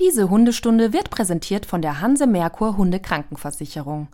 [0.00, 4.08] Diese Hundestunde wird präsentiert von der Hanse Merkur Hunde Krankenversicherung.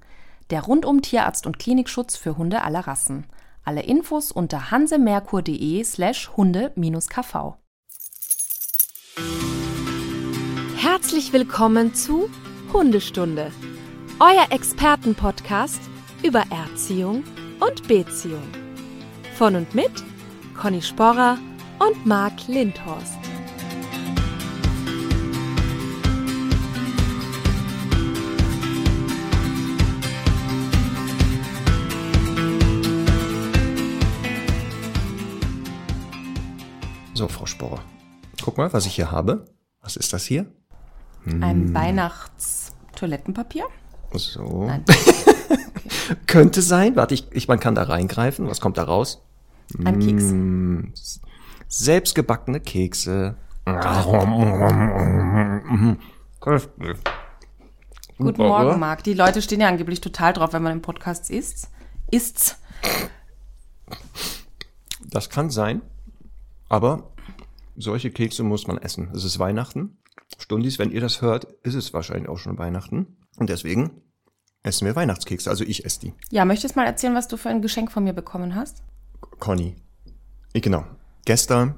[0.51, 3.25] Der rundum Tierarzt und Klinikschutz für Hunde aller Rassen.
[3.65, 7.55] Alle Infos unter hansemerkur.de slash hunde-kv.
[10.77, 12.31] Herzlich willkommen zu
[12.73, 13.53] Hundestunde,
[14.19, 15.81] euer Expertenpodcast
[16.25, 17.23] über Erziehung
[17.61, 18.49] und Beziehung.
[19.37, 19.93] Von und mit
[20.61, 21.39] Conny Sporrer
[21.79, 23.26] und Marc Lindhorst.
[37.17, 37.81] So, Frau Sporrer.
[38.45, 39.47] Guck mal, was ich hier habe.
[39.81, 40.45] Was ist das hier?
[41.25, 43.65] Ein Weihnachtstoilettenpapier?
[44.13, 44.67] So.
[44.67, 44.85] Nein.
[46.27, 46.95] Könnte sein.
[46.95, 48.47] Warte, ich, ich, man kann da reingreifen.
[48.49, 49.25] Was kommt da raus?
[49.83, 50.25] Ein Keks.
[50.25, 50.93] Mm,
[51.69, 53.37] Selbstgebackene Kekse.
[58.19, 59.05] Guten Morgen, Marc.
[59.05, 61.71] Die Leute stehen ja angeblich total drauf, wenn man im Podcast isst.
[62.11, 62.57] Ist's.
[65.09, 65.81] Das kann sein.
[66.69, 67.13] Aber
[67.77, 69.11] solche Kekse muss man essen.
[69.15, 69.99] Es ist Weihnachten.
[70.39, 73.19] Stundis, wenn ihr das hört, ist es wahrscheinlich auch schon Weihnachten.
[73.37, 74.03] Und deswegen
[74.63, 75.49] essen wir Weihnachtskekse.
[75.49, 76.15] Also ich esse die.
[76.31, 78.83] Ja, möchtest du mal erzählen, was du für ein Geschenk von mir bekommen hast?
[79.39, 79.77] Conny.
[80.53, 80.85] Ich, genau.
[81.25, 81.77] Gestern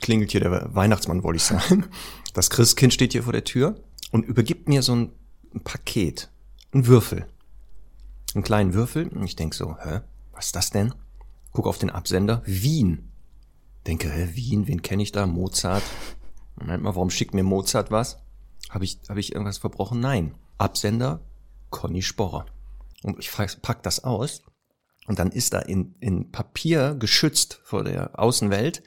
[0.00, 1.86] klingelt hier der Weihnachtsmann, wollte ich sagen.
[2.34, 3.76] Das Christkind steht hier vor der Tür
[4.10, 5.12] und übergibt mir so ein,
[5.54, 6.30] ein Paket.
[6.72, 7.26] Ein Würfel.
[8.34, 9.08] Einen kleinen Würfel.
[9.08, 10.00] Und ich denk so, hä?
[10.32, 10.94] Was ist das denn?
[11.52, 12.42] Guck auf den Absender.
[12.46, 13.11] Wien.
[13.86, 15.26] Denke, hä, Wien, wen kenne ich da?
[15.26, 15.82] Mozart.
[16.56, 18.18] Moment mal, warum schickt mir Mozart was?
[18.70, 20.00] Habe ich, hab ich irgendwas verbrochen?
[20.00, 20.34] Nein.
[20.58, 21.20] Absender,
[21.70, 22.46] Conny Sporrer.
[23.02, 24.42] Und ich pack das aus
[25.06, 28.82] und dann ist da in, in Papier geschützt vor der Außenwelt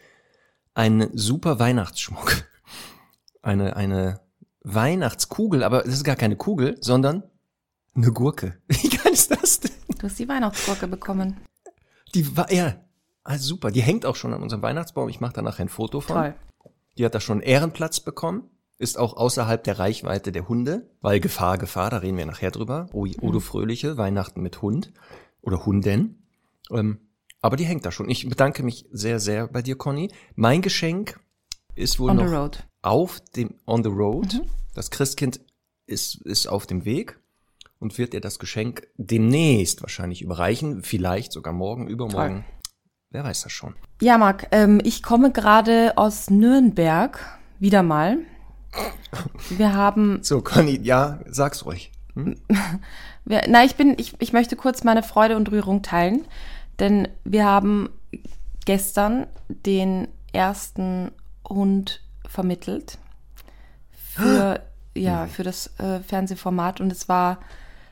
[0.73, 2.45] ein super Weihnachtsschmuck.
[3.41, 4.21] Eine, eine
[4.61, 7.23] Weihnachtskugel, aber das ist gar keine Kugel, sondern
[7.93, 8.59] eine Gurke.
[8.67, 9.71] Wie geil ist das denn?
[9.99, 11.37] Du hast die Weihnachtsgurke bekommen.
[12.13, 12.75] Die war, ja,
[13.25, 13.71] also super.
[13.71, 15.09] Die hängt auch schon an unserem Weihnachtsbaum.
[15.09, 16.15] Ich mache da nachher ein Foto von.
[16.15, 16.35] Toll.
[16.97, 18.49] Die hat da schon Ehrenplatz bekommen.
[18.77, 22.87] Ist auch außerhalb der Reichweite der Hunde, weil Gefahr, Gefahr, da reden wir nachher drüber.
[22.93, 24.91] O- Odo Fröhliche, Weihnachten mit Hund
[25.41, 26.27] oder Hunden.
[26.71, 26.99] Ähm,
[27.41, 28.09] aber die hängt da schon.
[28.09, 30.11] Ich bedanke mich sehr, sehr bei dir, Conny.
[30.35, 31.19] Mein Geschenk
[31.75, 32.25] ist wohl On noch
[32.81, 34.41] auf dem On the Road.
[34.73, 35.39] Das Christkind
[35.85, 37.17] ist, ist auf dem Weg
[37.79, 40.81] und wird dir das Geschenk demnächst wahrscheinlich überreichen.
[40.83, 42.43] Vielleicht sogar morgen, übermorgen.
[43.15, 43.75] Wer weiß das schon.
[44.01, 47.17] Ja, Marc, ähm, ich komme gerade aus Nürnberg.
[47.59, 48.17] Wieder mal.
[49.51, 51.93] Wir haben So, Conny, ja, sag's ruhig.
[53.23, 56.25] Wir, na, ich bin, ich, ich möchte kurz meine Freude und Rührung teilen,
[56.77, 57.89] denn wir haben
[58.65, 61.13] gestern den ersten
[61.47, 62.97] Hund vermittelt
[63.91, 64.59] für,
[64.93, 67.39] ja, für das äh, Fernsehformat und es war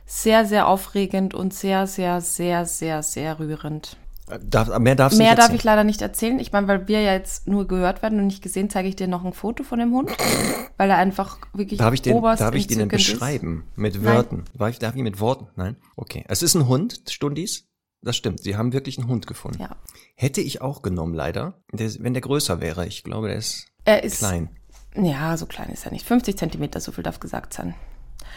[0.04, 3.96] sehr, sehr aufregend und sehr, sehr, sehr, sehr, sehr rührend.
[4.26, 6.38] Darf, mehr darfst Mehr darf ich leider nicht erzählen.
[6.38, 9.06] Ich meine, weil wir ja jetzt nur gehört werden und nicht gesehen, zeige ich dir
[9.06, 10.10] noch ein Foto von dem Hund,
[10.78, 13.20] weil er einfach wirklich Darf ich den, oberst darf ich den denn entzückend ist.
[13.20, 13.64] beschreiben?
[13.76, 14.02] Mit.
[14.02, 14.44] Wörtern?
[14.54, 15.48] Darf ich, darf ich mit Worten?
[15.56, 15.76] Nein?
[15.96, 16.24] Okay.
[16.26, 17.68] Es ist ein Hund, Stundis.
[18.00, 18.42] Das stimmt.
[18.42, 19.60] Sie haben wirklich einen Hund gefunden.
[19.60, 19.76] Ja.
[20.14, 21.62] Hätte ich auch genommen, leider.
[21.72, 22.86] Der, wenn der größer wäre.
[22.86, 24.50] Ich glaube, der ist Er ist klein.
[24.96, 26.06] Ja, so klein ist er nicht.
[26.06, 27.74] 50 Zentimeter, so viel darf gesagt sein.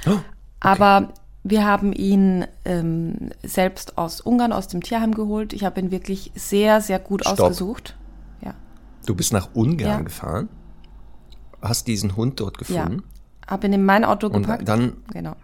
[0.05, 0.17] Oh,
[0.59, 5.53] Aber wir haben ihn ähm, selbst aus Ungarn, aus dem Tierheim geholt.
[5.53, 7.39] Ich habe ihn wirklich sehr, sehr gut Stopp.
[7.39, 7.95] ausgesucht.
[8.41, 8.53] Ja,
[9.05, 10.01] Du bist nach Ungarn Ja.
[10.01, 10.49] gefahren,
[11.61, 12.83] hast diesen Hund dort ja.
[12.83, 13.03] gefunden
[13.47, 14.67] Habe ihn in mein Auto und gepackt.
[14.67, 15.35] dann genau.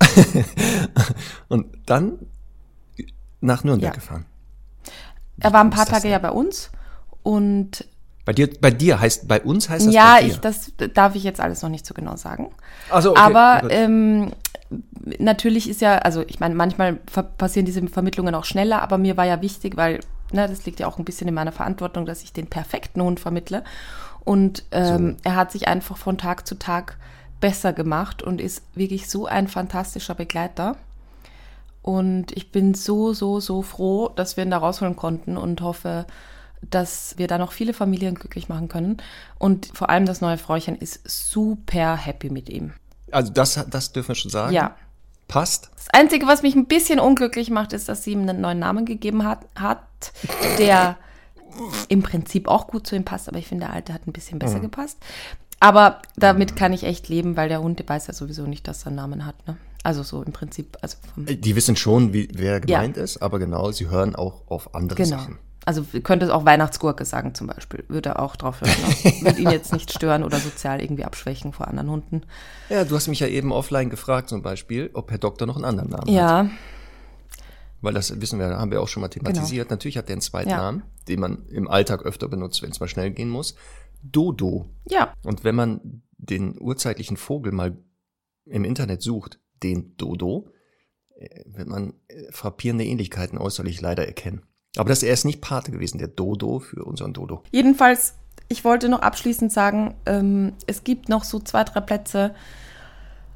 [1.48, 2.18] und dann
[3.40, 3.94] nach Nürnberg Ja.
[3.94, 4.26] gefahren.
[5.40, 6.70] Er war ein paar Tage ja bei uns
[7.22, 7.86] und
[8.24, 10.28] Bei dir, bei dir heißt, bei uns heißt das ja, bei dir.
[10.28, 12.54] ich, das darf ich jetzt alles noch nicht so genau sagen.
[12.90, 14.32] also, okay, Aber ähm,
[15.18, 16.94] natürlich ist ja, also ich meine, manchmal
[17.38, 20.00] passieren diese Vermittlungen auch schneller, aber mir war ja wichtig, weil
[20.32, 23.18] ne, das liegt ja auch ein bisschen in meiner Verantwortung, dass ich den perfekten Hund
[23.18, 23.64] vermittle.
[24.24, 26.96] Und ähm, er hat sich einfach von Tag zu Tag
[27.40, 30.76] besser gemacht und ist wirklich so ein fantastischer Begleiter.
[31.82, 36.06] Und ich bin so, so, so froh, dass wir ihn da rausholen konnten und hoffe,
[36.70, 38.98] dass wir da noch viele Familien glücklich machen können.
[39.38, 42.72] Und vor allem das neue Fräuchen ist super happy mit ihm.
[43.10, 44.52] also das, das dürfen wir schon sagen.
[44.52, 44.76] Ja.
[45.28, 45.70] Passt.
[45.76, 48.84] Das Einzige, was mich ein bisschen unglücklich macht, ist, dass sie ihm einen neuen Namen
[48.84, 49.82] gegeben hat, hat
[50.58, 50.96] der
[51.88, 54.38] im Prinzip auch gut zu ihm passt, aber ich finde, der alte hat ein bisschen
[54.38, 54.98] besser gepasst.
[55.60, 58.82] Aber damit kann ich echt leben, weil der Hund der weiß ja sowieso nicht, dass
[58.82, 59.46] er einen Namen hat.
[59.46, 59.56] Ne?
[59.84, 63.70] Also so im Prinzip, also vom, Die wissen schon, wie, wer gemeint ist, aber genau,
[63.70, 65.18] sie hören auch auf andere genau.
[65.18, 65.38] Sachen.
[65.64, 67.84] Also könnte es auch Weihnachtsgurke sagen zum Beispiel.
[67.88, 68.72] Würde er auch drauf hören.
[69.04, 69.12] Ne?
[69.26, 72.22] Würde ihn jetzt nicht stören oder sozial irgendwie abschwächen vor anderen Hunden.
[72.68, 75.64] Ja, du hast mich ja eben offline gefragt zum Beispiel, ob Herr Doktor noch einen
[75.64, 76.10] anderen Namen hat.
[76.14, 76.50] Ja,
[77.80, 79.70] Weil das wissen wir, haben wir auch schon mal thematisiert.
[79.70, 80.60] Natürlich hat der einen zweiten Genau.
[80.60, 80.64] Ja.
[80.72, 83.54] Namen, den man im Alltag öfter benutzt, wenn es mal schnell gehen muss.
[84.02, 84.68] Dodo.
[84.88, 87.76] ja, Und wenn man den urzeitlichen Vogel mal
[88.46, 90.48] im Internet sucht, den Dodo,
[91.16, 94.42] äh, wird man äh, frappierende Ähnlichkeiten äußerlich leider erkennen.
[94.76, 97.42] Aber das er ist nicht Pate gewesen, der Dodo für unseren Dodo.
[97.50, 98.14] Jedenfalls,
[98.48, 102.34] ich wollte noch abschließend sagen, ähm, es gibt noch so zwei, drei Plätze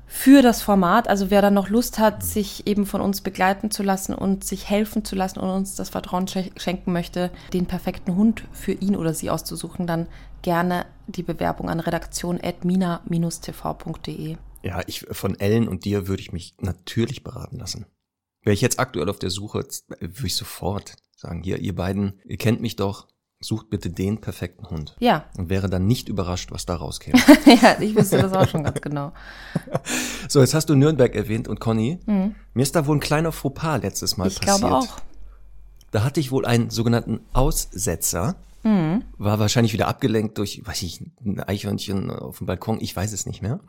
[0.06, 1.08] für das Format.
[1.08, 4.70] Also wer da noch Lust hat, sich eben von uns begleiten zu lassen und sich
[4.70, 8.96] helfen zu lassen und uns das Vertrauen sch- schenken möchte, den perfekten Hund für ihn
[8.96, 10.06] oder sie auszusuchen, dann
[10.42, 14.36] gerne die Bewerbung an redaktion.mina-tv.de.
[14.62, 17.86] Ja, ich von Ellen und dir würde ich mich natürlich beraten lassen.
[18.42, 19.66] Wäre ich jetzt aktuell auf der Suche,
[20.00, 23.08] würde ich sofort sagen, hier, ihr beiden, ihr kennt mich doch,
[23.40, 24.96] sucht bitte den perfekten Hund.
[25.00, 27.18] Ja, Und wäre dann nicht überrascht, was da rauskäme.
[27.62, 29.12] ja, ich wusste das auch schon ganz genau.
[30.28, 31.98] so, jetzt hast du Nürnberg erwähnt und Conny.
[32.06, 34.30] Mir ist da wohl ein kleiner Fauxpas letztes Mal Mhm.
[34.30, 34.58] Ich passiert.
[34.60, 34.96] glaube auch.
[35.90, 38.36] Da hatte ich wohl einen sogenannten Aussetzer.
[38.62, 39.04] Mhm.
[39.18, 42.80] War wahrscheinlich wieder abgelenkt durch, weiß ich, ein Eichhörnchen auf dem Balkon.
[42.80, 43.60] Ich weiß es nicht mehr.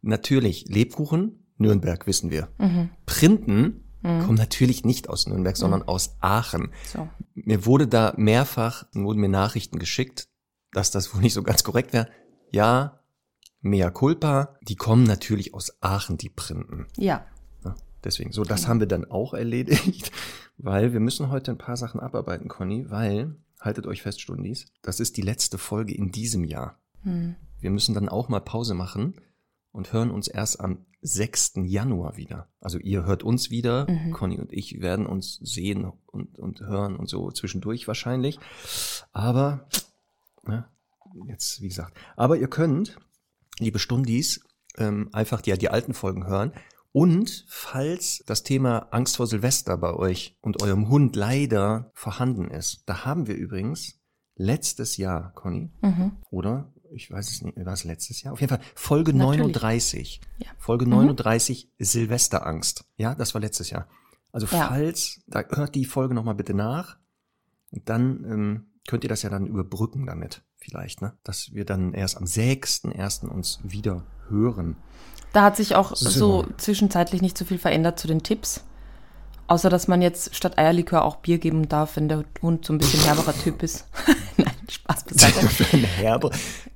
[0.00, 2.48] Natürlich, Lebkuchen, Nürnberg, wissen wir.
[2.58, 2.88] Mhm.
[3.06, 6.72] Printen kommen natürlich nicht aus Nürnberg, sondern aus Aachen.
[6.92, 7.08] So.
[7.34, 10.28] Mir wurde da mehrfach, wurden mir Nachrichten geschickt,
[10.72, 12.08] dass das wohl nicht so ganz korrekt wäre.
[12.50, 13.00] Ja,
[13.60, 16.88] mea culpa, die kommen natürlich aus Aachen, die Printen.
[16.96, 17.24] Ja.
[17.64, 20.10] Ja, deswegen, so, das haben wir dann auch erledigt,
[20.58, 24.98] weil wir müssen heute ein paar Sachen abarbeiten, Conny, weil, haltet euch fest, Stundis, das
[24.98, 26.80] ist die letzte Folge in diesem Jahr.
[27.02, 27.36] Hm.
[27.60, 29.14] Wir müssen dann auch mal Pause machen
[29.70, 31.54] und hören uns erst am 6.
[31.64, 32.48] Januar wieder.
[32.60, 37.08] Also ihr hört uns wieder, Conny und ich werden uns sehen und, und hören und
[37.08, 38.38] so zwischendurch wahrscheinlich.
[39.12, 39.68] Aber,
[40.44, 40.64] ne,
[41.26, 42.98] jetzt wie gesagt, aber ihr könnt,
[43.58, 44.40] liebe Stundis,
[44.78, 46.52] ähm, einfach die, die alten Folgen hören.
[46.92, 52.82] Und falls das Thema Angst vor Silvester bei euch und eurem Hund leider vorhanden ist,
[52.86, 53.98] da haben wir übrigens
[54.36, 56.12] letztes Jahr, Conny, Mhm.
[56.30, 56.72] oder?
[56.94, 58.32] Ich weiß es nicht, war es letztes Jahr?
[58.32, 59.40] Auf jeden Fall Folge Natürlich.
[59.40, 60.20] 39.
[60.38, 60.48] Ja.
[60.58, 62.84] Folge 39 Silvesterangst.
[62.96, 63.88] Ja, das war letztes Jahr.
[64.32, 64.68] Also Ja.
[64.68, 66.96] falls, da hört die Folge nochmal bitte nach.
[67.70, 71.14] Und dann ähm, könnt ihr das ja dann überbrücken damit, vielleicht, ne?
[71.24, 73.26] Dass wir dann erst am 6.1.
[73.28, 74.76] uns wieder hören.
[75.32, 76.10] Da hat sich auch So.
[76.44, 78.64] so zwischenzeitlich nicht so viel verändert zu den Tipps.
[79.46, 82.78] Außer, dass man jetzt statt Eierlikör auch Bier geben darf, wenn der Hund so ein
[82.78, 83.86] bisschen herberer Typ ist.
[84.72, 85.48] Spaß beiseite.
[85.48, 86.30] Für eine Herbe.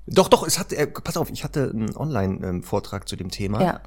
[0.07, 3.61] Doch, doch, es hat, äh, pass auf, ich hatte einen Online-Vortrag zu dem Thema.
[3.63, 3.81] Ja,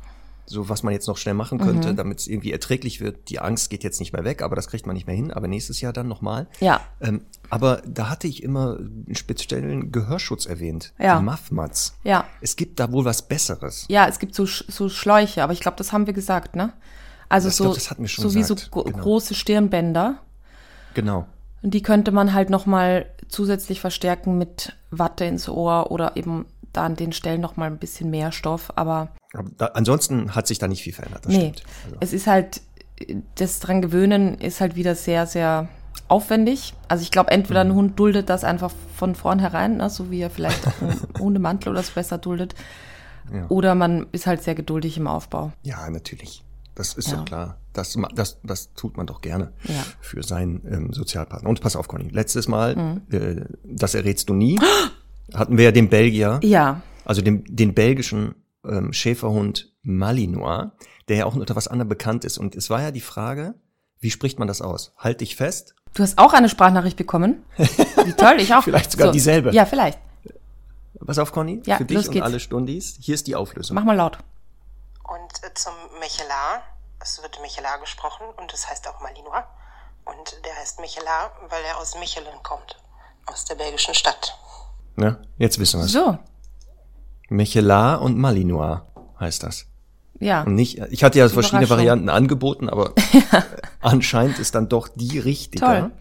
[0.46, 1.64] so was man jetzt noch schnell machen Mhm.
[1.64, 3.30] könnte, damit es irgendwie erträglich wird.
[3.30, 5.32] Die Angst geht jetzt nicht mehr weg, aber das kriegt man nicht mehr hin.
[5.32, 6.48] Aber nächstes Jahr dann nochmal.
[6.60, 7.22] ja, Ähm,
[7.52, 8.80] aber da hatte ich immer
[9.12, 10.92] speziellen Gehörschutz erwähnt.
[10.98, 11.20] Ja.
[11.20, 11.94] Die Muffmats.
[12.04, 12.26] ja.
[12.42, 13.86] Es gibt da wohl was Besseres.
[13.90, 16.74] Ja, es gibt so, so Schläuche, aber ich glaube, das haben wir gesagt, ne?
[17.30, 18.98] Also Ich so, glaub, das hatten wir schon so wie so genau.
[18.98, 20.20] große Stirnbänder.
[20.96, 21.28] Genau.
[21.62, 26.86] Und die könnte man halt nochmal zusätzlich verstärken mit Watte ins Ohr oder eben da
[26.86, 28.72] an den Stellen nochmal ein bisschen mehr Stoff.
[28.76, 31.26] Aber Aber da, ansonsten hat sich da nicht viel verändert.
[31.26, 31.64] Das nee, stimmt.
[31.86, 32.62] Also, es ist halt,
[33.36, 35.68] das dran gewöhnen ist halt wieder sehr, sehr
[36.08, 36.74] aufwendig.
[36.88, 37.72] Also ich glaube, entweder Mhm.
[37.72, 41.84] ein Hund duldet das einfach von vornherein, ne, so wie er vielleicht einen Hundemantel oder
[41.84, 42.56] so besser duldet.
[43.34, 43.46] Ja.
[43.50, 45.52] Oder man ist halt sehr geduldig im Aufbau.
[45.64, 46.44] ja, natürlich.
[46.80, 47.18] Das ist Ja.
[47.18, 47.58] doch klar.
[47.74, 49.84] Das, das, das tut man doch gerne Ja.
[50.00, 51.50] für seinen ähm, Sozialpartner.
[51.50, 52.08] Und pass auf, Conny.
[52.10, 53.02] Letztes Mal, Mhm.
[53.12, 54.58] äh, das errätst du nie,
[55.34, 56.40] hatten wir ja den Belgier.
[56.42, 60.72] Ja, also den, den belgischen ähm, Schäferhund Malinois,
[61.10, 62.38] der ja auch unter was anderem bekannt ist.
[62.38, 63.56] Und es war ja die Frage,
[64.00, 64.94] wie spricht man das aus?
[64.98, 65.76] Halt dich fest.
[65.96, 67.44] Du hast auch eine Sprachnachricht bekommen.
[67.58, 68.64] Wie toll, ich auch.
[68.64, 69.52] Vielleicht sogar dieselbe.
[69.52, 70.00] Ja, vielleicht.
[71.06, 72.26] Pass auf, Conny, Ja, für dich und geht's.
[72.26, 72.98] alle Stundis.
[73.02, 73.76] Hier ist die Auflösung.
[73.76, 74.20] Mach mal laut.
[75.14, 76.62] Und äh, zum Michelar,
[77.00, 79.44] es wird Michelar gesprochen und es heißt auch Malinois.
[80.06, 82.82] Und der heißt Michelar, weil er aus Michelen kommt,
[83.26, 84.38] aus der belgischen Stadt.
[84.96, 85.22] Ne?
[85.38, 85.92] Jetzt wissen wir es.
[85.92, 86.18] So,
[87.30, 88.82] Michelar und Malinois
[89.20, 89.66] heißt das.
[90.20, 90.44] ja.
[90.44, 91.70] Und nicht, ich hatte ja verschiedene.
[91.70, 92.94] Varianten angeboten, aber
[93.82, 95.64] anscheinend ist dann doch die richtige.
[95.64, 95.92] Toll.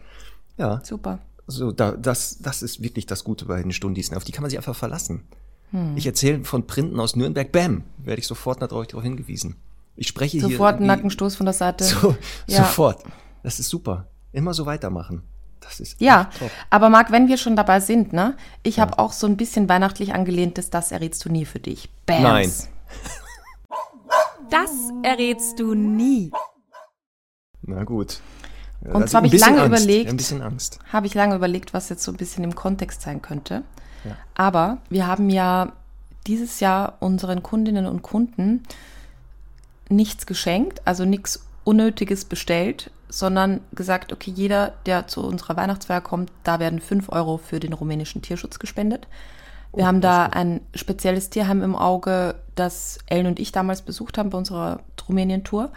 [0.57, 1.19] Ja, Super.
[1.47, 4.11] so, da, das, das ist wirklich das Gute bei den Stundis.
[4.13, 5.27] Auf die kann man sich einfach verlassen.
[5.71, 5.95] Hm.
[5.97, 9.55] Ich erzähle von Printen aus Nürnberg, bam, werde ich sofort darauf darauf hingewiesen.
[9.95, 10.49] Ich spreche hier.
[10.49, 11.83] Sofort einen wie- Nackenstoß von der Seite.
[11.83, 12.15] So,
[12.47, 12.57] Ja.
[12.59, 13.03] Sofort.
[13.43, 14.07] Das ist super.
[14.31, 15.23] Immer so weitermachen.
[15.59, 16.29] Das ist Ja,
[16.69, 18.35] aber Marc, wenn wir schon dabei sind, ne?
[18.63, 21.89] Ich habe auch so ein bisschen weihnachtlich angelehntes, das errätst du nie für dich.
[22.05, 22.23] Bams.
[22.23, 22.51] Nein.
[24.49, 24.71] Das
[25.03, 26.31] errätst du nie.
[27.61, 28.19] Na gut.
[28.81, 30.79] Und Also zwar habe ich lange Angst, überlegt, Ein bisschen Angst.
[30.91, 33.63] habe ich lange überlegt, was jetzt so ein bisschen im Kontext sein könnte.
[34.05, 34.17] Ja.
[34.35, 35.73] Aber wir haben ja
[36.27, 38.63] dieses Jahr unseren Kundinnen und Kunden
[39.89, 46.31] nichts geschenkt, also nichts Unnötiges bestellt, sondern gesagt, okay, jeder, der zu unserer Weihnachtsfeier kommt,
[46.43, 49.07] da werden 5 Euro für den rumänischen Tierschutz gespendet.
[49.73, 54.31] Wir haben da ein spezielles Tierheim im Auge, das Ellen und ich damals besucht haben
[54.31, 55.71] bei unserer Rumänien-Tour.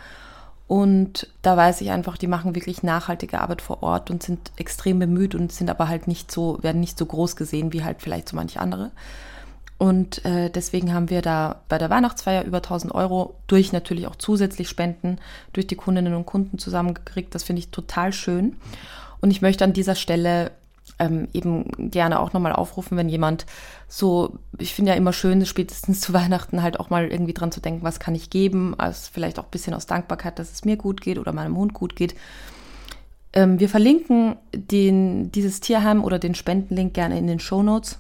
[0.73, 4.99] Und da weiß ich einfach, die machen wirklich nachhaltige Arbeit vor Ort und sind extrem
[5.00, 8.26] bemüht und sind aber halt nicht so, werden nicht so groß gesehen wie halt vielleicht
[8.26, 8.91] so manche andere.
[9.76, 14.17] Und äh, deswegen haben wir da bei der Weihnachtsfeier über 1000 Euro durch natürlich auch
[14.17, 15.19] zusätzlich Spenden
[15.52, 17.35] durch die Kundinnen und Kunden zusammengekriegt.
[17.35, 18.57] Das finde ich total schön.
[19.21, 20.52] Und ich möchte an dieser Stelle
[21.02, 23.44] ähm, eben gerne auch nochmal aufrufen, wenn jemand
[23.88, 27.61] so, ich finde ja immer schön, spätestens zu Weihnachten halt auch mal irgendwie dran zu
[27.61, 30.76] denken, was kann ich geben, also vielleicht auch ein bisschen aus Dankbarkeit, dass es mir
[30.76, 32.14] gut geht oder meinem Hund gut geht.
[33.32, 37.99] Ähm, wir verlinken den, dieses Tierheim oder den Spendenlink gerne in den Show Notes.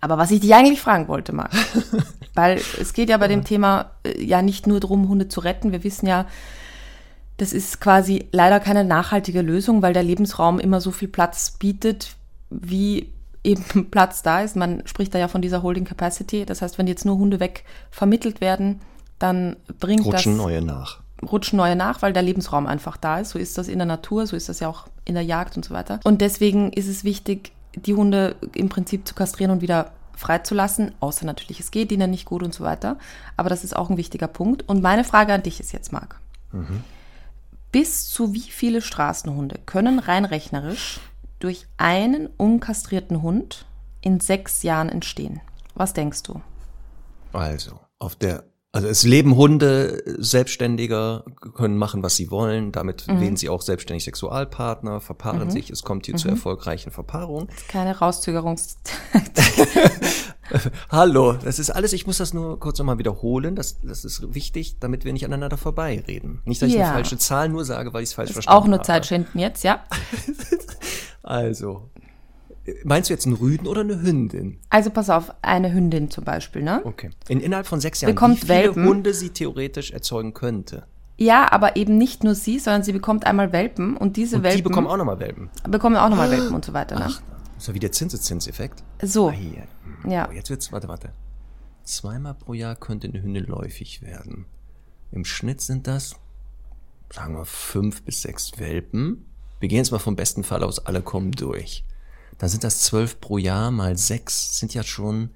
[0.00, 1.52] Aber was ich dich eigentlich fragen wollte, Marc,
[2.34, 5.72] weil es geht ja bei dem Thema äh, ja nicht nur darum, Hunde zu retten.
[5.72, 6.26] Wir wissen ja,
[7.40, 12.14] das ist quasi leider keine nachhaltige Lösung, weil der Lebensraum immer so viel Platz bietet,
[12.50, 13.10] wie
[13.42, 14.56] eben Platz da ist.
[14.56, 16.44] Man spricht da ja von dieser Holding Capacity.
[16.44, 18.80] Das heißt, wenn jetzt nur Hunde weg vermittelt werden,
[19.18, 21.00] dann bringt Rutschen das neue nach.
[21.22, 23.30] rutschen neue nach, weil der Lebensraum einfach da ist.
[23.30, 25.64] So ist das in der Natur, so ist das ja auch in der Jagd und
[25.64, 25.98] so weiter.
[26.04, 31.24] Und deswegen ist es wichtig, die Hunde im Prinzip zu kastrieren und wieder freizulassen, außer
[31.24, 32.98] natürlich, es geht ihnen nicht gut und so weiter.
[33.38, 34.68] Aber das ist auch ein wichtiger Punkt.
[34.68, 36.20] Und meine Frage an dich ist jetzt, Marc.
[37.72, 41.00] Bis zu wie viele Straßenhunde können rein rechnerisch
[41.38, 43.66] durch einen unkastrierten Hund
[44.00, 45.40] in sechs Jahren entstehen?
[45.74, 46.40] Was denkst du?
[47.32, 51.24] Also, auf der, also es leben Hunde, Selbstständiger
[51.56, 52.70] können machen, was sie wollen.
[52.72, 53.20] Damit Mhm.
[53.20, 55.70] wählen sie auch selbstständig Sexualpartner, verpaaren sich.
[55.70, 56.18] Es kommt hier Mhm.
[56.18, 57.48] zu erfolgreichen Verpaarungen.
[57.68, 58.78] Keine Rauszögerungs...
[60.90, 63.54] Hallo, das ist alles, ich muss das nur kurz nochmal wiederholen.
[63.54, 66.40] Das, das ist wichtig, damit wir nicht aneinander vorbeireden.
[66.44, 66.86] Nicht, dass ich Ja.
[66.86, 68.86] eine falsche Zahl nur sage, weil ich es falsch ist verstanden auch nur habe.
[68.86, 69.84] Zeitschinden jetzt, ja?
[71.22, 71.90] Also,
[72.84, 74.58] meinst du jetzt einen Rüden oder eine Hündin?
[74.70, 76.80] Also pass auf, eine Hündin zum Beispiel, ne?
[76.84, 77.10] Okay.
[77.28, 78.84] In, innerhalb von sechs Jahren, Bekommt wie viele Welpen.
[78.86, 80.86] Hunde sie theoretisch erzeugen könnte.
[81.16, 84.56] Ja, aber eben nicht nur sie, sondern sie bekommt einmal Welpen und diese Und Welpen
[84.58, 85.50] die bekommen auch nochmal Welpen.
[85.68, 86.98] bekommen auch nochmal Welpen und so weiter.
[86.98, 87.06] Ne?
[87.08, 87.22] Ach,
[87.54, 88.82] das ist ja wie der Zinseszinseffekt.
[89.02, 89.64] So, Ah, hier.
[90.08, 90.28] ja.
[90.30, 91.10] Oh, jetzt wird's, warte, warte.
[91.84, 94.46] Zweimal pro Jahr könnte eine Hündin läufig werden.
[95.12, 96.14] Im Schnitt sind das,
[97.12, 99.26] sagen wir, fünf bis sechs Welpen.
[99.58, 101.84] Wir gehen jetzt mal vom besten Fall aus, alle kommen durch.
[102.40, 105.30] Dann sind das zwölf pro Jahr mal sechs, sind ja schon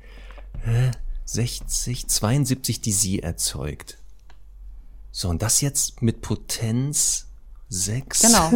[0.67, 0.91] äh,
[1.27, 3.99] 60, 72, die sie erzeugt.
[5.13, 7.27] So, und das jetzt mit Potenz
[7.69, 8.23] sechs.
[8.23, 8.51] Genau.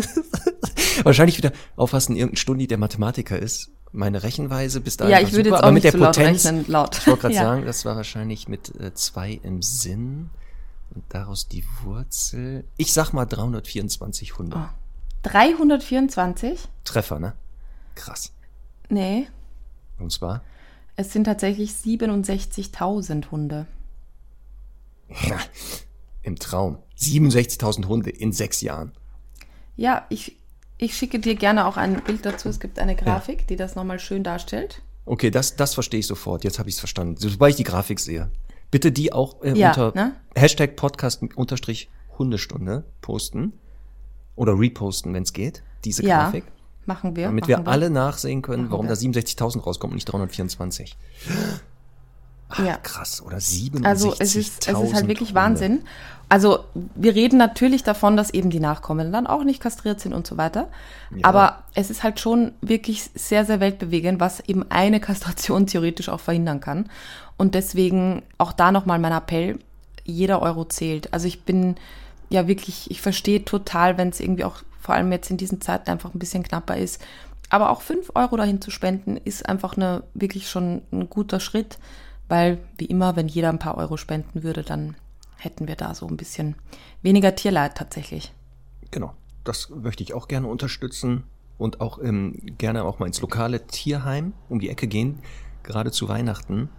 [1.05, 3.71] Wahrscheinlich wieder aufpassen, irgendein Stundi, der Mathematiker ist.
[3.93, 5.99] Meine Rechenweise bis dahin Ja, ich würde super, jetzt aber auch mit nicht der zu
[5.99, 6.99] laut Potenz, rechnen, laut.
[6.99, 7.43] ich wollte gerade Ja.
[7.43, 10.31] sagen, das war wahrscheinlich mit äh, zwei im Sinn
[10.95, 12.65] und daraus die Wurzel.
[12.79, 14.57] Ich sag mal 324 Hunde.
[14.59, 14.69] Oh.
[15.23, 16.59] 324?
[16.85, 17.35] Treffer, ne?
[17.95, 18.33] Krass.
[18.89, 19.27] Nee,
[19.99, 20.43] Und zwar,
[20.97, 23.67] es sind tatsächlich 67.000 Hunde.
[25.27, 25.39] ja,
[26.23, 26.79] im Traum.
[26.99, 28.93] 67.000 Hunde in sechs Jahren.
[29.77, 30.37] Ja, ich,
[30.79, 32.49] ich schicke dir gerne auch ein Bild dazu.
[32.49, 34.83] Es gibt eine Grafik, die das nochmal schön darstellt.
[35.05, 36.43] Okay, das, das verstehe ich sofort.
[36.45, 37.17] Jetzt habe ich es verstanden.
[37.19, 38.31] Sobald ich die Grafik sehe.
[38.71, 40.17] Bitte die auch äh, Ja, unter ne?
[40.35, 43.53] Hashtag Podcast unterstrich Hundestunde posten.
[44.35, 45.63] Oder reposten, wenn es geht.
[45.85, 46.45] Diese Ja, Grafik.
[46.89, 47.27] Machen wir.
[47.27, 48.95] Damit machen wir alle nachsehen können, Machen warum wir.
[48.95, 50.97] da 67.000 rauskommt und nicht 324.
[52.65, 52.79] Ja.
[52.79, 55.35] Krass, oder 67.000 Also es ist, es ist halt wirklich.
[55.35, 55.83] Wahnsinn.
[56.31, 56.65] Also
[56.95, 60.37] wir reden natürlich davon, dass eben die Nachkommen dann auch nicht kastriert sind und so
[60.37, 60.69] weiter.
[61.23, 66.21] Aber es ist halt schon wirklich sehr, sehr weltbewegend, was eben eine Kastration theoretisch auch
[66.21, 66.91] verhindern kann.
[67.39, 69.59] Und deswegen auch da nochmal mein Appell,
[70.05, 71.13] jeder Euro zählt.
[71.15, 71.77] Also ich bin
[72.31, 74.57] ja wirklich, ich verstehe total, wenn es irgendwie auch
[74.89, 77.05] vor allem jetzt in diesen Zeiten einfach ein bisschen knapper ist.
[77.51, 81.79] Aber auch fünf Euro dahin zu spenden, ist einfach eine, wirklich schon ein guter Schritt,
[82.27, 84.97] weil wie immer, wenn jeder ein paar Euro spenden würde, dann
[85.37, 86.55] hätten wir da so ein bisschen
[87.03, 88.33] weniger Tierleid tatsächlich.
[88.91, 89.13] Genau,
[89.45, 91.25] das möchte ich auch gerne unterstützen
[91.59, 95.19] und auch ähm, gerne auch mal ins lokale Tierheim um die Ecke gehen,
[95.65, 96.71] gerade zu Weihnachten.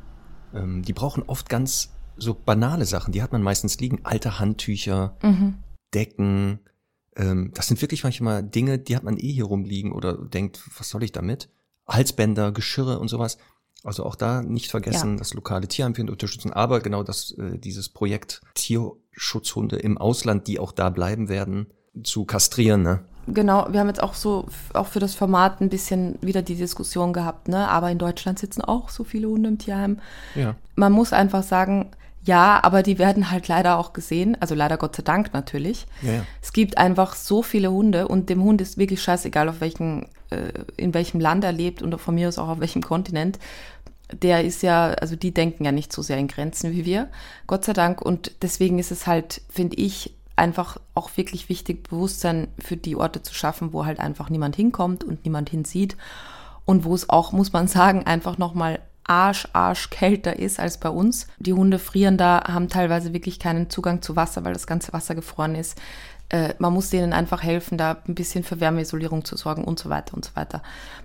[0.56, 5.16] Ähm, die brauchen oft ganz so banale Sachen, die hat man meistens liegen, alte Handtücher,
[5.94, 6.60] Decken.
[7.20, 10.90] Ähm, das sind wirklich manchmal Dinge, die hat man eh hier rumliegen oder denkt, was
[10.90, 11.50] soll ich damit?
[11.88, 13.38] Halsbänder, Geschirre und sowas.
[13.84, 15.18] Also auch da nicht vergessen, Ja.
[15.18, 20.72] das lokale Tierheim unterstützen, aber genau das, äh, dieses Projekt Tierschutzhunde im Ausland, die auch
[20.72, 21.68] da bleiben werden,
[22.04, 23.04] zu kastrieren, ne?
[23.28, 23.68] genau.
[23.72, 27.48] Wir haben jetzt auch so, auch für das Format ein bisschen wieder die Diskussion gehabt,
[27.48, 27.68] ne?
[27.68, 30.00] Aber in Deutschland sitzen auch so viele Hunde im Tierheim.
[30.36, 30.56] Ja.
[30.76, 31.92] Man muss einfach sagen,
[32.24, 35.86] ja, aber die werden halt leider auch gesehen, also leider Gott sei Dank natürlich.
[36.02, 36.26] Ja, ja.
[36.42, 40.52] Es gibt einfach so viele Hunde und dem Hund ist wirklich scheißegal, auf welchen, äh,
[40.76, 43.40] in welchem Land er lebt und von mir aus auch auf welchem Kontinent.
[44.12, 47.10] Der ist ja, also die denken ja nicht so sehr in Grenzen wie wir,
[47.48, 48.02] Gott sei Dank.
[48.02, 53.22] Und deswegen ist es halt, finde ich, einfach auch wirklich wichtig, Bewusstsein für die Orte
[53.22, 55.96] zu schaffen, wo halt einfach niemand hinkommt und niemand hinsieht.
[56.66, 60.89] Und wo es auch, muss man sagen, einfach nochmal Arsch, Arsch kälter ist als bei
[60.89, 61.28] uns.
[61.39, 65.16] Die Hunde frieren da, haben teilweise wirklich keinen Zugang zu Wasser, weil das ganze Wasser
[65.16, 65.80] gefroren ist.
[66.30, 69.89] Äh, man muss denen einfach helfen, da ein bisschen für Wärmeisolierung zu sorgen und so
[69.89, 70.62] weiter und so weiter.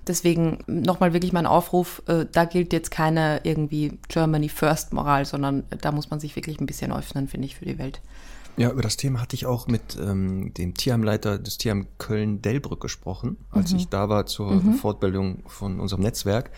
[0.07, 5.65] Deswegen nochmal wirklich mein Aufruf, äh, da gilt jetzt keine irgendwie Germany First Moral, sondern
[5.81, 8.03] da muss man sich wirklich ein bisschen öffnen, finde ich, für die Welt.
[8.59, 13.39] Ja, über das Thema hatte ich auch mit ähm, dem Tierheimleiter des Tierheim Köln-Dellbrück gesprochen,
[13.51, 16.53] als ich da war zur Fortbildung von unserem Netzwerk.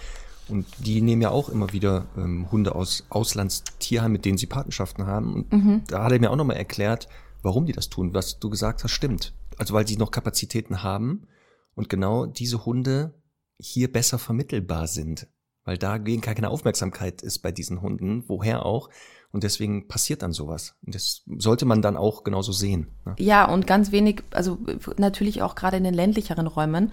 [0.49, 5.07] Und die nehmen ja auch immer wieder ähm, Hunde aus Auslandstierheim, mit denen sie Patenschaften
[5.07, 5.35] haben.
[5.35, 7.09] Und da hat er mir auch nochmal erklärt,
[7.43, 8.15] warum die das tun.
[8.15, 9.35] Was du gesagt hast, stimmt.
[9.59, 11.27] Also weil sie noch Kapazitäten haben
[11.75, 13.15] und genau diese Hunde
[13.59, 15.29] hier besser vermittelbar sind.
[15.65, 18.89] Weil da gegen keine Aufmerksamkeit ist bei diesen Hunden, woher auch.
[19.33, 20.77] Und deswegen passiert dann sowas.
[20.87, 22.95] Und das sollte man dann auch genauso sehen.
[23.05, 23.17] Ne?
[23.19, 24.59] Ja, und ganz wenig, also
[24.97, 26.93] natürlich auch gerade in den ländlicheren Räumen,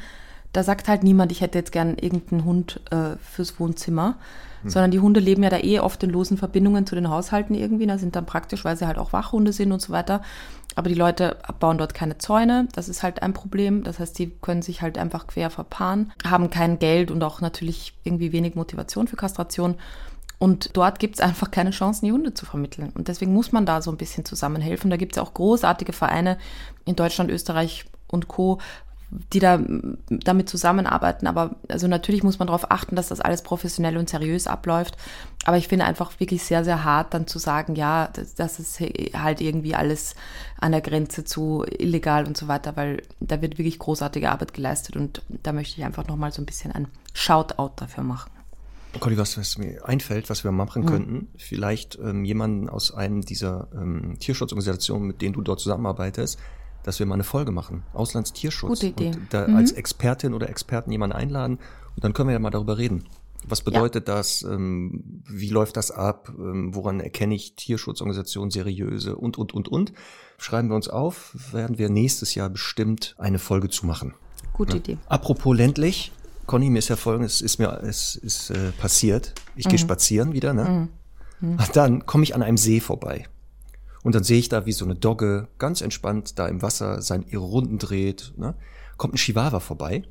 [0.53, 4.17] da sagt halt niemand, ich hätte jetzt gern irgendeinen Hund äh, fürs Wohnzimmer,
[4.65, 7.86] sondern die Hunde leben ja da eh oft in losen Verbindungen zu den Haushalten irgendwie,
[7.86, 10.22] da sind dann praktisch, weil sie halt auch Wachhunde sind und so weiter.
[10.75, 13.83] Aber die Leute bauen dort keine Zäune, das ist halt ein Problem.
[13.83, 17.93] Das heißt, die können sich halt einfach quer verpaaren, haben kein Geld und auch natürlich
[18.03, 19.75] irgendwie wenig Motivation für Kastration.
[20.39, 22.91] Und dort gibt es einfach keine Chancen, die Hunde zu vermitteln.
[22.95, 24.89] Und deswegen muss man da so ein bisschen zusammenhelfen.
[24.89, 26.38] Da gibt es ja auch großartige Vereine
[26.86, 28.60] in Deutschland, Österreich und Co.,
[29.32, 29.60] die da
[30.10, 31.27] damit zusammenarbeiten.
[31.27, 34.98] Aber also natürlich muss man darauf achten, dass das alles professionell und seriös abläuft.
[35.46, 38.79] Aber ich finde einfach wirklich sehr, sehr hart, dann zu sagen, ja, das, das ist
[38.79, 40.15] halt irgendwie alles
[40.60, 44.95] an der Grenze zu illegal und so weiter, weil da wird wirklich großartige Arbeit geleistet
[44.95, 48.32] und da möchte ich einfach nochmal so ein bisschen ein Shoutout dafür machen.
[48.99, 50.88] Conny, was, was mir einfällt, was wir machen Mhm.
[50.88, 56.39] könnten, vielleicht ähm, jemanden aus einem dieser ähm, Tierschutzorganisationen, mit denen du dort zusammenarbeitest,
[56.84, 57.84] dass wir mal eine Folge machen.
[57.93, 58.69] Auslandstierschutz.
[58.69, 59.10] Gute Idee.
[59.10, 59.15] Mhm.
[59.15, 61.60] Und da als Expertin oder Experten jemanden einladen
[61.96, 63.06] und dann können wir ja mal darüber reden.
[63.46, 64.43] Was bedeutet das?
[64.43, 66.32] Ähm, wie läuft das ab?
[66.38, 69.93] Ähm, woran erkenne ich Tierschutzorganisationen seriöse und, und, und, und?
[70.38, 74.13] Schreiben wir uns auf, werden wir nächstes Jahr bestimmt eine Folge zu machen.
[74.54, 74.98] Gute Idee.
[75.08, 76.12] Apropos ländlich,
[76.46, 79.34] Conny, mir ist ja folgendes, ist mir, es ist äh, passiert.
[79.56, 80.89] Ich gehe spazieren wieder, ne?
[81.41, 83.28] Und dann komme ich an einem See vorbei.
[84.03, 87.25] Und dann sehe ich da, wie so eine Dogge ganz entspannt da im Wasser sein,
[87.29, 88.33] ihre Runden dreht.
[88.37, 88.53] Ne?
[88.97, 90.03] Kommt ein Chihuahua vorbei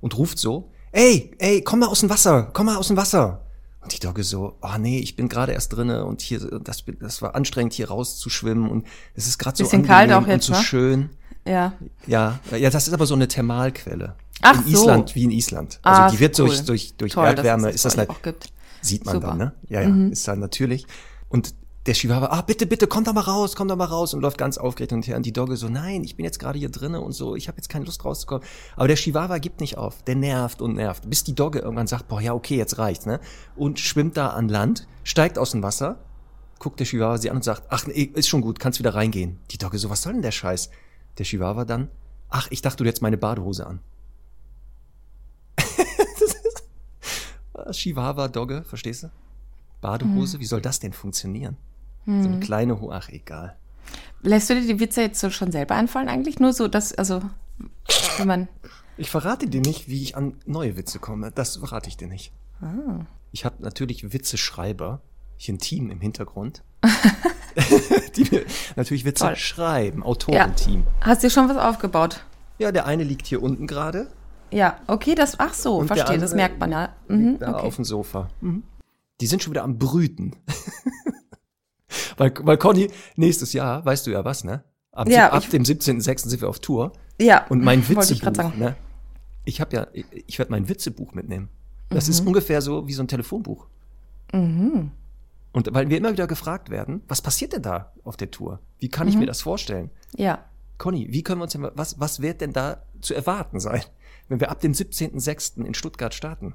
[0.00, 3.40] und ruft so, ey, ey, komm mal aus dem Wasser, komm mal aus dem Wasser.
[3.80, 7.20] Und die Dogge so, oh nee, ich bin gerade erst drinne und hier, das, das
[7.20, 10.60] war anstrengend, hier rauszuschwimmen und es ist gerade so Bisschen kalt auch jetzt, und so
[10.60, 10.64] ne?
[10.64, 11.10] schön.
[11.46, 11.74] Ja.
[12.06, 14.14] Ja, ja, das ist aber so eine Thermalquelle.
[14.40, 14.82] Ach in so.
[14.82, 15.80] Island, wie in Island.
[15.82, 16.46] Ah, Also die wird cool.
[16.46, 18.52] durch, durch, durch Toll, Erdwärme, das ist das bei euch halt, auch gibt.
[18.80, 19.34] sieht man Super.
[19.34, 19.38] Mhm.
[19.38, 19.54] dann, ne?
[19.68, 20.86] Ja, ja, ist dann natürlich.
[21.28, 21.54] Und
[21.86, 24.38] der Chihuahua, ah, bitte, bitte, komm da mal raus, komm da mal raus und läuft
[24.38, 25.16] ganz aufgeregt und her.
[25.16, 27.58] Und die Dogge so, nein, ich bin jetzt gerade hier drinne und so, ich habe
[27.58, 28.42] jetzt keine Lust rauszukommen.
[28.74, 32.08] Aber der Chihuahua gibt nicht auf, der nervt und nervt, bis die Dogge irgendwann sagt,
[32.08, 33.20] boah, ja, okay, jetzt reicht's, ne?
[33.54, 35.98] Und schwimmt da an Land, steigt aus dem Wasser,
[36.58, 39.38] guckt der Chihuahua sie an und sagt, ach, nee, ist schon gut, kannst wieder reingehen.
[39.50, 40.70] Die Dogge so, was soll denn der Scheiß?
[41.18, 41.90] Der Chihuahua dann,
[42.30, 43.80] ach, ich dachte, du hättest meine Badehose an.
[47.72, 49.10] Chihuahua-Dogge, verstehst du?
[49.82, 51.58] Badehose, wie soll das denn funktionieren?
[52.06, 53.56] So eine kleine Ho ach, egal.
[54.22, 56.38] Lässt du dir die Witze jetzt so schon selber einfallen eigentlich?
[56.38, 57.22] Nur so, dass, also,
[58.18, 58.48] wenn man,
[58.96, 61.30] Ich verrate dir nicht, wie ich an neue Witze komme.
[61.30, 62.32] Das verrate ich dir nicht.
[63.32, 65.00] Ich habe natürlich Witzeschreiber,
[65.36, 66.62] hier ein Team im Hintergrund,
[68.16, 68.44] die mir
[68.76, 69.36] natürlich Witze Toll.
[69.36, 70.04] schreiben, ja.
[70.06, 70.86] Autorenteam.
[71.00, 72.24] Hast du schon was aufgebaut?
[72.58, 72.72] Ja.
[72.72, 74.08] der eine liegt hier unten gerade.
[74.50, 76.94] Ja, okay, das, ach so, Und verstehe, das merkt man ja.
[77.08, 77.66] Mhm, da okay.
[77.66, 78.28] auf dem Sofa.
[79.20, 80.36] Die sind schon wieder am Brüten.
[82.16, 84.62] weil, weil Conny, nächstes Jahr, weißt du ja was, ne?
[84.92, 86.28] Ab, Ja, ab ich- dem 17.06.
[86.28, 86.92] sind wir auf Tour.
[87.20, 88.58] Ja, Und mein ich Witzebuch, sagen.
[88.58, 88.76] ne?
[89.44, 91.48] Ich habe ja, ich, ich werde mein Witzebuch mitnehmen.
[91.90, 92.10] Das Mhm.
[92.10, 93.66] ist ungefähr so wie so ein Telefonbuch.
[94.32, 94.92] Und
[95.72, 98.58] weil wir immer wieder gefragt werden, was passiert denn da auf der Tour?
[98.78, 99.12] Wie kann Mhm.
[99.12, 99.90] ich mir das vorstellen?
[100.16, 100.44] Ja,
[100.78, 103.82] Conny, wie können wir uns denn, was, was wird denn da zu erwarten sein,
[104.28, 105.64] wenn wir ab dem 17.06.
[105.64, 106.54] in Stuttgart starten?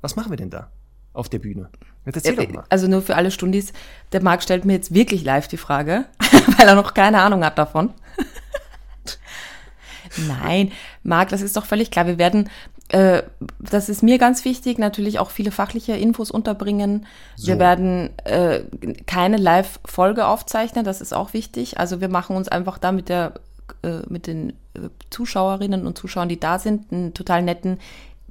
[0.00, 0.70] Was machen wir denn da
[1.12, 1.68] auf der Bühne?
[2.06, 2.64] Jetzt erzähl doch mal.
[2.68, 3.72] also nur für alle Stundis,
[4.12, 6.06] der Marc stellt mir jetzt wirklich live die Frage,
[6.58, 7.92] weil er noch keine Ahnung hat davon.
[10.28, 12.06] Nein, Marc, das ist doch völlig klar.
[12.06, 12.48] Wir werden,
[12.88, 13.22] äh,
[13.58, 17.06] das ist mir ganz wichtig, natürlich auch viele fachliche Infos unterbringen.
[17.34, 17.48] So.
[17.48, 18.60] Wir werden äh,
[19.06, 21.78] keine Live-Folge aufzeichnen, das ist auch wichtig.
[21.78, 23.34] Also wir machen uns einfach da mit der
[23.82, 27.78] äh, mit den äh, Zuschauerinnen und Zuschauern, die da sind, einen total netten,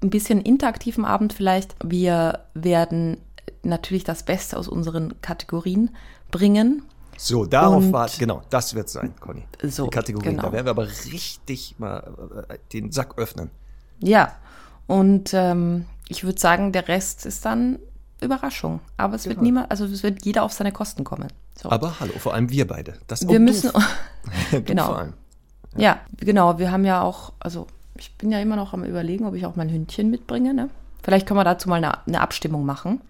[0.01, 1.75] ein bisschen interaktiven Abend vielleicht.
[1.83, 3.17] Wir werden
[3.69, 5.91] natürlich das Beste aus unseren Kategorien
[6.31, 6.83] bringen.
[7.17, 9.43] So, darauf war, genau, das wird sein, Conny.
[9.63, 10.43] So, Die Kategorie, genau.
[10.43, 13.49] da werden wir aber richtig mal äh, den Sack öffnen.
[13.99, 14.35] Ja,
[14.87, 17.79] und ähm, ich würde sagen, der Rest ist dann
[18.21, 18.79] Überraschung.
[18.97, 21.27] Aber es wird niemand, also es wird jeder auf seine Kosten kommen.
[21.61, 21.69] So.
[21.71, 22.95] Aber hallo, vor allem wir beide.
[23.07, 23.71] Das, wir müssen,
[24.65, 24.85] genau.
[24.87, 25.13] vor allem.
[25.77, 29.35] ja, genau, wir haben ja auch, also ich bin ja immer noch am überlegen, ob
[29.35, 30.53] ich auch mein Hündchen mitbringe.
[30.53, 30.69] Ne?
[31.03, 33.01] Vielleicht können wir dazu mal eine, eine Abstimmung machen.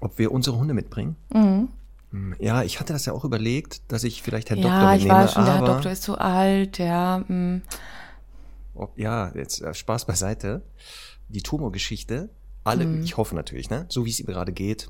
[0.00, 1.16] Ob wir unsere Hunde mitbringen?
[1.32, 1.68] Mhm.
[2.10, 5.02] Hm, Ja, ich hatte das ja auch überlegt, dass ich vielleicht Herrn ja, Doktor ich
[5.04, 7.18] mitnehme, weiß schon, der Herr Doktor ist zu alt, ja.
[7.26, 7.62] mm.
[8.74, 10.62] ob, ja, jetzt äh, Spaß beiseite.
[11.28, 12.28] Die Tumorgeschichte,
[12.62, 13.02] alle, Mhm.
[13.02, 14.88] ich hoffe natürlich, ne, so wie es ihm gerade geht,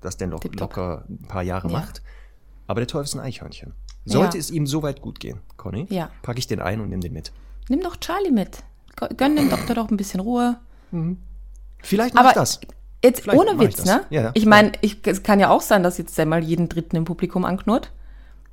[0.00, 0.60] dass der Tipptopp.
[0.60, 1.78] locker ein paar Jahre Ja.
[1.80, 2.02] macht.
[2.66, 3.74] Aber der Teufel ist ein Eichhörnchen.
[4.04, 4.40] Sollte Ja.
[4.40, 6.10] es ihm so weit gut gehen, Conny, Ja.
[6.22, 7.32] packe ich den ein und nehme den mit.
[7.68, 8.62] Nimm doch Charlie mit.
[9.16, 10.58] Gönn dem Doktor doch ein bisschen Ruhe.
[11.82, 12.60] Vielleicht mach ich Aber das.
[13.04, 13.86] Jetzt Vielleicht ohne ich Witz, das.
[13.86, 14.04] ne?
[14.10, 14.30] Ja, ja.
[14.34, 17.04] Ich meine, ich, es kann ja auch sein, dass jetzt der mal jeden Dritten im
[17.04, 17.92] Publikum anknurrt.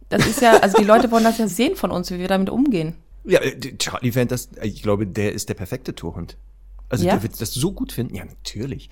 [0.10, 2.50] Das ist ja, also die Leute wollen das ja sehen von uns, wie wir damit
[2.50, 2.96] umgehen.
[3.24, 6.38] Ja, äh, Charlie fand das, äh, ich glaube, der ist der perfekte Tourhund.
[6.90, 7.14] Also Ja?
[7.14, 8.14] der wird das so gut finden.
[8.16, 8.90] Ja, natürlich.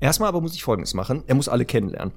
[0.00, 1.22] Erstmal aber muss ich Folgendes machen.
[1.26, 2.12] Er muss alle kennenlernen.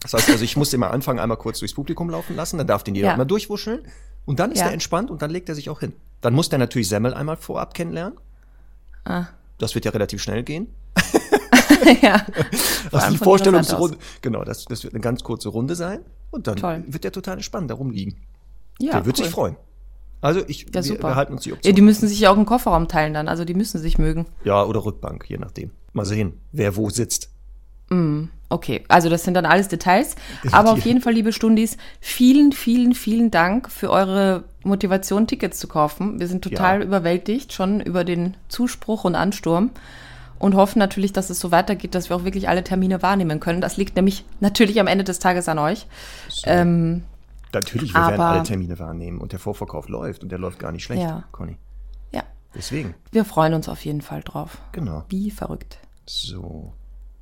[0.00, 2.82] Das heißt also, ich muss mal anfangen, einmal kurz durchs Publikum laufen lassen, dann darf
[2.82, 3.16] den jeder Ja.
[3.16, 3.82] mal durchwuscheln
[4.24, 4.66] und dann ist Ja.
[4.66, 5.92] er entspannt und dann legt er sich auch hin.
[6.22, 8.18] Dann muss der natürlich Semmel einmal vorab kennenlernen.
[9.04, 9.26] Ah.
[9.58, 10.68] Das wird ja relativ schnell gehen.
[12.02, 12.24] ja.
[12.90, 13.98] Das ist die Vorstellungsrunde.
[14.22, 16.00] Genau, das, das wird eine ganz kurze Runde sein.
[16.30, 16.84] Und dann Toll.
[16.86, 18.16] wird der total entspannt da rumliegen.
[18.78, 19.24] Ja, der wird cool.
[19.24, 19.56] sich freuen.
[20.22, 21.74] Also ich, Ja, wir, wir halten uns die Ja, Option.
[21.74, 24.26] die müssen sich ja auch einen Kofferraum teilen dann, also die müssen sich mögen.
[24.44, 25.70] Ja, oder Rückbank, je nachdem.
[25.92, 27.30] Mal sehen, wer wo sitzt.
[28.50, 30.14] Okay, also das sind dann alles Details.
[30.52, 35.66] Aber auf jeden Fall, liebe Stundis, vielen, vielen, vielen Dank für eure Motivation, Tickets zu
[35.66, 36.20] kaufen.
[36.20, 36.84] Wir sind total Ja.
[36.86, 39.70] überwältigt schon über den Zuspruch und Ansturm
[40.40, 43.60] und hoffen natürlich, dass es so weitergeht, dass wir auch wirklich alle Termine wahrnehmen können.
[43.60, 45.86] Das liegt nämlich natürlich am Ende des Tages an euch.
[46.44, 47.04] Ähm,
[47.52, 50.70] Natürlich, wir werden Aber- alle Termine wahrnehmen und der Vorverkauf läuft und der läuft gar
[50.72, 51.24] nicht schlecht, Ja.
[51.32, 51.56] Conny.
[52.12, 52.22] ja,
[52.54, 54.58] Deswegen, wir freuen uns auf jeden Fall drauf.
[54.72, 55.04] genau.
[55.08, 55.78] Wie verrückt.
[56.06, 56.74] So.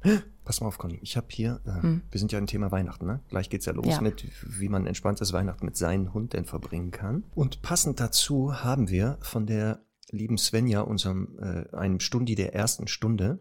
[0.44, 0.98] Pass mal auf, Conny.
[1.02, 3.20] Ich habe hier, äh, wir sind ja im Thema Weihnachten, ne?
[3.30, 3.92] Gleich geht's ja los Hm.
[3.92, 4.00] Ja.
[4.00, 7.24] mit, wie man entspanntes Weihnachten mit seinem Hund denn verbringen kann.
[7.34, 12.88] Und passend dazu haben wir von der lieben Svenja, unserem, äh, einem Stundi der ersten
[12.88, 13.38] Stunde,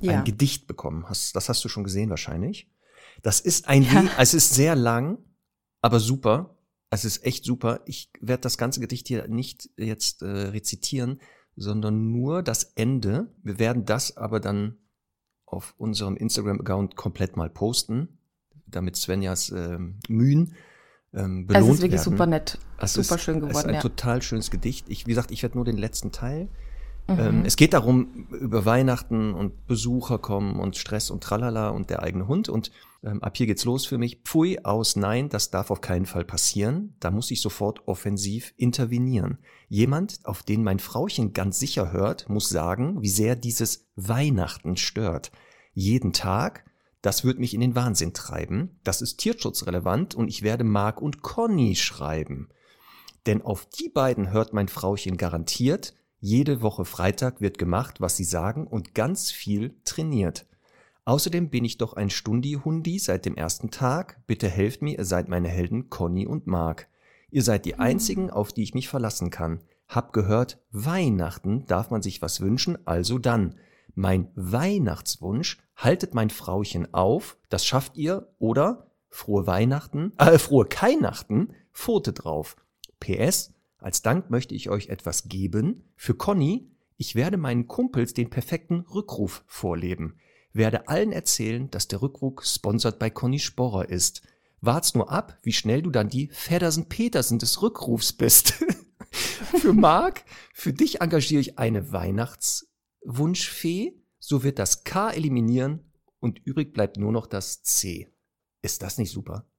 [0.00, 0.18] Ja.
[0.18, 1.08] ein Gedicht bekommen.
[1.08, 2.70] Hast, das hast du schon gesehen wahrscheinlich.
[3.22, 4.04] Das ist ein, Ja.
[4.18, 5.18] Es ist sehr lang,
[5.82, 6.56] aber super.
[6.90, 7.80] Es ist echt super.
[7.86, 11.20] Ich werde das ganze Gedicht hier nicht jetzt äh, rezitieren,
[11.54, 13.32] sondern nur das Ende.
[13.42, 14.76] Wir werden das aber dann
[15.46, 18.18] auf unserem Instagram-Account komplett mal posten,
[18.66, 20.54] damit Svenjas ähm, Mühen
[21.12, 22.12] ähm, belohnt Es ist wirklich werden.
[22.12, 23.68] super nett, Es super ist, schön Es ist geworden.
[23.68, 23.80] ein Ja.
[23.80, 24.86] total schönes Gedicht.
[24.88, 26.48] Ich, wie gesagt, ich werde nur den letzten Teil.
[27.08, 27.18] Mhm.
[27.18, 32.02] Ähm, es geht darum, über Weihnachten und Besucher kommen und Stress und Tralala und der
[32.02, 32.48] eigene Hund.
[32.48, 32.70] Und
[33.02, 34.20] ähm, ab hier geht's los für mich.
[34.24, 36.94] Pfui, aus, nein, das darf auf keinen Fall passieren.
[37.00, 39.38] Da muss ich sofort offensiv intervenieren.
[39.68, 45.32] Jemand, auf den mein Frauchen ganz sicher hört, muss sagen, wie sehr dieses Weihnachten stört.
[45.72, 46.64] Jeden Tag,
[47.02, 48.78] das wird mich in den Wahnsinn treiben.
[48.84, 52.48] Das ist tierschutzrelevant und ich werde Mark und Conny schreiben.
[53.26, 55.94] Denn auf die beiden hört mein Frauchen garantiert.
[56.20, 60.46] Jede Woche Freitag wird gemacht, was sie sagen und ganz viel trainiert.
[61.04, 64.20] Außerdem bin ich doch ein Stundi-Hundi seit dem ersten Tag.
[64.26, 66.88] Bitte helft mir, ihr seid meine Helden Conny und Mark.
[67.30, 69.60] Ihr seid die einzigen, auf die ich mich verlassen kann.
[69.88, 73.56] Hab gehört, Weihnachten darf man sich was wünschen, also dann.
[73.94, 78.86] Mein Weihnachtswunsch, haltet mein Frauchen auf, das schafft ihr, oder?
[79.08, 82.56] Frohe Weihnachten, äh, frohe Keinachten, Pfote drauf.
[83.00, 85.90] PS, als Dank möchte ich euch etwas geben.
[85.96, 90.16] Für Conny, ich werde meinen Kumpels den perfekten Rückruf vorleben.
[90.52, 94.22] Werde allen erzählen, dass der Rückruf sponsert bei Conny Sporrer ist.
[94.60, 98.62] Wart's nur ab, wie schnell du dann die Feddersen-Petersen des Rückrufs bist.
[99.10, 103.94] für Marc, für dich engagiere ich eine Weihnachtswunschfee.
[104.18, 108.08] So wird das K eliminieren und übrig bleibt nur noch das C.
[108.60, 109.49] Ist das nicht super?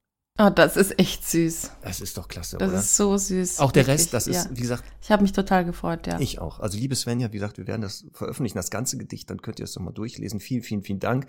[0.44, 1.72] Oh, das ist echt süß.
[1.84, 2.80] Das ist doch klasse, Das oder?
[2.80, 3.60] ist so süß.
[3.60, 4.50] Auch der Wirklich, Rest, das ist, ja.
[4.58, 6.20] wie gesagt, Ich habe mich total gefreut, ja.
[6.20, 6.60] ich auch.
[6.60, 9.66] Also liebe Svenja, wie gesagt, wir werden das veröffentlichen, das ganze Gedicht, dann könnt ihr
[9.66, 10.40] es nochmal durchlesen.
[10.40, 11.28] Vielen, vielen, vielen Dank.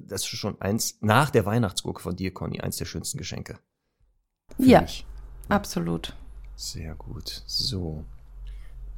[0.00, 3.58] Das ist schon eins, nach der Weihnachtsgurke von dir, Conny, eins der schönsten Geschenke.
[4.58, 5.06] Ja, mich.
[5.48, 6.16] absolut.
[6.56, 7.42] Sehr gut.
[7.46, 8.04] So.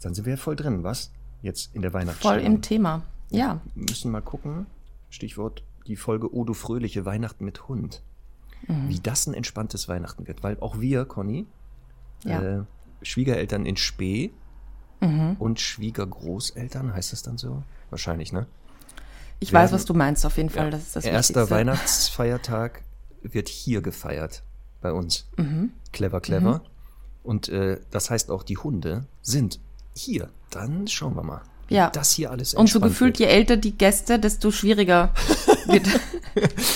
[0.00, 1.10] Dann sind wir ja voll drin, was?
[1.42, 2.44] Jetzt in der Voll Weihnachtsstimmung.
[2.46, 3.02] im Thema.
[3.30, 3.60] Ja.
[3.74, 4.66] Wir müssen mal gucken.
[5.10, 8.02] Stichwort die Folge Odo Fröhliche Weihnachten mit Hund.
[8.66, 8.88] Mhm.
[8.88, 10.42] Wie das ein entspanntes Weihnachten wird.
[10.42, 11.46] Weil auch wir, Conny,
[12.24, 12.40] Ja.
[12.42, 12.62] äh,
[13.02, 14.30] Schwiegereltern in Spee
[15.00, 15.36] Mhm.
[15.38, 17.62] und Schwiegergroßeltern, heißt das dann so?
[17.90, 18.46] Wahrscheinlich, ne?
[19.40, 20.70] Ich werden- weiß, was du meinst, auf jeden Fall.
[20.70, 21.54] Das ist das Erster Wichtigste.
[21.54, 22.82] Weihnachtsfeiertag
[23.22, 24.42] wird hier gefeiert
[24.80, 25.26] bei uns.
[25.36, 25.72] Mhm.
[25.92, 26.62] Clever, clever.
[27.22, 29.60] Und äh, das heißt auch, die Hunde sind
[29.94, 30.28] hier.
[30.50, 31.42] Dann schauen wir mal.
[31.68, 31.90] wie Ja.
[31.90, 33.30] Das hier alles Und so entspannt gefühlt, wird.
[33.30, 35.12] je älter die Gäste, desto schwieriger
[35.66, 35.86] wird.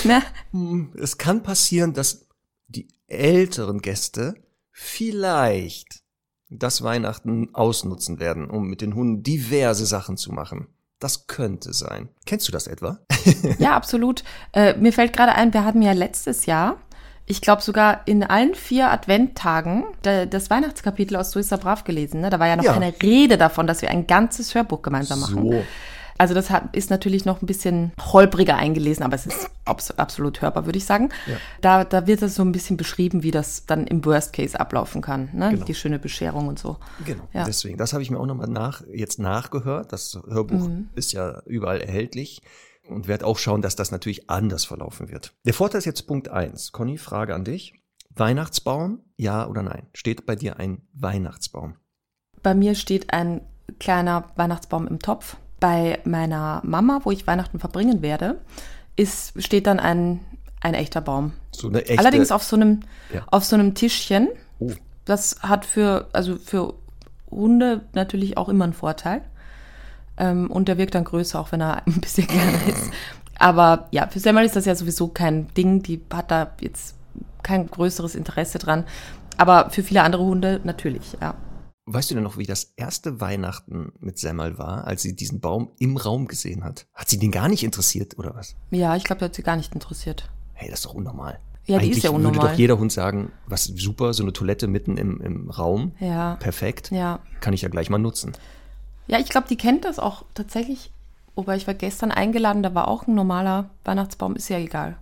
[0.05, 0.23] Ne?
[0.53, 2.27] Hm, Es kann passieren, dass
[2.69, 4.35] die älteren Gäste
[4.73, 6.03] vielleicht
[6.51, 10.69] das Weihnachten ausnutzen werden, um mit den Hunden diverse Sachen zu machen.
[10.99, 12.09] Das könnte sein.
[12.27, 12.99] Kennst du das etwa?
[13.59, 14.25] Ja, absolut.
[14.53, 16.79] Äh, mir fällt gerade ein, wir hatten ja letztes Jahr,
[17.27, 22.21] ich glaube sogar in allen vier Adventtagen, da, das Weihnachtskapitel aus So ist brav gelesen.
[22.23, 22.31] Ne?
[22.31, 22.73] Da war ja noch Ja.
[22.73, 25.43] keine Rede davon, dass wir ein ganzes Hörbuch gemeinsam machen.
[25.43, 25.63] So.
[26.19, 30.43] Also das hat, ist natürlich noch ein bisschen holpriger eingelesen, aber es ist abs absolut
[30.43, 31.11] hörbar, würde ich sagen.
[31.27, 31.37] Ja.
[31.61, 35.01] Da, da wird das so ein bisschen beschrieben, wie das dann im Worst Case ablaufen
[35.01, 35.31] kann.
[35.33, 35.51] Ne?
[35.51, 35.65] Genau.
[35.65, 36.77] Die schöne Bescherung und so.
[37.07, 37.45] Genau, Ja.
[37.45, 37.79] deswegen.
[37.79, 39.93] Das habe ich mir auch nochmal nach, jetzt nachgehört.
[39.93, 40.89] Das Hörbuch Mhm.
[40.97, 42.43] ist ja überall erhältlich
[42.89, 45.35] und werde auch schauen, dass das natürlich anders verlaufen wird.
[45.47, 46.73] Der Vorteil ist jetzt Punkt eins.
[46.73, 47.75] Conny, Frage an dich.
[48.17, 49.87] Weihnachtsbaum, ja oder nein?
[49.95, 51.77] Steht bei dir ein Weihnachtsbaum?
[52.43, 53.43] Bei mir steht ein
[53.79, 55.37] kleiner Weihnachtsbaum im Topf.
[55.61, 58.39] Bei meiner Mama, wo ich Weihnachten verbringen werde,
[58.97, 60.21] ist, steht dann ein,
[60.61, 61.33] ein echter Baum.
[61.53, 62.81] So eine echte, Allerdings auf so einem,
[63.13, 63.23] Ja.
[63.31, 64.29] auf so einem Tischchen.
[64.61, 64.71] Oh,
[65.05, 66.75] Das hat für, also für
[67.31, 69.23] Hunde natürlich auch immer einen Vorteil.
[70.17, 72.91] Ähm, und der wirkt dann größer, auch wenn er ein bisschen kleiner ist.
[73.39, 75.83] Aber ja, für Semmel ist das ja sowieso kein Ding.
[75.83, 76.97] Die hat da jetzt
[77.43, 78.85] kein größeres Interesse dran.
[79.37, 81.35] Aber für viele andere Hunde natürlich, ja.
[81.91, 85.71] Weißt du denn noch, wie das erste Weihnachten mit Semmel war, als sie diesen Baum
[85.79, 86.87] im Raum gesehen hat?
[86.95, 88.57] Hat sie den gar nicht interessiert oder was?
[88.71, 90.31] Ja, ich glaube, der hat sie gar nicht interessiert.
[90.53, 91.39] Hey, das ist doch unnormal.
[91.65, 92.51] Ja, die Eigentlich ist ja würde unnormal.
[92.53, 95.93] doch jeder Hund sagen, was super, so eine Toilette mitten im, im Raum.
[96.01, 96.37] Ja.
[96.37, 96.91] Perfekt.
[96.91, 97.21] Ja.
[97.41, 98.33] Kann ich ja gleich mal nutzen.
[99.07, 100.93] Ja, ich glaube, die kennt das auch tatsächlich.
[101.35, 104.99] Wobei ich war gestern eingeladen, da war auch ein normaler Weihnachtsbaum, ist ja egal.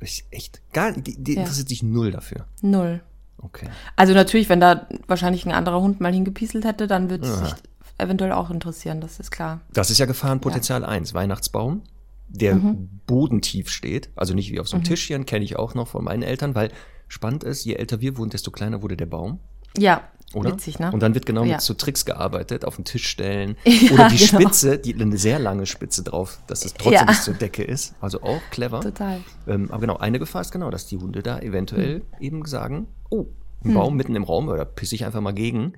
[0.00, 1.40] Ist echt gar die, die Ja.
[1.40, 2.46] interessiert sich null dafür.
[2.60, 3.02] Null.
[3.42, 3.68] Okay.
[3.96, 7.46] Also natürlich, wenn da wahrscheinlich ein anderer Hund mal hingepieselt hätte, dann würde es Ja.
[7.46, 7.54] sich
[7.98, 9.60] eventuell auch interessieren, das ist klar.
[9.72, 11.82] Das ist ja Gefahrenpotenzial eins Weihnachtsbaum,
[12.28, 13.00] der Mhm.
[13.06, 16.22] bodentief steht, also nicht wie auf so einem Tischchen, kenne ich auch noch von meinen
[16.22, 16.70] Eltern, weil
[17.08, 19.38] spannend ist, je älter wir wurden, desto kleiner wurde der Baum.
[19.76, 20.02] Ja,
[20.34, 20.52] Oder?
[20.52, 20.90] witzig, ne?
[20.92, 21.52] Und dann wird genau Ja.
[21.54, 23.56] mit so Tricks gearbeitet, auf den Tisch stellen.
[23.64, 24.40] Ja, oder die genau.
[24.40, 27.04] Spitze, die eine sehr lange Spitze drauf, dass es trotzdem Ja.
[27.04, 27.94] bis zur Decke ist.
[28.00, 28.80] Also auch clever.
[28.80, 29.20] Total.
[29.46, 32.02] Ähm, aber genau, eine Gefahr ist genau, dass die Hunde da eventuell Hm.
[32.20, 33.26] eben sagen, oh,
[33.64, 35.74] ein Baum mitten im Raum, oder pisse ich einfach mal gegen.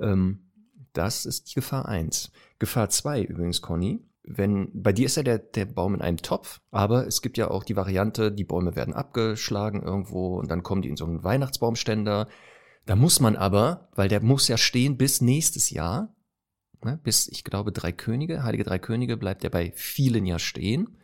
[0.00, 0.40] Ähm,
[0.92, 2.30] das ist die Gefahr eins.
[2.58, 4.00] Gefahr zwei übrigens, Conny.
[4.24, 7.50] Wenn, bei dir ist ja der, der Baum in einem Topf, aber es gibt ja
[7.50, 11.24] auch die Variante, die Bäume werden abgeschlagen irgendwo und dann kommen die in so einen
[11.24, 12.28] Weihnachtsbaumständer.
[12.86, 16.14] Da muss man aber, weil der muss ja stehen bis nächstes Jahr,
[16.84, 20.98] ne, bis, ich glaube, drei Könige, Heilige Drei Könige bleibt ja bei vielen ja stehen,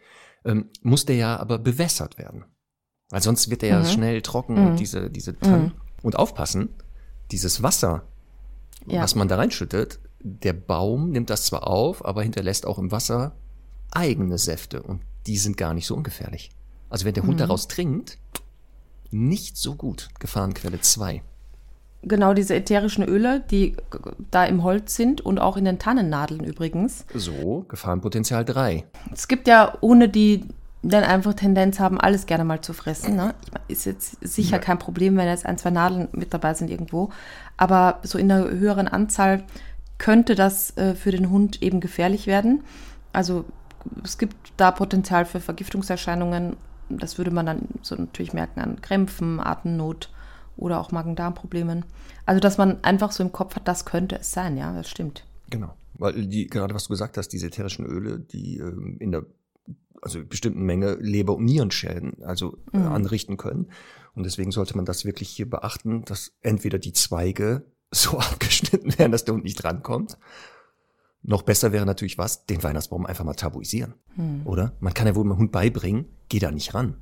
[0.44, 2.44] ähm, muss der ja aber bewässert werden.
[3.10, 3.84] Weil sonst wird der ja Mhm.
[3.86, 4.66] schnell trocken Mhm.
[4.68, 5.32] und diese, diese.
[5.42, 5.72] Mhm.
[6.02, 6.68] Und aufpassen,
[7.30, 8.06] dieses Wasser,
[8.86, 9.02] Ja.
[9.02, 13.36] was man da reinschüttet, der Baum nimmt das zwar auf, aber hinterlässt auch im Wasser
[13.90, 16.50] eigene Säfte und die sind gar nicht so ungefährlich.
[16.90, 17.38] Also wenn der Hund Mhm.
[17.38, 18.18] daraus trinkt,
[19.10, 20.08] nicht so gut.
[20.18, 21.22] Gefahrenquelle 2.
[22.02, 23.76] Genau diese ätherischen Öle, die
[24.30, 27.04] da im Holz sind und auch in den Tannennadeln übrigens.
[27.14, 28.84] So, Gefahrenpotenzial 3.
[29.12, 30.44] Es gibt ja Hunde, die
[30.82, 33.16] dann einfach Tendenz haben, alles gerne mal zu fressen.
[33.16, 33.34] Ne?
[33.66, 34.62] Ist jetzt sicher Ja.
[34.62, 37.11] kein Problem, wenn jetzt ein, zwei Nadeln mit dabei sind irgendwo.
[37.56, 39.42] Aber so in einer höheren Anzahl
[39.98, 42.62] könnte das äh, für den Hund eben gefährlich werden.
[43.12, 43.44] Also
[44.04, 46.56] es gibt da Potenzial für Vergiftungserscheinungen.
[46.88, 50.11] Das würde man dann so natürlich merken an Krämpfen, Atemnot
[50.58, 51.84] oder auch Magen-Darm-Problemen.
[52.26, 55.24] Also dass man einfach so im Kopf hat, das könnte es sein, ja, das stimmt.
[55.50, 55.74] Genau.
[55.94, 59.24] Weil die, gerade was du gesagt hast, diese ätherischen Öle, die ähm, in der
[60.00, 62.86] also bestimmten Menge Leber- und Nierenschäden also äh, Mhm.
[62.92, 63.70] anrichten können.
[64.14, 69.12] Und deswegen sollte man das wirklich hier beachten, dass entweder die Zweige so abgeschnitten werden,
[69.12, 70.18] dass der Hund nicht drankommt.
[71.22, 73.94] Noch besser wäre natürlich was, den Weihnachtsbaum einfach mal tabuisieren.
[74.14, 74.42] Hm.
[74.44, 74.72] Oder?
[74.78, 76.96] Man kann ja wohl dem Hund beibringen, geh da nicht ran.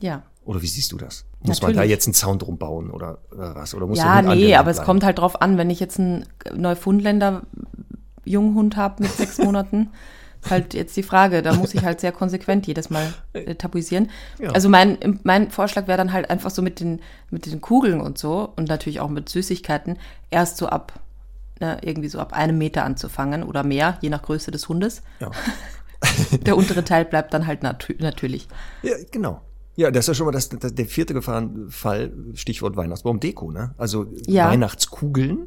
[0.00, 0.22] Ja.
[0.44, 1.26] Oder wie siehst du das?
[1.42, 1.90] Muss man da Natürlich.
[1.90, 3.74] jetzt einen Zaun drum bauen oder, oder was?
[3.74, 7.42] Oder muss Ja, nee, aber es kommt halt drauf an, wenn ich jetzt einen Neufundländer
[8.24, 9.90] Junghund habe mit sechs Monaten,
[10.42, 14.10] ist halt jetzt die Frage, da muss ich halt sehr konsequent jedes Mal äh, tabuisieren.
[14.38, 14.50] Ja.
[14.50, 17.00] Also mein, mein Vorschlag wäre dann halt einfach so mit den,
[17.30, 19.98] mit den Kugeln und so und natürlich auch mit Süßigkeiten
[20.30, 21.00] erst so ab
[21.60, 25.02] ne, irgendwie so ab einem Meter anzufangen oder mehr, je nach Größe des Hundes.
[25.20, 25.30] Ja.
[26.42, 28.48] Der untere Teil bleibt dann halt natü natürlich.
[28.82, 29.42] Ja, genau.
[29.80, 33.74] Ja, das ist ja schon mal das, das, der vierte Gefahrenfall, Stichwort Weihnachtsbaum Deko, ne?
[33.78, 34.50] Also Ja.
[34.50, 35.46] Weihnachtskugeln.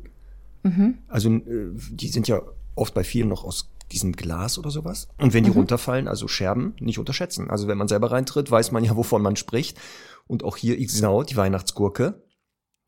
[1.08, 2.42] Also äh, die sind ja
[2.74, 5.08] oft bei vielen noch aus diesem Glas oder sowas.
[5.20, 7.52] Und wenn die runterfallen, also Scherben, nicht unterschätzen.
[7.52, 9.80] Also wenn man selber reintritt, weiß man ja, wovon man spricht.
[10.26, 12.24] Und auch hier, genau, die Weihnachtsgurke.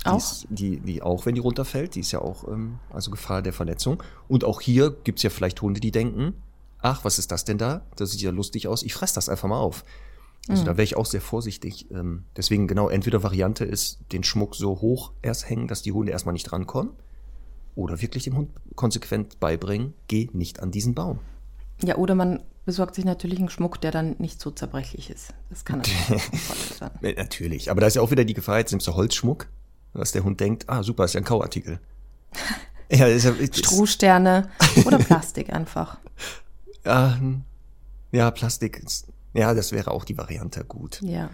[0.01, 0.17] Die, Auch?
[0.17, 3.53] ist, die, die auch, wenn die runterfällt, die ist ja auch, ähm, also Gefahr der
[3.53, 4.01] Verletzung.
[4.27, 6.34] Und auch hier gibt's ja vielleicht Hunde, die denken,
[6.79, 7.86] ach, was ist das denn da?
[7.97, 9.84] Das sieht ja lustig aus, ich fress das einfach mal auf.
[10.47, 11.89] Also da wäre ich auch sehr vorsichtig.
[11.91, 16.12] Ähm, deswegen genau, entweder Variante ist, den Schmuck so hoch erst hängen, dass die Hunde
[16.12, 16.91] erstmal nicht rankommen.
[17.75, 21.19] Oder wirklich dem Hund konsequent beibringen, geh nicht an diesen Baum.
[21.84, 25.34] Ja, oder man besorgt sich natürlich einen Schmuck, der dann nicht so zerbrechlich ist.
[25.49, 26.23] Das kann natürlich
[26.79, 26.91] sein.
[27.01, 29.47] Natürlich, aber da ist ja auch wieder die Gefahr, jetzt nimmst du Holzschmuck,
[29.93, 31.79] dass der Hund denkt, ah super, ist ja ein Kauartikel.
[32.91, 34.49] ja, ist ja, ist, Strohsterne
[34.86, 35.97] oder Plastik einfach.
[36.86, 37.43] Ja, hm.
[38.12, 38.77] ja, Plastik.
[38.84, 41.02] ist- Ja, das wäre auch die Variante gut.
[41.02, 41.30] Ja.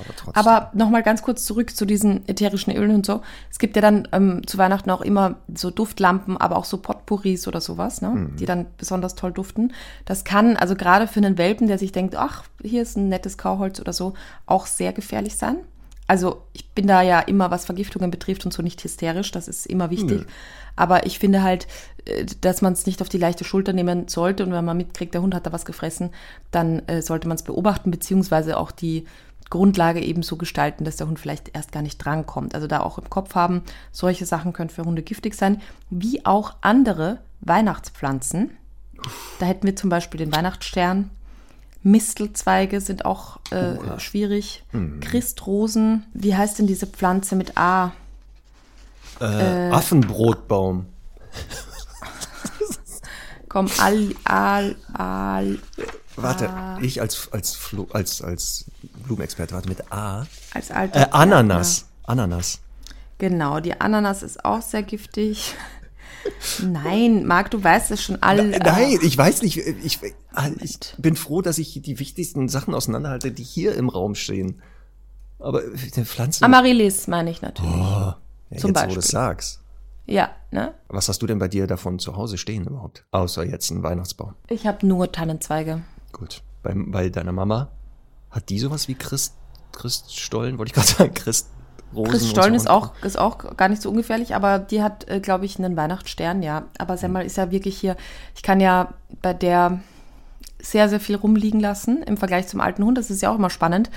[0.00, 0.46] Aber trotzdem.
[0.46, 3.22] Aber nochmal ganz kurz zurück zu diesen ätherischen Ölen und so.
[3.50, 7.46] Es gibt ja dann ähm, zu Weihnachten auch immer so Duftlampen, aber auch so Potpourris
[7.46, 8.08] oder sowas, ne?
[8.08, 8.36] Mhm.
[8.36, 9.72] die dann besonders toll duften.
[10.04, 13.38] Das kann also gerade für einen Welpen, der sich denkt, ach, hier ist ein nettes
[13.38, 14.14] Kauholz oder so,
[14.46, 15.58] auch sehr gefährlich sein.
[16.06, 19.66] Also ich bin da ja immer, was Vergiftungen betrifft und so nicht hysterisch, das ist
[19.66, 20.20] immer wichtig.
[20.20, 20.26] Nö.
[20.76, 21.66] Aber ich finde halt,
[22.04, 25.14] äh, dass man es nicht auf die leichte Schulter nehmen sollte und wenn man mitkriegt,
[25.14, 26.10] der Hund hat da was gefressen,
[26.50, 29.06] dann äh, sollte man es beobachten, beziehungsweise auch die
[29.50, 32.54] Grundlage eben so gestalten, dass der Hund vielleicht erst gar nicht drankommt.
[32.54, 33.62] Also da auch im Kopf haben,
[33.92, 38.50] solche Sachen können für Hunde giftig sein, wie auch andere Weihnachtspflanzen.
[39.38, 41.10] Da hätten wir zum Beispiel den Weihnachtsstern.
[41.84, 44.64] Mistelzweige sind auch äh, schwierig.
[45.00, 46.04] Christrosen.
[46.14, 47.92] Wie heißt denn diese Pflanze mit A?
[49.20, 50.86] äh, Affenbrotbaum.
[53.48, 55.58] Komm, Al, Al, Al,
[56.16, 56.78] Warte, Ah.
[56.80, 58.64] ich als, als, Flo, als, als
[59.06, 60.26] Blumenexperte, warte, mit A.
[60.52, 61.86] als alter Äh, Ananas.
[62.04, 62.60] Ananas.
[63.18, 65.54] Genau, die Ananas ist auch sehr giftig.
[66.62, 68.58] Nein, Marc, du weißt es schon alle.
[68.58, 69.58] Nein, ich weiß nicht.
[69.58, 74.62] Ich, ich bin froh, dass ich die wichtigsten Sachen auseinanderhalte, die hier im Raum stehen.
[75.38, 76.44] Aber eine Pflanze.
[76.44, 77.70] Amaryllis meine ich natürlich.
[77.70, 78.96] ja, zum jetzt, wo du Beispiel.
[78.96, 79.60] das sagst.
[80.06, 80.74] Ja, ne?
[80.88, 83.04] Was hast du denn bei dir davon zu Hause stehen überhaupt?
[83.10, 84.34] Außer jetzt ein Weihnachtsbaum.
[84.48, 85.82] Ich habe nur Tannenzweige.
[86.12, 86.42] Gut.
[86.62, 87.70] Bei, bei deiner Mama,
[88.30, 89.34] hat die sowas wie Christ,
[89.72, 91.14] Christstollen, wollte ich gerade sagen,
[92.02, 92.10] Christrosen?
[92.10, 92.56] Chris Stollen so?
[92.56, 95.76] ist auch, ist auch gar nicht so ungefährlich, aber die hat, äh, glaube ich, einen
[95.76, 96.64] Weihnachtsstern, ja.
[96.78, 97.96] Aber Semmel ist ja wirklich hier,
[98.34, 98.88] ich kann ja
[99.22, 99.78] bei der
[100.60, 102.96] sehr, sehr viel rumliegen lassen im Vergleich zum alten Hund.
[102.98, 103.90] Das ist ja auch immer spannend,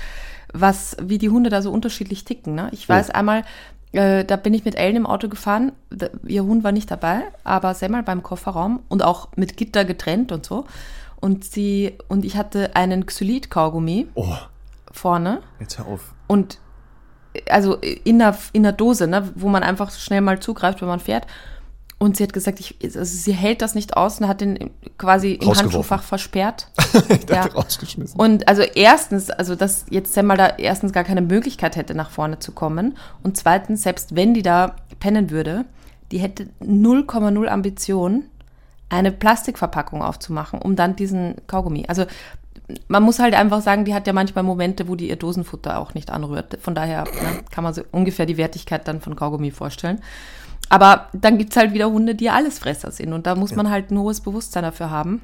[0.52, 2.54] was, wie die Hunde da so unterschiedlich ticken.
[2.54, 2.68] Ne?
[2.72, 3.44] Ich weiß einmal,
[3.92, 7.22] äh, da bin ich mit Ellen im Auto gefahren, da, ihr Hund war nicht dabei,
[7.42, 10.66] aber Semmel beim Kofferraum und auch mit Gitter getrennt und so.
[11.20, 14.36] Und sie, und ich hatte einen Xylit-Kaugummi Oh,
[14.92, 16.12] vorne jetzt hör auf.
[16.26, 16.58] und
[17.48, 21.00] also in der, in der Dose, ne, wo man einfach schnell mal zugreift, wenn man
[21.00, 21.26] fährt.
[22.00, 25.32] Und sie hat gesagt, ich, also sie hält das nicht aus und hat den quasi
[25.32, 25.52] im.
[25.54, 26.68] Handschuhfach versperrt.
[27.28, 27.44] Ja.
[27.44, 28.18] rausgeschmissen.
[28.18, 32.10] Und also erstens, also dass jetzt Sam mal da erstens gar keine Möglichkeit hätte, nach
[32.10, 32.96] vorne zu kommen.
[33.22, 35.64] Und zweitens, selbst wenn die da pennen würde,
[36.10, 38.24] die hätte 0,0 Ambition,
[38.88, 41.84] eine Plastikverpackung aufzumachen, um dann diesen Kaugummi.
[41.88, 42.06] Also
[42.88, 45.94] man muss halt einfach sagen, die hat ja manchmal Momente, wo die ihr Dosenfutter auch
[45.94, 46.58] nicht anrührt.
[46.60, 50.00] Von daher ne, kann man so ungefähr die Wertigkeit dann von Kaugummi vorstellen.
[50.68, 53.12] Aber dann gibt's halt wieder Hunde, die Allesfresser sind.
[53.12, 55.22] Und da muss man halt ein hohes Bewusstsein dafür haben.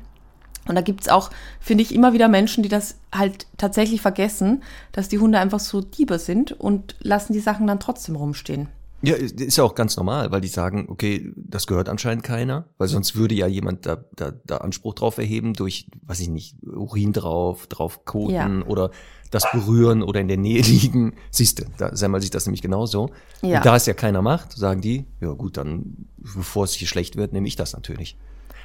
[0.67, 1.31] Und da gibt's auch,
[1.61, 5.83] finde ich, immer wieder Menschen, die das halt tatsächlich vergessen, dass die Hunde einfach so
[5.83, 8.69] Diebe sind und lassen die Sachen dann trotzdem rumstehen.
[9.07, 12.89] Ja, ist ja auch ganz normal, weil die sagen, okay, das gehört anscheinend keiner, weil
[12.89, 17.13] sonst würde ja jemand da, da, da Anspruch drauf erheben durch, weiß ich nicht, Urin
[17.13, 18.67] drauf, drauf koten Ja.
[18.67, 18.91] oder
[19.31, 21.15] das berühren oder in der Nähe liegen.
[21.31, 23.11] Siehst du, da Semmel sieht das nämlich genauso.
[23.43, 23.57] Ja.
[23.59, 27.17] Und da es ja keiner macht, sagen die, ja gut, dann, bevor es hier schlecht
[27.17, 28.17] wird, nehme ich das natürlich.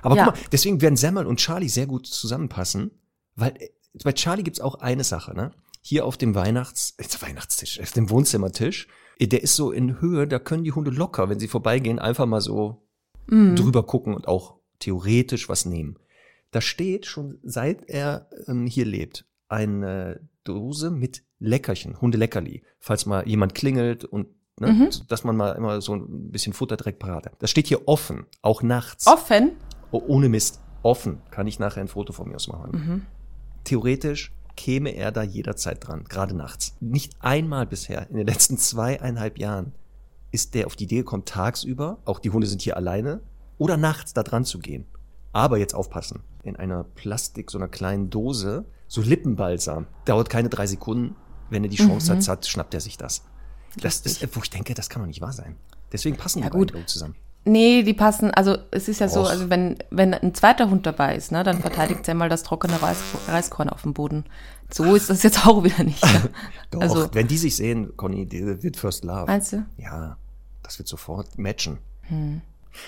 [0.01, 0.25] Aber Ja.
[0.25, 2.91] guck mal, deswegen werden Semmel und Charlie sehr gut zusammenpassen,
[3.35, 3.53] weil
[4.03, 5.51] bei Charlie gibt's auch eine Sache, ne?
[5.81, 8.87] Hier auf dem Weihnachts, äh, Weihnachtstisch, auf dem Wohnzimmertisch,
[9.19, 12.41] der ist so in Höhe, da können die Hunde locker, wenn sie vorbeigehen, einfach mal
[12.41, 12.83] so
[13.27, 15.97] drüber gucken und auch theoretisch was nehmen.
[16.51, 23.27] Da steht schon seit er ähm, hier lebt eine Dose mit Leckerchen, Hundeleckerli, falls mal
[23.27, 24.27] jemand klingelt und
[24.59, 27.33] ne, dass man mal immer so ein bisschen Futter direkt parat hat.
[27.39, 29.07] Das steht hier offen, auch nachts.
[29.07, 29.51] Offen?
[29.91, 31.21] Oh, ohne Mist, offen.
[31.31, 33.05] Kann ich nachher ein Foto von mir aus machen.
[33.63, 36.75] Theoretisch käme er da jederzeit dran, gerade nachts.
[36.81, 39.71] Nicht einmal bisher in den letzten zweieinhalb Jahren
[40.31, 43.21] ist der auf die Idee gekommen, tagsüber, auch die Hunde sind hier alleine,
[43.57, 44.85] oder nachts da dran zu gehen.
[45.31, 46.19] Aber jetzt aufpassen.
[46.43, 49.87] In einer Plastik, so einer kleinen Dose, so Lippenbalsam.
[50.05, 51.15] Dauert keine drei Sekunden.
[51.49, 52.27] Wenn er die Chance Mhm.
[52.27, 53.23] hat, schnappt er sich das.
[53.81, 55.55] Das ist, wo ich denke, das kann doch nicht wahr sein.
[55.91, 56.73] Deswegen passen Ja, die gut.
[56.73, 57.15] beiden zusammen.
[57.51, 59.29] Nee, die passen, also es ist ja so, Och.
[59.29, 62.81] also wenn, wenn ein zweiter Hund dabei ist, ne, dann verteidigt er mal das trockene
[62.81, 62.97] Reis,
[63.27, 64.25] Reiskorn auf dem Boden.
[64.71, 66.03] So ist das jetzt auch wieder nicht.
[66.03, 66.29] Ne?
[66.71, 69.25] Doch, Also- wenn die sich sehen, Conny, die wird First Love.
[69.27, 69.65] Meinst du?
[69.77, 70.17] Ja,
[70.63, 71.79] das wird sofort matchen.
[72.03, 72.41] Hm.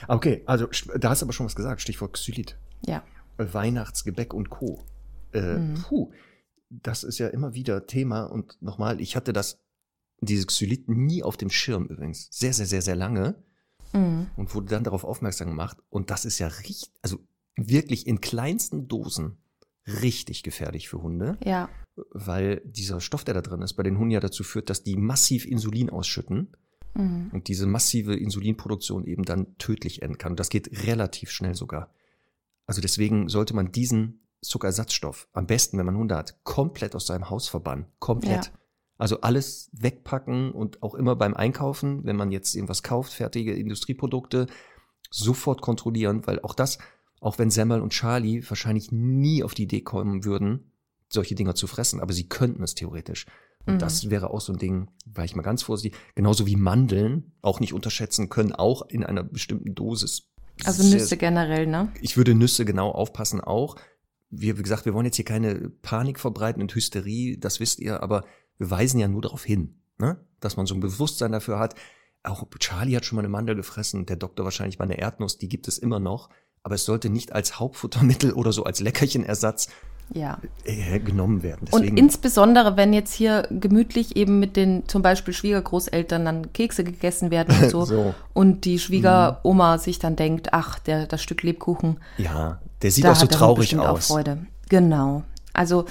[0.07, 0.67] Okay, also
[0.99, 2.55] da hast du aber schon was gesagt, Stichwort Xylit.
[2.85, 3.01] Ja.
[3.37, 4.83] Äh, Weihnachtsgebäck und Co.
[5.31, 5.57] Äh,
[5.87, 6.11] Puh,
[6.69, 9.59] das ist ja immer wieder Thema und nochmal, ich hatte das,
[10.19, 12.27] diese Xylit nie auf dem Schirm übrigens.
[12.31, 13.35] Sehr, sehr, sehr, sehr lange
[13.93, 14.27] Mhm.
[14.35, 17.19] und wurde dann darauf aufmerksam gemacht und das ist ja richtig, also
[17.57, 19.37] wirklich in kleinsten Dosen
[19.85, 21.69] richtig gefährlich für Hunde, Ja.
[22.11, 24.95] weil dieser Stoff, der da drin ist, bei den Hunden ja dazu führt, dass die
[24.95, 26.55] massiv Insulin ausschütten
[26.93, 27.29] Mhm.
[27.33, 30.33] und diese massive Insulinproduktion eben dann tödlich enden kann.
[30.33, 31.89] Und das geht relativ schnell sogar.
[32.65, 37.29] Also deswegen sollte man diesen Zuckerersatzstoff am besten, wenn man Hunde hat, komplett aus seinem
[37.29, 37.85] Haus verbannen.
[37.99, 38.45] Komplett.
[38.47, 38.51] Ja.
[39.01, 44.45] Also alles wegpacken und auch immer beim Einkaufen, wenn man jetzt irgendwas kauft, fertige Industrieprodukte,
[45.09, 46.77] sofort kontrollieren, weil auch das,
[47.19, 50.71] auch wenn Semmel und Charlie wahrscheinlich nie auf die Idee kommen würden,
[51.09, 53.25] solche Dinger zu fressen, aber sie könnten es theoretisch.
[53.65, 53.79] Und Mhm.
[53.79, 57.59] das wäre auch so ein Ding, war ich mal ganz vorsichtig, genauso wie Mandeln auch
[57.59, 60.23] nicht unterschätzen können, auch in einer bestimmten Dosis.
[60.63, 61.91] Also sehr- Nüsse generell, ne?
[62.01, 63.75] ich würde Nüsse genau aufpassen auch.
[64.29, 68.01] Wir, wie gesagt, wir wollen jetzt hier keine Panik verbreiten und Hysterie, das wisst ihr,
[68.01, 68.23] aber
[68.61, 70.17] wir weisen ja nur darauf hin, ne?
[70.39, 71.73] dass man so ein Bewusstsein dafür hat.
[72.23, 75.49] Auch Charlie hat schon mal eine Mandel gefressen, der Doktor wahrscheinlich mal eine Erdnuss, die
[75.49, 76.29] gibt es immer noch.
[76.63, 79.69] Aber es sollte nicht als Hauptfuttermittel oder so als Leckerchenersatz
[80.13, 80.37] Ja.
[80.63, 81.61] äh, genommen werden.
[81.71, 86.83] Und Deswegen, insbesondere, wenn jetzt hier gemütlich eben mit den zum Beispiel Schwiegergroßeltern dann Kekse
[86.83, 88.13] gegessen werden und so, So.
[88.33, 93.15] und die Schwiegeroma sich dann denkt, ach, der, das Stück Lebkuchen, ja, der sieht auch
[93.15, 94.05] so traurig bestimmt auch aus.
[94.09, 94.45] Freude.
[94.69, 95.23] Genau.
[95.53, 95.85] Also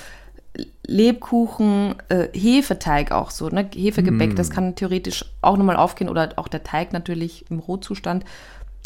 [0.86, 3.68] Lebkuchen, äh, Hefeteig auch so, ne?
[3.74, 4.36] Hefegebäck, Mm.
[4.36, 8.24] das kann theoretisch auch nochmal aufgehen oder auch der Teig natürlich im Rohzustand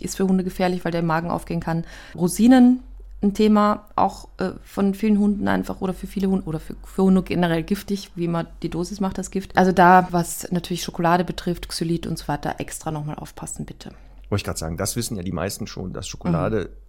[0.00, 1.84] ist für Hunde gefährlich, weil der im Magen aufgehen kann.
[2.14, 2.80] Rosinen,
[3.22, 7.04] ein Thema, auch äh, von vielen Hunden einfach oder für viele Hunde oder für, für
[7.04, 9.56] Hunde generell giftig, wie man die Dosis macht, das Gift.
[9.56, 13.90] Also da, was natürlich Schokolade betrifft, Xylit und so weiter, extra nochmal aufpassen, bitte.
[14.28, 16.83] Wollte ich gerade sagen, das wissen ja die meisten schon, dass Schokolade Mhm.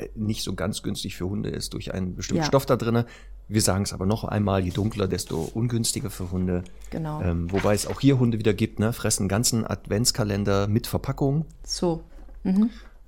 [0.00, 2.46] Äh, nicht so ganz günstig für Hunde ist durch einen bestimmten Ja.
[2.46, 3.06] Stoff da drinne.
[3.48, 6.62] Wir sagen es aber noch einmal, je dunkler, desto ungünstiger für Hunde.
[6.90, 7.20] Genau.
[7.22, 8.92] Ähm, wobei es auch hier Hunde wieder gibt, ne?
[8.92, 12.04] fressen einen ganzen Adventskalender mit Verpackung So.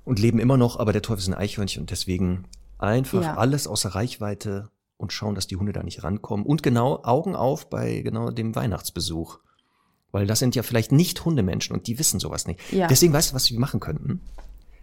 [0.05, 2.43] und leben immer noch, aber der Teufel ist ein Eichhörnchen und deswegen
[2.77, 3.35] einfach Ja.
[3.37, 6.45] alles außer Reichweite und schauen, dass die Hunde da nicht rankommen.
[6.45, 9.39] Und genau Augen auf bei genau dem Weihnachtsbesuch.
[10.11, 12.59] Weil das sind ja vielleicht nicht Hundemenschen und die wissen sowas nicht.
[12.71, 12.87] Ja.
[12.87, 14.21] Deswegen weißt du, was wir machen könnten?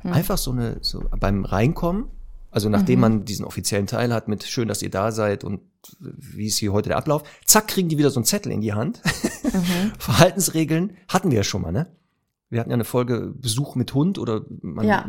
[0.02, 0.12] Hm.
[0.12, 2.06] Einfach so eine, so beim Reinkommen,
[2.50, 3.00] also nachdem Mhm.
[3.00, 5.60] man diesen offiziellen Teil hat mit schön, dass ihr da seid und
[6.00, 8.72] wie ist hier heute der Ablauf, zack, kriegen die wieder so einen Zettel in die
[8.72, 9.00] Hand.
[9.44, 9.92] Mhm.
[9.98, 11.86] Verhaltensregeln hatten wir ja schon mal, ne?
[12.48, 15.08] Wir hatten ja eine Folge Besuch mit Hund oder man, Ja.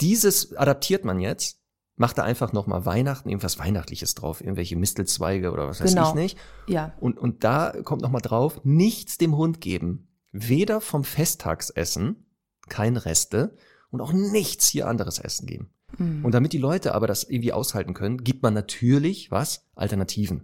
[0.00, 1.58] dieses adaptiert man jetzt,
[1.96, 6.08] macht da einfach nochmal Weihnachten, irgendwas Weihnachtliches drauf, irgendwelche Mistelzweige oder was weiß Genau.
[6.10, 6.38] ich nicht.
[6.68, 6.92] Ja.
[7.00, 10.08] Und, und da kommt nochmal drauf, nichts dem Hund geben.
[10.30, 12.26] Weder vom Festtagsessen,
[12.68, 13.56] kein Reste,
[13.92, 15.70] und auch nichts hier anderes Essen geben.
[15.98, 16.24] Mhm.
[16.24, 19.68] Und damit die Leute aber das irgendwie aushalten können, gibt man natürlich, was?
[19.74, 20.42] Alternativen.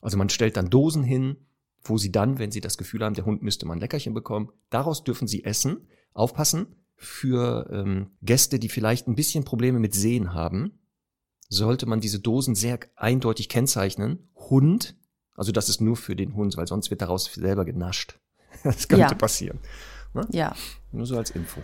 [0.00, 1.36] Also man stellt dann Dosen hin,
[1.82, 4.50] wo sie dann, wenn sie das Gefühl haben, der Hund müsste mal ein Leckerchen bekommen,
[4.70, 5.88] daraus dürfen sie essen.
[6.12, 6.66] Aufpassen,
[6.96, 10.78] für ähm, Gäste, die vielleicht ein bisschen Probleme mit Sehen haben,
[11.48, 14.30] sollte man diese Dosen sehr eindeutig kennzeichnen.
[14.34, 14.96] Hund,
[15.34, 18.18] also das ist nur für den Hund, weil sonst wird daraus selber genascht.
[18.64, 19.14] Das könnte Ja.
[19.14, 19.58] passieren.
[20.30, 20.54] Ja.
[20.90, 21.62] Nur so als Info.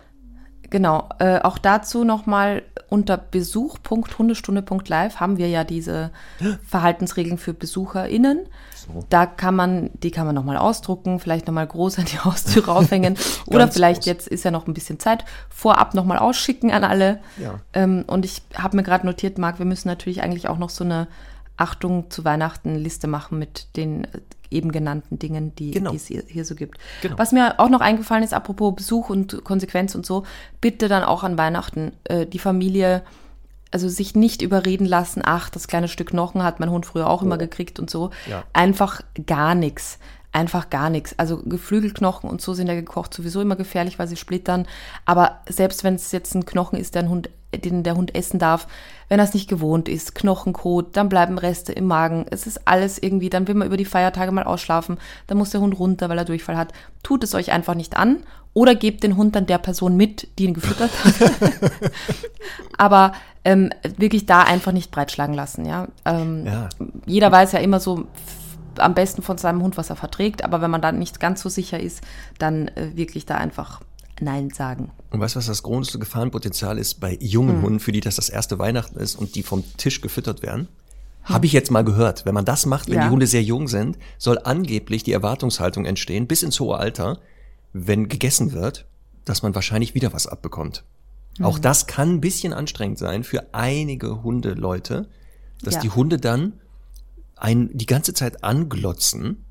[0.69, 6.11] Genau, äh, auch dazu nochmal unter besuch.hundestunde.live haben wir ja diese
[6.63, 8.47] Verhaltensregeln für BesucherInnen.
[8.87, 9.05] So.
[9.09, 13.17] Da kann man, die kann man nochmal ausdrucken, vielleicht nochmal groß an die Haustüre aufhängen
[13.45, 14.07] oder vielleicht groß.
[14.07, 17.19] jetzt ist ja noch ein bisschen Zeit, vorab nochmal ausschicken an alle.
[17.37, 17.59] Ja.
[17.73, 20.83] Ähm, und ich habe mir gerade notiert, Marc, wir müssen natürlich eigentlich auch noch so
[20.83, 21.07] eine
[21.55, 24.07] Achtung zu Weihnachten Liste machen mit den
[24.53, 25.91] eben genannten Dingen, die, Genau.
[25.91, 26.77] die es hier, hier so gibt.
[27.01, 27.17] Genau.
[27.17, 30.23] Was mir auch noch eingefallen ist, apropos Besuch und Konsequenz und so,
[30.61, 33.03] bitte dann auch an Weihnachten äh, die Familie,
[33.71, 37.23] also sich nicht überreden lassen, ach, das kleine Stück Knochen hat mein Hund früher auch
[37.23, 38.05] immer gekriegt und so.
[38.05, 38.29] Oh.
[38.29, 38.43] Ja.
[38.53, 39.97] Einfach gar nichts.
[40.31, 41.17] Einfach gar nichts.
[41.17, 44.67] Also Geflügelknochen und so sind ja gekocht sowieso immer gefährlich, weil sie splittern.
[45.05, 48.39] Aber selbst wenn es jetzt ein Knochen ist, der ein Hund den der Hund essen
[48.39, 48.67] darf,
[49.09, 50.15] wenn er es nicht gewohnt ist.
[50.15, 52.25] Knochenkot, dann bleiben Reste im Magen.
[52.29, 54.97] Es ist alles irgendwie, dann will man über die Feiertage mal ausschlafen,
[55.27, 56.73] dann muss der Hund runter, weil er Durchfall hat.
[57.03, 58.23] Tut es euch einfach nicht an
[58.53, 61.31] oder gebt den Hund dann der Person mit, die ihn gefüttert hat.
[62.77, 63.13] Aber
[63.45, 65.87] ähm, wirklich da einfach nicht breitschlagen lassen, ja.
[66.05, 66.69] Ähm, Ja.
[67.05, 68.05] Jeder weiß ja immer so
[68.77, 71.49] am besten von seinem Hund, was er verträgt, aber wenn man da nicht ganz so
[71.49, 72.01] sicher ist,
[72.39, 73.81] dann äh, wirklich da einfach
[74.23, 74.91] Nein sagen.
[75.11, 77.61] Und weißt du, was das große Gefahrenpotenzial ist bei jungen Hm.
[77.63, 80.67] Hunden, für die das das erste Weihnachten ist und die vom Tisch gefüttert werden?
[81.23, 82.25] Habe ich jetzt mal gehört.
[82.25, 83.05] Wenn man das macht, wenn Ja.
[83.05, 87.19] die Hunde sehr jung sind, soll angeblich die Erwartungshaltung entstehen, bis ins hohe Alter,
[87.71, 88.85] wenn gegessen wird,
[89.25, 90.83] dass man wahrscheinlich wieder was abbekommt.
[91.37, 91.45] Hm.
[91.45, 95.07] Auch das kann ein bisschen anstrengend sein für einige Hundeleute,
[95.61, 95.79] dass Ja.
[95.81, 96.53] die Hunde dann
[97.37, 99.43] einen die ganze Zeit anglotzen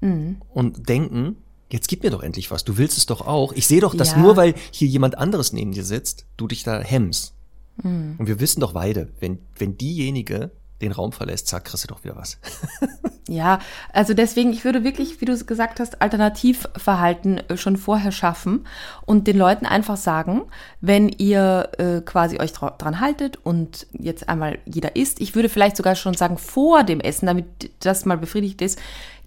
[0.00, 0.42] Mhm.
[0.48, 1.36] und denken,
[1.72, 3.52] jetzt gib mir doch endlich was, du willst es doch auch.
[3.52, 4.18] Ich sehe doch, dass Ja.
[4.18, 7.34] nur weil hier jemand anderes neben dir sitzt, du dich da hemmst.
[7.82, 8.16] Mhm.
[8.18, 10.50] Und wir wissen doch beide, wenn, wenn diejenige
[10.82, 12.38] den Raum verlässt, zack, kriegst du doch wieder was.
[13.28, 13.60] Ja,
[13.92, 18.66] also deswegen, ich würde wirklich, wie du es gesagt hast, Alternativverhalten äh, schon vorher schaffen
[19.06, 20.42] und den Leuten einfach sagen,
[20.80, 25.48] wenn ihr äh, quasi euch dra- dran haltet und jetzt einmal jeder isst, ich würde
[25.48, 28.78] vielleicht sogar schon sagen, vor dem Essen, damit das mal befriedigt ist,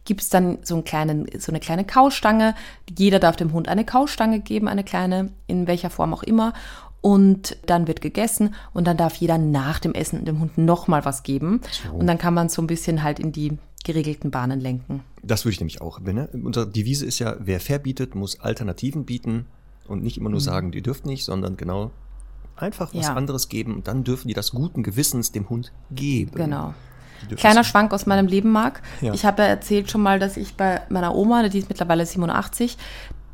[0.06, 2.56] gibt es dann so, einen kleinen, so eine kleine Kaustange.
[2.97, 6.53] Jeder darf dem Hund eine Kaustange geben, eine kleine, in welcher Form auch immer.
[7.01, 11.22] Und dann wird gegessen und dann darf jeder nach dem Essen dem Hund nochmal was
[11.22, 11.62] geben.
[11.93, 15.03] Und dann kann man so ein bisschen halt in die geregelten Bahnen lenken.
[15.22, 15.99] Das würde ich nämlich auch.
[16.03, 16.30] Wenn, ne?
[16.34, 19.45] Unsere Devise ist ja, wer verbietet, muss Alternativen bieten
[19.88, 21.91] und nicht immer nur sagen, die dürft nicht, sondern genau
[22.56, 23.01] einfach was Mhm.
[23.01, 23.14] Ja.
[23.14, 26.32] anderes geben und dann dürfen die das guten Gewissens dem Hund geben.
[26.34, 26.74] Genau.
[27.36, 28.82] Kleiner Schwank aus meinem Leben, Marc.
[29.02, 29.14] Ja.
[29.14, 32.78] Ich habe ja erzählt schon mal, dass ich bei meiner Oma, die ist mittlerweile 87,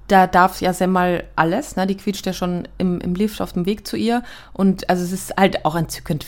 [0.08, 1.88] da darf ja Semmel alles, ne?
[1.88, 4.24] Die quietscht ja schon im, im Lift auf dem Weg zu ihr.
[4.54, 6.26] Und also es ist halt auch entzückend,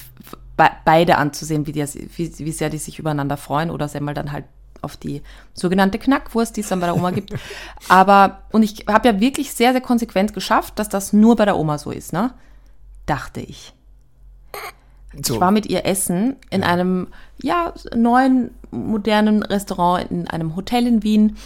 [0.56, 4.32] be beide anzusehen, wie, die, wie, wie sehr die sich übereinander freuen oder Semmel dann
[4.32, 4.46] halt
[4.82, 5.22] auf die
[5.54, 7.34] sogenannte Knackwurst, die es dann bei der Oma gibt.
[7.90, 11.58] Aber, und ich habe ja wirklich sehr, sehr konsequent geschafft, dass das nur bei der
[11.58, 12.34] Oma so ist, ne?
[13.06, 13.74] Dachte ich.
[15.22, 15.36] So.
[15.36, 17.08] Ich war mit ihr essen in einem
[17.42, 21.38] ja, neuen, modernen Restaurant in einem Hotel in Wien.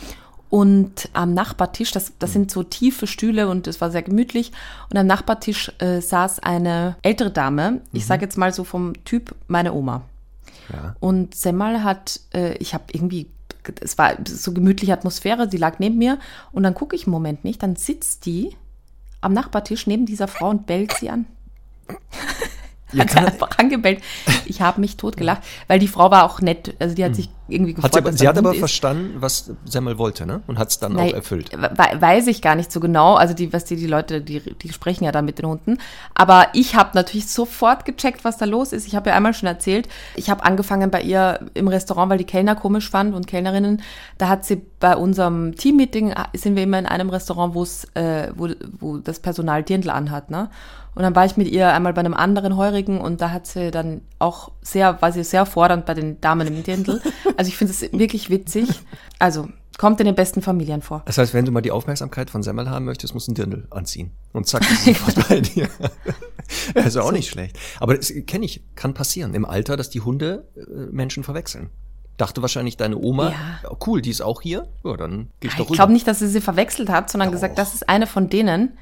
[0.49, 4.53] Und am Nachbartisch, das, das sind so tiefe Stühle und es war sehr gemütlich.
[4.89, 9.35] Und am Nachbartisch äh, saß eine ältere Dame, ich sage jetzt mal so vom Typ
[9.47, 10.03] meine Oma.
[10.71, 10.95] Ja.
[11.01, 13.27] Und Semmel hat, äh, ich habe irgendwie,
[13.81, 16.17] es war so gemütliche Atmosphäre, sie lag neben mir.
[16.53, 18.55] Und dann gucke ich einen Moment nicht, dann sitzt die
[19.19, 21.25] am Nachbartisch neben dieser Frau und bellt sie an.
[22.93, 24.01] Ja, hat sie einfach angebellt.
[24.45, 26.73] Ich habe mich totgelacht, weil die Frau war auch nett.
[26.79, 27.95] Also die hat sich irgendwie gefreut.
[27.95, 28.59] Hat sie, sie da hat aber ist.
[28.59, 30.41] verstanden, was Semmel wollte, ne?
[30.47, 31.51] Und hat es dann Nein, auch erfüllt.
[31.51, 33.15] we- Weiß ich gar nicht so genau.
[33.15, 35.77] Also die, was die, die Leute, die, die sprechen ja dann mit den Hunden.
[36.13, 38.87] Aber ich habe natürlich sofort gecheckt, was da los ist.
[38.87, 42.23] Ich habe ja einmal schon erzählt, ich habe angefangen bei ihr im Restaurant, weil die
[42.25, 43.81] Kellner komisch fand und Kellnerinnen.
[44.17, 47.85] Da hat sie bei unserem Teammeeting, ah, sind wir immer in einem Restaurant, wo es,
[47.95, 50.49] äh, wo, wo das Personal Dirndl anhat, ne?
[50.95, 53.69] Und dann war ich mit ihr einmal bei einem anderen Heurigen und da hat sie
[53.69, 56.99] dann auch sehr, war sie sehr fordernd bei den Damen im Dirndl.
[57.37, 58.67] Also ich finde es wirklich witzig.
[59.19, 61.03] Also kommt in den besten Familien vor.
[61.05, 63.67] Das heißt, wenn du mal die Aufmerksamkeit von Semmel haben möchtest, musst du einen Dirndl
[63.69, 64.11] anziehen.
[64.33, 65.69] Und zack, ist sofort bei dir.
[66.73, 67.57] Das ist auch nicht schlecht.
[67.79, 71.69] Aber das kenne ich, kann passieren im Alter, dass die Hunde äh, Menschen verwechseln.
[72.17, 73.59] Dachte wahrscheinlich deine Oma, Ja.
[73.63, 74.67] "Ja, cool, die ist auch hier.
[74.83, 75.75] Ja, dann gehe ich doch Ich rüber.
[75.75, 78.75] glaube nicht, dass sie sie verwechselt hat, sondern gesagt, das ist eine von denen,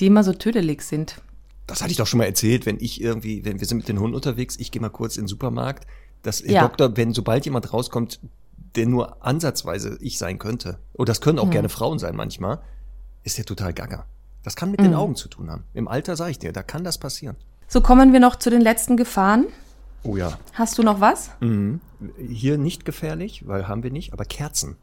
[0.00, 1.20] die immer so tödelig sind.
[1.66, 4.00] Das hatte ich doch schon mal erzählt, wenn ich irgendwie, wenn wir sind mit den
[4.00, 5.86] Hunden unterwegs, ich gehe mal kurz in den Supermarkt,
[6.28, 6.62] dass Ja.
[6.62, 8.20] Doktor, wenn sobald jemand rauskommt,
[8.76, 12.60] der nur ansatzweise ich sein könnte, oder das können auch gerne Frauen sein manchmal,
[13.24, 14.04] ist der total gaga.
[14.44, 15.64] Das kann mit den Augen zu tun haben.
[15.74, 17.36] Im Alter sage ich dir, da kann das passieren.
[17.66, 19.46] So kommen wir noch zu den letzten Gefahren.
[20.04, 20.38] Oh ja.
[20.54, 21.30] Hast du noch was?
[21.40, 21.80] Mhm.
[22.18, 24.76] Hier nicht gefährlich, weil haben wir nicht, aber Kerzen.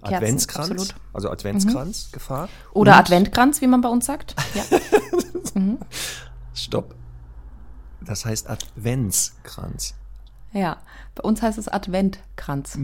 [0.00, 0.94] Kerzen, Adventskranz, absolut.
[1.12, 2.48] also Adventskranz, Gefahr.
[2.72, 4.34] Oder Und- Adventkranz, wie man bei uns sagt.
[4.54, 4.64] Ja.
[6.54, 6.94] Stopp.
[8.00, 9.94] Das heißt Adventskranz.
[10.54, 10.78] Ja.
[11.14, 12.78] Bei uns heißt es Adventkranz.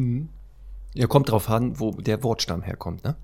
[0.95, 3.17] Ja, kommt drauf an, wo der Wortstamm herkommt, ne?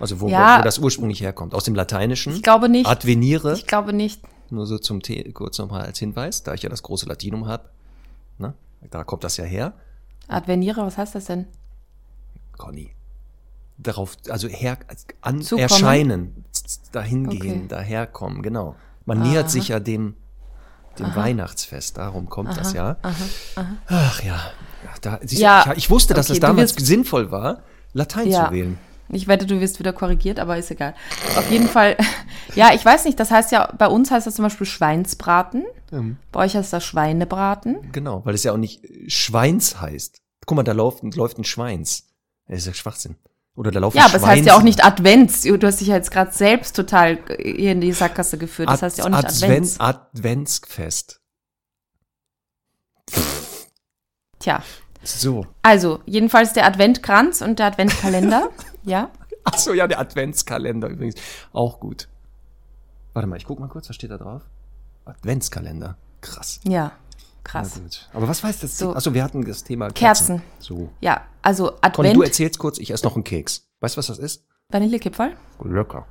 [0.00, 0.58] Also wo, Ja.
[0.58, 1.54] wo das ursprünglich herkommt.
[1.54, 2.32] Aus dem Lateinischen.
[2.34, 2.86] Ich glaube nicht.
[2.88, 4.22] Advenire, Ich glaube nicht.
[4.50, 7.68] nur so zum The kurz nochmal als Hinweis, da ich ja das große Latinum habe.
[8.38, 8.54] Ne?
[8.90, 9.72] Da kommt das ja her.
[10.28, 11.46] Adveniere, was heißt das denn?
[12.56, 12.90] Conny.
[13.78, 14.76] Darauf, also her,
[15.20, 15.62] an, Zukommen?
[15.62, 17.68] erscheinen, z- z- dahin gehen, Okay.
[17.68, 18.74] daherkommen, genau.
[19.06, 20.14] Man nähert sich ja dem,
[20.98, 22.96] dem Weihnachtsfest, darum kommt das ja.
[23.86, 24.40] Ach ja,
[25.00, 28.46] da, siehst Ja, ich, ich wusste, dass okay, es damals wirst- sinnvoll war, Latein Ja.
[28.48, 28.78] zu wählen.
[29.10, 30.94] Ich wette, du wirst wieder korrigiert, aber ist egal.
[31.36, 31.96] Auf jeden Fall,
[32.54, 35.64] Ja, ich weiß nicht, das heißt ja, bei uns heißt das zum Beispiel Schweinsbraten.
[36.32, 37.90] Bei euch heißt das Schweinebraten.
[37.92, 40.18] Genau, weil es ja auch nicht Schweins heißt.
[40.44, 42.04] Guck mal, da läuft, läuft ein Schweins.
[42.46, 43.16] Das ist ja Schwachsinn.
[43.58, 45.42] Oder da laufen Ja, aber es heißt ja auch nicht Advents.
[45.42, 48.68] Du hast dich ja jetzt gerade selbst total hier in die Sackgasse geführt.
[48.68, 49.80] Das heißt ja auch nicht Advents.
[49.80, 51.20] Advent, Adventsfest.
[54.38, 54.62] Tja,
[55.02, 55.44] So.
[55.62, 58.50] also jedenfalls der Adventkranz und der Adventkalender.
[58.84, 59.10] ja.
[59.42, 61.16] Ach so, ja, der Adventskalender übrigens.
[61.52, 62.06] Auch gut.
[63.12, 64.42] Warte mal, ich guck mal kurz, was steht da drauf?
[65.04, 65.96] Adventskalender.
[66.20, 66.60] Krass.
[66.62, 66.92] Ja,
[67.44, 67.76] krass.
[67.76, 68.08] Na gut.
[68.12, 68.78] Aber was weiß das?
[68.78, 68.94] So.
[68.94, 70.42] Achso, wir hatten das Thema Kerzen.
[70.58, 70.90] So.
[71.00, 73.68] Ja, also Conny, du Advent, erzählst kurz, ich esse noch einen Keks.
[73.80, 74.44] Weißt du, was das ist?
[74.70, 75.34] Vanillekipferl,
[75.64, 76.06] Lecker.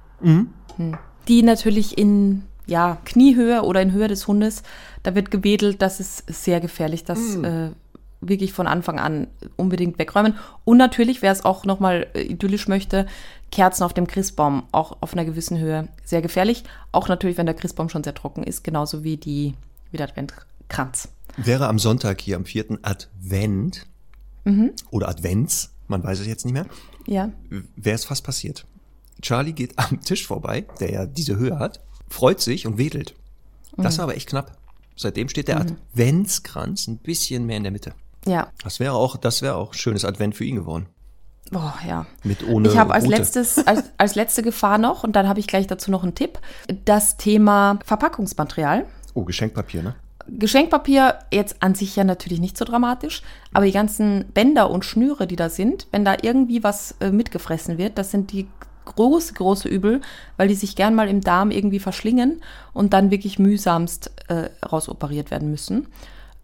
[1.28, 4.64] die natürlich in ja, Kniehöhe oder in Höhe des Hundes,
[5.04, 7.70] da wird gewedelt, das ist sehr gefährlich, das äh,
[8.20, 10.36] wirklich von Anfang an unbedingt wegräumen.
[10.66, 13.06] Und natürlich, wer es auch nochmal äh, idyllisch möchte,
[13.52, 16.64] Kerzen auf dem Christbaum, auch auf einer gewissen Höhe, sehr gefährlich.
[16.92, 19.54] Auch natürlich, wenn der Christbaum schon sehr trocken ist, genauso wie, die,
[19.92, 20.08] wie der
[20.72, 21.10] Adventkranz.
[21.38, 23.86] Wäre am Sonntag hier am vierten Advent
[24.92, 26.66] oder Advents, man weiß es jetzt nicht mehr,
[27.06, 27.30] Ja,
[27.76, 28.66] wäre es fast passiert.
[29.22, 33.14] Charlie geht am Tisch vorbei, der ja diese Höhe hat, freut sich und wedelt.
[33.76, 34.58] Das war aber echt knapp.
[34.96, 37.94] Seitdem steht der Adventskranz ein bisschen mehr in der Mitte.
[38.26, 38.48] ja.
[38.64, 40.88] Das wäre auch, das wäre auch schönes Advent für ihn geworden.
[41.52, 42.06] Boah, ja.
[42.24, 45.48] Mit ohne Ich habe als letztes, als, als letzte Gefahr noch, und dann habe ich
[45.48, 46.40] gleich dazu noch einen Tipp,
[46.86, 48.86] das Thema Verpackungsmaterial.
[49.14, 49.96] Oh, Geschenkpapier, ne?
[50.30, 53.22] Geschenkpapier jetzt an sich ja natürlich nicht so dramatisch,
[53.54, 57.78] aber die ganzen Bänder und Schnüre, die da sind, wenn da irgendwie was äh, mitgefressen
[57.78, 58.48] wird, das sind die
[58.86, 60.02] große, große Übel,
[60.38, 62.42] weil die sich gern mal im Darm irgendwie verschlingen
[62.74, 65.88] und dann wirklich mühsamst äh, rausoperiert werden müssen.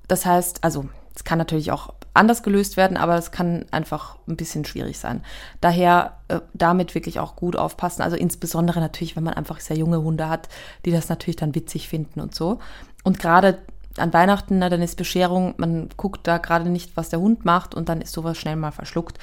[0.07, 4.36] Das heißt, also es kann natürlich auch anders gelöst werden, aber es kann einfach ein
[4.36, 5.23] bisschen schwierig sein.
[5.61, 8.01] Daher äh, damit wirklich auch gut aufpassen.
[8.01, 10.49] Also insbesondere natürlich, wenn man einfach sehr junge Hunde hat,
[10.86, 12.59] die das natürlich dann witzig finden und so.
[13.03, 13.59] Und gerade
[13.97, 17.75] an Weihnachten, na, dann ist Bescherung, man guckt da gerade nicht, was der Hund macht
[17.75, 19.19] und dann ist sowas schnell mal verschluckt.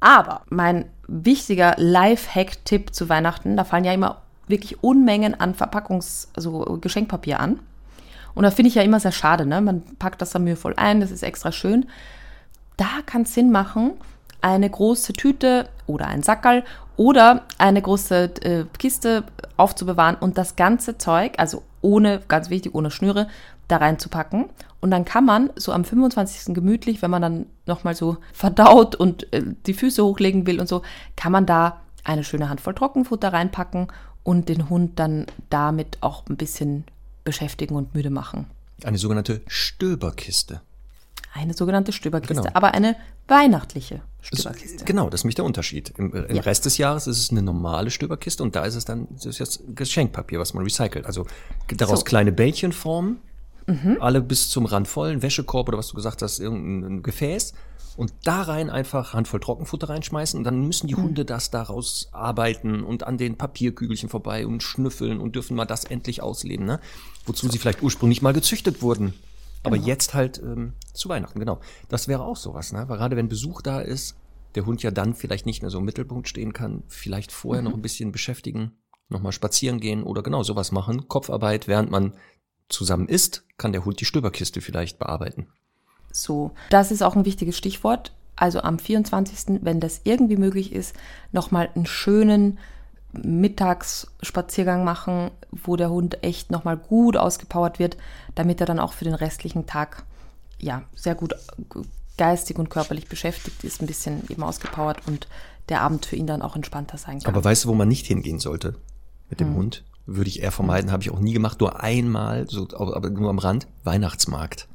[0.00, 6.78] Aber mein wichtiger Life-Hack-Tipp zu Weihnachten, da fallen ja immer wirklich Unmengen an Verpackungs-, also
[6.80, 7.60] Geschenkpapier an.
[8.34, 9.60] Und da finde ich ja immer sehr schade, ne?
[9.60, 11.86] Man packt das da mühevoll ein, das ist extra schön.
[12.76, 13.92] Da kann es Sinn machen,
[14.40, 16.64] eine große Tüte oder ein Sackerl
[16.96, 19.24] oder eine große äh, Kiste
[19.56, 23.28] aufzubewahren und das ganze Zeug, also ohne, ganz wichtig, ohne Schnüre,
[23.68, 24.46] da reinzupacken.
[24.80, 26.54] Und dann kann man so am 25.
[26.54, 30.82] gemütlich, wenn man dann nochmal so verdaut und äh, die Füße hochlegen will und so,
[31.16, 33.88] kann man da eine schöne Handvoll Trockenfutter reinpacken
[34.22, 36.84] und den Hund dann damit auch ein bisschen
[37.24, 38.46] beschäftigen und müde machen.
[38.84, 40.60] Eine sogenannte Stöberkiste.
[41.32, 42.50] Eine sogenannte Stöberkiste, Genau.
[42.54, 42.94] aber eine
[43.26, 44.84] weihnachtliche Das- Stöberkiste.
[44.84, 45.92] Genau, das ist nämlich der Unterschied.
[45.96, 46.42] Im, im Ja.
[46.42, 49.38] Rest des Jahres ist es eine normale Stöberkiste und da ist es dann das ist
[49.40, 51.06] jetzt Geschenkpapier, was man recycelt.
[51.06, 51.26] Also
[51.68, 52.04] daraus So.
[52.04, 53.18] kleine Bällchen formen,
[54.00, 57.54] alle bis zum Rand voll, ein Wäschekorb oder was du gesagt hast, irgendein Gefäß
[57.96, 62.82] und da rein einfach Handvoll Trockenfutter reinschmeißen und dann müssen die Hunde das daraus arbeiten
[62.82, 66.80] und an den Papierkügelchen vorbei und schnüffeln und dürfen mal das endlich ausleben, ne?
[67.26, 69.14] Wozu sie vielleicht ursprünglich mal gezüchtet wurden.
[69.62, 71.60] Aber jetzt halt ähm, zu Weihnachten, genau.
[71.88, 72.84] Das wäre auch sowas, ne?
[72.88, 74.16] Weil gerade wenn Besuch da ist,
[74.56, 77.74] der Hund ja dann vielleicht nicht mehr so im Mittelpunkt stehen kann, vielleicht vorher noch
[77.74, 78.72] ein bisschen beschäftigen,
[79.08, 81.08] nochmal spazieren gehen oder genau sowas machen.
[81.08, 82.12] Kopfarbeit, während man
[82.68, 85.46] zusammen isst, kann der Hund die Stöberkiste vielleicht bearbeiten.
[86.12, 88.12] So, das ist auch ein wichtiges Stichwort.
[88.36, 90.94] Also am 24., wenn das irgendwie möglich ist,
[91.32, 92.58] nochmal einen schönen
[93.12, 97.96] Mittagsspaziergang machen, wo der Hund echt nochmal gut ausgepowert wird,
[98.34, 100.04] damit er dann auch für den restlichen Tag
[100.58, 101.34] ja sehr gut
[102.16, 105.28] geistig und körperlich beschäftigt ist, ein bisschen eben ausgepowert und
[105.68, 107.34] der Abend für ihn dann auch entspannter sein kann.
[107.34, 108.76] Aber weißt du, wo man nicht hingehen sollte
[109.30, 109.84] mit dem Hund?
[110.06, 113.38] Würde ich eher vermeiden, habe ich auch nie gemacht, nur einmal, so, aber nur am
[113.38, 114.68] Rand, Weihnachtsmarkt.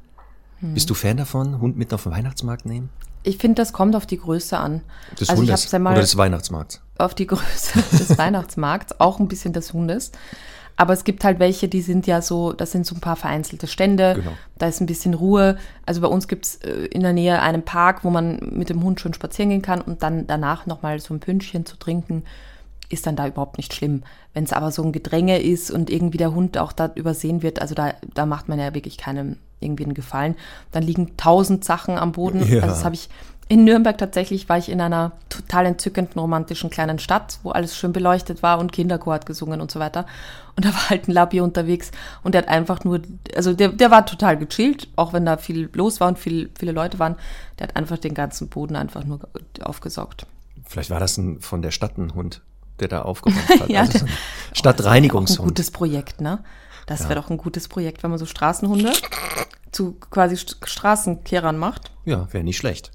[0.60, 2.90] Bist du Fan davon, Hund mit auf den Weihnachtsmarkt nehmen?
[3.22, 4.80] ich finde, das kommt auf die Größe an.
[5.12, 6.80] Des also ich Hundes hab's ja mal oder des Weihnachtsmarkts?
[6.96, 10.10] auf die Größe des Weihnachtsmarkts, auch ein bisschen des Hundes.
[10.76, 13.66] Aber es gibt halt welche, die sind ja so, das sind so ein paar vereinzelte
[13.66, 14.30] Stände, Genau.
[14.56, 15.58] da ist ein bisschen Ruhe.
[15.84, 18.82] Also bei uns gibt es äh, in der Nähe einen Park, wo man mit dem
[18.82, 22.24] Hund schön spazieren gehen kann und dann danach nochmal so ein Pünschchen zu trinken,
[22.90, 24.02] ist dann da überhaupt nicht schlimm.
[24.34, 27.60] Wenn es aber so ein Gedränge ist und irgendwie der Hund auch da übersehen wird,
[27.62, 30.36] also da, da macht man ja wirklich keinem irgendwie einen Gefallen.
[30.72, 32.40] Dann liegen tausend Sachen am Boden.
[32.48, 32.62] Ja.
[32.62, 33.08] Also das habe ich
[33.50, 37.92] in Nürnberg tatsächlich, war ich in einer total entzückenden romantischen kleinen Stadt, wo alles schön
[37.92, 40.06] beleuchtet war und Kinderchor hat gesungen und so weiter.
[40.54, 41.90] Und da war halt ein Labby unterwegs
[42.22, 43.00] und der hat einfach nur,
[43.34, 46.70] also der, der war total gechillt, auch wenn da viel los war und viel, viele
[46.70, 47.16] Leute waren.
[47.58, 49.18] Der hat einfach den ganzen Boden einfach nur
[49.60, 50.26] aufgesaugt.
[50.64, 52.42] Vielleicht war das ein, von der Stadt ein Hund,
[52.80, 53.68] der da aufgeräumt hat.
[53.68, 54.06] Ja, also so
[54.54, 55.40] Stadtreinigungshund.
[55.40, 56.42] Ein gutes Projekt, ne?
[56.86, 58.92] Das wäre doch ein gutes Projekt, wenn man so Straßenhunde
[59.70, 61.92] zu quasi St Straßenkehrern macht.
[62.04, 62.90] Ja, wäre nicht schlecht.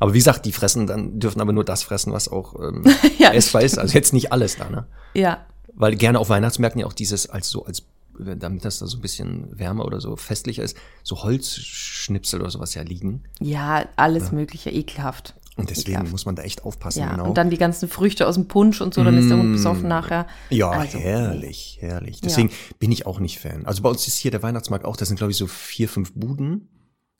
[0.00, 2.84] Aber wie gesagt, die fressen dann, dürfen aber nur das fressen, was auch ähm,
[3.18, 3.78] Ja, essbar ist.
[3.78, 4.86] Also jetzt nicht alles da, ne?
[5.14, 7.84] Ja, Weil gerne auf Weihnachtsmärkten ja auch dieses, als so, als
[8.18, 12.74] damit das da so ein bisschen wärmer oder so festlicher ist, so Holzschnipsel oder sowas
[12.74, 13.22] ja liegen.
[13.40, 15.34] ja, alles Mögliche, ekelhaft.
[15.58, 16.12] Und deswegen Ekelhaft.
[16.12, 17.26] muss man da echt aufpassen, Ja, genau.
[17.28, 19.88] und dann die ganzen Früchte aus dem Punsch und so, dann ist der Hund besoffen
[19.88, 20.26] nachher.
[20.50, 22.20] Ja, Also, herrlich, herrlich.
[22.20, 23.66] Deswegen bin ich auch nicht Fan.
[23.66, 26.14] Also bei uns ist hier der Weihnachtsmarkt auch, da sind glaube ich so vier, fünf
[26.14, 26.68] Buden.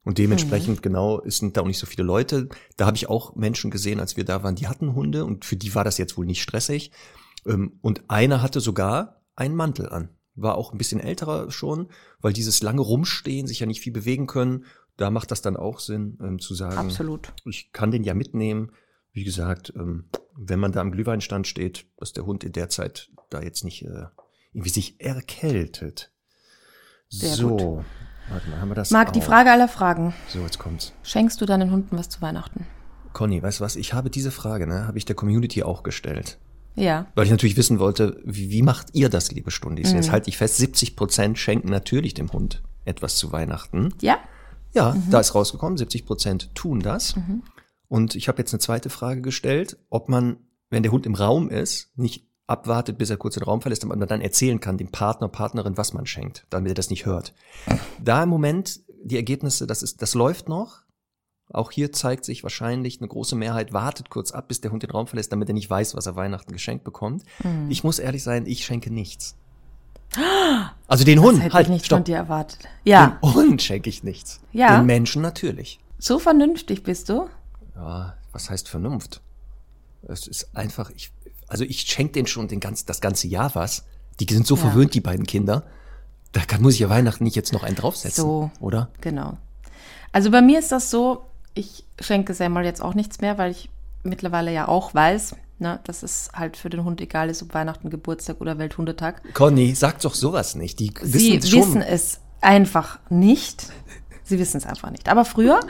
[0.05, 2.49] Und dementsprechend, genau, es sind da auch nicht so viele Leute.
[2.79, 5.57] Da habe ich auch Menschen gesehen, als wir da waren, die hatten Hunde und für
[5.57, 6.93] die war das jetzt wohl nicht stressig.
[7.47, 10.09] Ähm, Und einer hatte sogar einen Mantel an.
[10.35, 11.89] War auch ein bisschen älterer schon,
[12.21, 14.65] weil dieses lange Rumstehen, sich ja nicht viel bewegen können,
[14.99, 17.33] da macht das dann auch Sinn, ähm, zu sagen, Absolut.
[17.47, 18.73] ich kann den ja mitnehmen.
[19.13, 20.05] Wie gesagt, ähm,
[20.37, 23.85] wenn man da am Glühweinstand steht, dass der Hund in der Zeit da jetzt nicht
[23.85, 24.07] äh,
[24.53, 26.13] irgendwie sich erkältet.
[27.09, 27.85] Sehr so, gut.
[28.29, 29.23] warte mal, haben wir das Marc, die?
[29.23, 30.15] Frage aller Fragen.
[30.29, 30.93] So, jetzt kommt's.
[31.03, 32.67] Schenkst du deinen Hunden was zu Weihnachten?
[33.13, 33.77] Conny, weißt du was?
[33.77, 36.39] Ich habe diese Frage, ne, habe ich der Community auch gestellt.
[36.75, 37.07] Ja.
[37.15, 39.91] Weil ich natürlich wissen wollte, wie, wie macht ihr das, liebe Stundis?
[39.91, 39.97] Mhm.
[39.97, 43.95] Jetzt halte ich fest, 70 Prozent schenken natürlich dem Hund etwas zu Weihnachten.
[44.01, 44.19] Ja?
[44.75, 45.11] Ja, Mhm.
[45.11, 47.15] da ist rausgekommen, 70 Prozent tun das.
[47.89, 50.37] Und ich habe jetzt eine zweite Frage gestellt, ob man,
[50.71, 53.99] wenn der Hund im Raum ist, nicht abwartet, bis er kurz den Raum verlässt, damit
[53.99, 57.35] man dann erzählen kann, dem Partner, Partnerin, was man schenkt, damit er das nicht hört.
[58.03, 60.83] Da im Moment die Ergebnisse, das ist, das läuft noch.
[61.51, 64.91] Auch hier zeigt sich wahrscheinlich eine große Mehrheit wartet kurz ab, bis der Hund den
[64.91, 67.23] Raum verlässt, damit er nicht weiß, was er Weihnachten geschenkt bekommt.
[67.43, 67.71] Mhm.
[67.71, 69.37] Ich muss ehrlich sein, ich schenke nichts.
[70.87, 71.99] Also den Hund, Das hätte halt, ich nicht stopp.
[71.99, 72.61] von dir erwartet.
[72.85, 74.41] Ja, Den Hund schenke ich nichts.
[74.53, 74.79] Ja.
[74.79, 75.79] Den Menschen natürlich.
[75.99, 77.29] so vernünftig bist du.
[77.77, 79.21] Ja, was heißt Vernunft?
[80.03, 81.13] Es ist einfach, ich,
[81.49, 83.85] also ich schenke denen schon den ganz, das ganze Jahr was.
[84.21, 84.63] Die sind so Ja.
[84.63, 85.65] verwöhnt, die beiden Kinder.
[86.33, 88.23] Da kann, muss ich ja Weihnachten nicht jetzt noch einen draufsetzen.
[88.25, 88.51] So.
[88.61, 88.91] Oder?
[89.01, 89.37] Genau.
[90.13, 93.69] Also bei mir ist das so, ich schenke Samuel jetzt auch nichts mehr, weil ich
[94.05, 97.91] mittlerweile ja auch weiß, ne, dass es halt für den Hund egal ist, ob Weihnachten,
[97.91, 99.35] Geburtstag oder Welthundetag.
[99.35, 100.79] Conny, sag doch sowas nicht.
[100.81, 101.61] Die Sie wissen schon.
[101.61, 103.67] wissen es einfach nicht.
[104.25, 105.09] Sie wissen es einfach nicht.
[105.09, 105.61] Aber früher,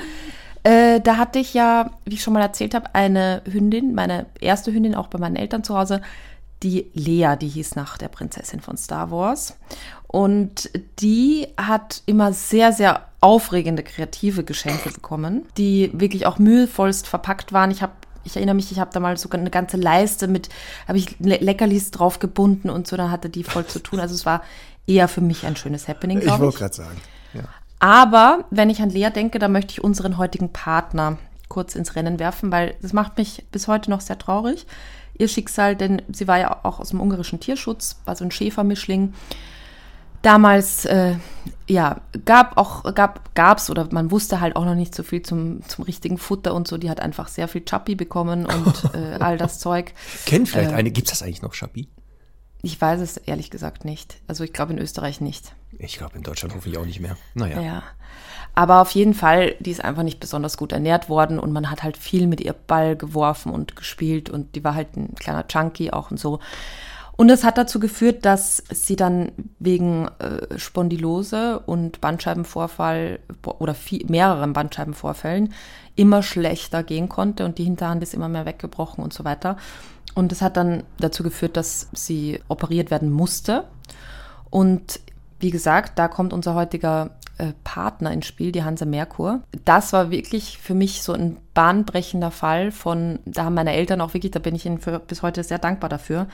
[0.64, 4.72] äh, da hatte ich ja, wie ich schon mal erzählt habe, eine Hündin, meine erste
[4.72, 6.02] Hündin, auch bei meinen Eltern zu Hause,
[6.62, 9.56] die Lea, die hieß nach der Prinzessin von Star Wars.
[10.08, 17.52] Und die hat immer sehr, sehr aufregende, kreative Geschenke bekommen, die wirklich auch mühevollst verpackt
[17.52, 17.70] waren.
[17.70, 17.92] Ich habe
[18.28, 20.48] ich erinnere mich, ich habe da mal sogar eine ganze Leiste mit,
[20.86, 24.00] habe ich Le Leckerlis drauf gebunden und so, dann hatte die voll zu tun.
[24.00, 24.42] Also es war
[24.86, 26.60] eher für mich ein schönes Happening, Ich glaube wollte ich.
[26.60, 27.00] gerade sagen.
[27.34, 27.42] Ja.
[27.80, 31.18] Aber wenn ich an Lea denke, dann möchte ich unseren heutigen Partner
[31.48, 34.66] kurz ins Rennen werfen, weil das macht mich bis heute noch sehr traurig.
[35.16, 39.14] Ihr Schicksal, denn sie war ja auch aus dem ungarischen Tierschutz, war so ein Schäfermischling.
[40.22, 41.16] Damals, äh,
[41.68, 45.62] ja, gab auch, gab, gab's oder man wusste halt auch noch nicht so viel zum,
[45.68, 46.76] zum richtigen Futter und so.
[46.78, 49.92] Die hat einfach sehr viel Chappi bekommen und äh, all das Zeug.
[50.26, 50.74] Kennt vielleicht Äh.
[50.74, 51.88] eine, gibt's das eigentlich noch, Schappi?
[52.62, 54.16] Ich weiß es ehrlich gesagt nicht.
[54.26, 55.54] Also ich glaube in Österreich nicht.
[55.78, 57.16] Ich glaube in Deutschland hoffentlich auch nicht mehr.
[57.34, 57.60] Naja.
[57.60, 57.82] Ja.
[58.54, 61.84] Aber auf jeden Fall, die ist einfach nicht besonders gut ernährt worden und man hat
[61.84, 65.92] halt viel mit ihr Ball geworfen und gespielt und die war halt ein kleiner Junkie
[65.92, 66.40] auch und so.
[67.18, 74.06] Und das hat dazu geführt, dass sie dann wegen äh, Spondylose und Bandscheibenvorfall oder viel,
[74.06, 75.52] mehreren Bandscheibenvorfällen
[75.96, 79.56] immer schlechter gehen konnte und die Hinterhand ist immer mehr weggebrochen und so weiter.
[80.14, 83.64] Und das hat dann dazu geführt, dass sie operiert werden musste.
[84.48, 85.00] Und
[85.40, 89.40] wie gesagt, da kommt unser heutiger äh, Partner ins Spiel, die Hansa Merkur.
[89.64, 94.14] Das war wirklich für mich so ein bahnbrechender Fall von, da haben meine Eltern auch
[94.14, 96.28] wirklich, da bin ich ihnen für, bis heute sehr dankbar dafür,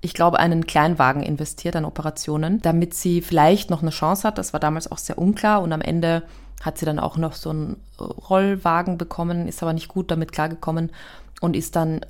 [0.00, 4.38] ich glaube, einen Kleinwagen investiert an Operationen, damit sie vielleicht noch eine Chance hat.
[4.38, 6.22] Das war damals auch sehr unklar und am Ende
[6.62, 10.90] hat sie dann auch noch so einen Rollwagen bekommen, ist aber nicht gut damit klargekommen
[11.40, 12.00] und ist dann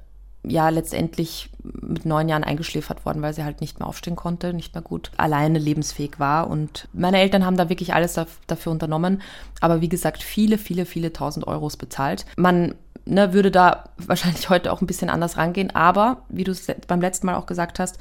[0.45, 4.73] ja letztendlich mit neun Jahren eingeschläfert worden, weil sie halt nicht mehr aufstehen konnte, nicht
[4.75, 6.49] mehr gut alleine lebensfähig war.
[6.49, 9.21] Und meine Eltern haben da wirklich alles daf- dafür unternommen,
[9.61, 12.25] aber wie gesagt, viele, viele, viele tausend Euros bezahlt.
[12.37, 12.75] Man
[13.09, 17.01] ne, würde da wahrscheinlich heute auch ein bisschen anders rangehen, aber wie du es beim
[17.01, 17.99] letzten Mal auch gesagt hast,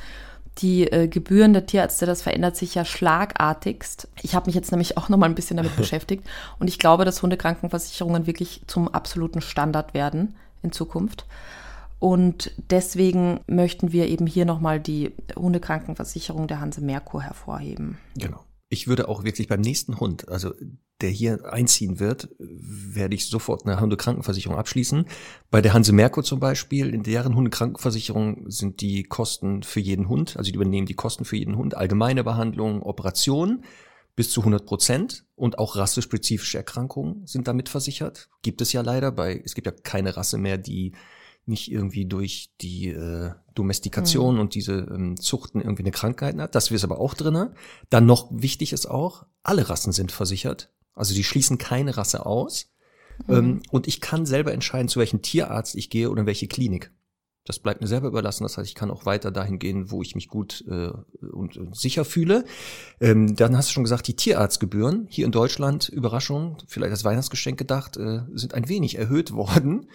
[0.59, 4.07] die äh, Gebühren der Tierärzte, das verändert sich ja schlagartigst.
[4.23, 6.25] Ich habe mich jetzt nämlich auch noch mal ein bisschen damit beschäftigt
[6.59, 11.25] und ich glaube, dass Hundekrankenversicherungen wirklich zum absoluten Standard werden in Zukunft.
[11.99, 17.97] Und deswegen möchten wir eben hier nochmal die Hundekrankenversicherung der Hanse Merkur hervorheben.
[18.15, 18.39] Genau.
[18.69, 20.53] Ich würde auch wirklich beim nächsten Hund, also
[21.01, 25.05] der hier einziehen wird, werde ich sofort eine Hundekrankenversicherung abschließen.
[25.51, 30.37] Bei der Hanse Merkur zum Beispiel, in deren Hundekrankenversicherung sind die Kosten für jeden Hund,
[30.37, 33.63] also die übernehmen die Kosten für jeden Hund, allgemeine Behandlung, Operationen
[34.17, 38.29] bis zu 100 Prozent und auch rassespezifische Erkrankungen sind damit versichert.
[38.41, 40.93] Gibt es ja leider bei, es gibt ja keine Rasse mehr, die
[41.47, 44.41] nicht irgendwie durch die äh, Domestikation mhm.
[44.41, 46.55] und diese ähm, Zuchten irgendwie eine Krankheit hat.
[46.55, 47.53] Das ist aber auch drinne.
[47.89, 50.71] Dann noch wichtig ist auch, alle Rassen sind versichert.
[50.93, 52.69] Also die schließen keine Rasse aus.
[53.27, 53.35] Mhm.
[53.35, 56.91] Ähm, und ich kann selber entscheiden, zu welchem Tierarzt ich gehe oder in welche Klinik.
[57.47, 58.43] Das bleibt mir selber überlassen.
[58.43, 60.91] Das heißt, ich kann auch weiter dahin gehen, wo ich mich gut äh,
[61.31, 62.43] und, und sicher fühle.
[62.99, 67.57] Ähm, dann hast du schon gesagt, die Tierarztgebühren hier in Deutschland, Überraschung, vielleicht als Weihnachtsgeschenk
[67.57, 69.87] gedacht, äh, sind ein wenig erhöht worden.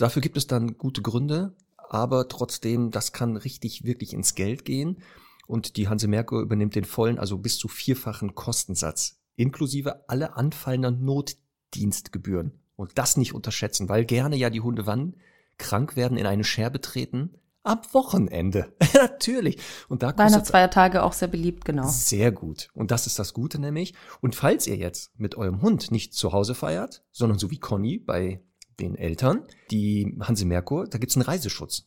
[0.00, 5.02] Dafür gibt es dann gute Gründe, aber trotzdem, das kann richtig, wirklich ins Geld gehen.
[5.46, 11.04] Und die Hanse Merkur übernimmt den vollen, also bis zu vierfachen Kostensatz, inklusive alle anfallenden
[11.04, 12.52] Notdienstgebühren.
[12.76, 15.16] Und das nicht unterschätzen, weil gerne ja die Hunde wann
[15.58, 18.72] krank werden, in eine Scherbe treten, am Wochenende.
[18.94, 19.58] Natürlich.
[19.90, 21.86] Und da Weihnachtsfeiertage auch sehr beliebt, genau.
[21.86, 22.70] Sehr gut.
[22.72, 23.92] Und das ist das Gute nämlich.
[24.22, 27.98] Und falls ihr jetzt mit eurem Hund nicht zu Hause feiert, sondern so wie Conny
[27.98, 28.40] bei
[28.80, 31.86] den Eltern, die Hanse Merkur, da gibt's einen Reiseschutz.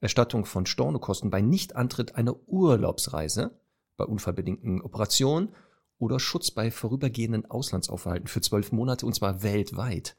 [0.00, 3.58] Erstattung von Stornokosten bei Nichtantritt einer Urlaubsreise,
[3.96, 5.54] bei unfallbedingten Operationen
[5.98, 10.16] oder Schutz bei vorübergehenden Auslandsaufhalten für zwölf Monate und zwar weltweit.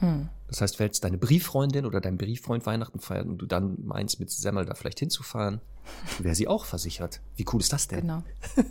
[0.00, 0.28] Mhm.
[0.46, 4.30] Das heißt, wenn deine Brieffreundin oder dein Brieffreund Weihnachten feiert und du dann meinst, mit
[4.30, 5.60] Semmel da vielleicht hinzufahren,
[6.18, 7.20] wäre sie auch versichert.
[7.36, 8.00] Wie cool ist das denn?
[8.00, 8.22] Genau.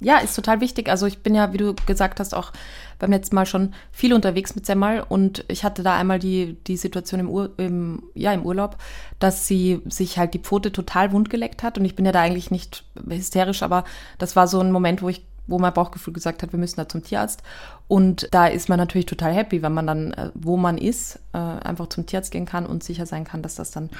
[0.00, 0.88] Ja, ist total wichtig.
[0.88, 2.52] Also ich bin ja, wie du gesagt hast, auch
[2.98, 6.76] beim letzten Mal schon viel unterwegs mit Semmel und ich hatte da einmal die, die
[6.76, 8.76] Situation im, Ur, im, ja, im Urlaub,
[9.18, 12.20] dass sie sich halt die Pfote total wund geleckt hat und ich bin ja da
[12.20, 13.84] eigentlich nicht hysterisch, aber
[14.18, 16.88] das war so ein Moment, wo ich wo mein Bauchgefühl gesagt hat, wir müssen da
[16.88, 17.42] zum Tierarzt.
[17.86, 21.38] Und da ist man natürlich total happy, wenn man dann, äh, wo man ist, äh,
[21.38, 23.90] einfach zum Tierarzt gehen kann und sicher sein kann, dass das dann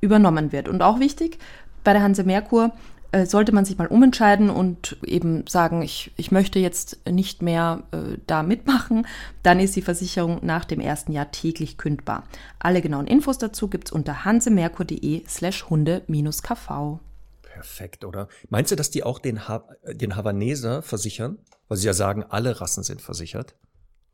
[0.00, 0.68] übernommen wird.
[0.68, 1.38] Und auch wichtig,
[1.82, 2.70] bei der Hanse Merkur
[3.12, 7.82] äh, sollte man sich mal umentscheiden und eben sagen, ich, ich möchte jetzt nicht mehr
[7.92, 9.06] äh, da mitmachen,
[9.42, 12.24] dann ist die Versicherung nach dem ersten Jahr täglich kündbar.
[12.58, 16.98] Alle genauen Infos dazu gibt es unter hansemerkur.de slash hunde-kv.
[17.42, 18.28] Perfekt, oder?
[18.48, 21.38] Meinst du, dass die auch den, ha den Havaneser versichern?
[21.68, 23.56] Weil sie ja sagen, alle Rassen sind versichert.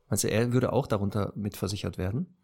[0.09, 2.35] Meinst du, er würde auch darunter mitversichert werden?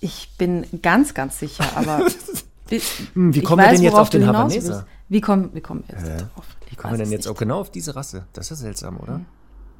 [0.00, 2.06] Ich bin ganz, ganz sicher, aber
[2.68, 4.86] wie, hm, wie kommen wir denn jetzt auf den Havaneser?
[5.08, 6.46] Wie kommen, wie kommen wir jetzt äh, drauf?
[6.68, 8.26] Wie kommen wir denn jetzt auch genau auf diese Rasse?
[8.32, 9.20] Das ist seltsam, oder?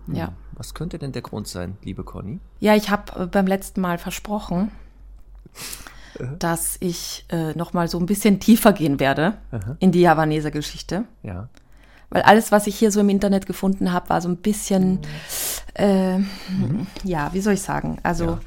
[0.06, 0.14] Hm.
[0.14, 0.32] Ja.
[0.52, 2.40] Was könnte denn der Grund sein, liebe Conny?
[2.60, 4.70] Ja, ich habe äh, beim letzten Mal versprochen,
[6.38, 9.76] dass ich äh, noch mal so ein bisschen tiefer gehen werde Aha.
[9.80, 11.04] in die Javaneser Geschichte.
[11.22, 11.48] Ja.
[12.10, 15.00] Weil alles, was ich hier so im Internet gefunden habe, war so ein bisschen,
[15.74, 16.86] äh, mhm.
[17.02, 17.98] ja, wie soll ich sagen?
[18.02, 18.40] Also ja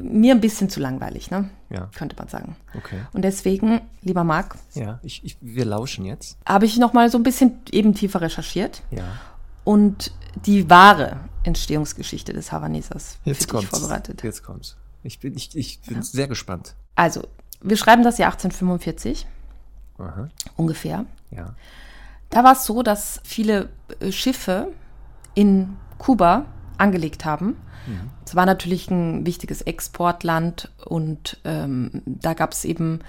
[0.00, 1.50] mir ein bisschen zu langweilig, ne?
[1.70, 1.88] Ja.
[1.94, 2.56] Könnte man sagen.
[2.74, 3.00] Okay.
[3.12, 4.56] Und deswegen, lieber Marc.
[4.74, 6.38] Ja, ich, ich, wir lauschen jetzt.
[6.46, 8.82] Habe ich noch mal so ein bisschen eben tiefer recherchiert.
[8.90, 9.04] Ja.
[9.64, 10.12] Und
[10.46, 13.68] die wahre Entstehungsgeschichte des Havanesers jetzt kommt's.
[13.68, 14.22] vorbereitet.
[14.22, 14.76] Jetzt kommt's.
[15.02, 16.02] Ich bin, ich, ich bin ja.
[16.02, 16.74] sehr gespannt.
[16.94, 17.28] Also,
[17.60, 19.26] wir schreiben das Jahr 1845.
[19.98, 20.28] Aha.
[20.56, 21.06] Ungefähr.
[21.30, 21.54] Ja.
[22.30, 23.68] Da war es so, dass viele
[24.00, 24.68] äh, Schiffe
[25.34, 26.46] in Kuba
[26.82, 27.56] angelegt haben
[28.24, 33.00] es war natürlich ein wichtiges Exportland und ähm, da gab es eben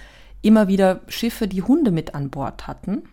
[0.41, 3.03] immer wieder Schiffe, die Hunde mit an Bord hatten.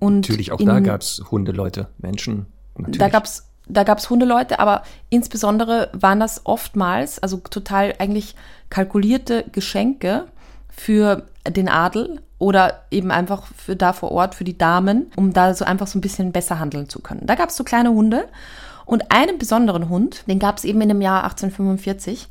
[0.00, 2.46] Und natürlich, auch in, da gab es Hundeleute, Menschen.
[2.76, 2.98] Natürlich.
[2.98, 8.34] Da gab es da gab's Hundeleute, aber insbesondere waren das oftmals, also total eigentlich
[8.70, 10.26] kalkulierte Geschenke
[10.68, 15.54] für den Adel oder eben einfach für da vor Ort, für die Damen, um da
[15.54, 17.24] so einfach so ein bisschen besser handeln zu können.
[17.24, 18.28] Da gab es so kleine Hunde
[18.92, 22.28] und einen besonderen Hund, den gab es eben in dem Jahr 1845,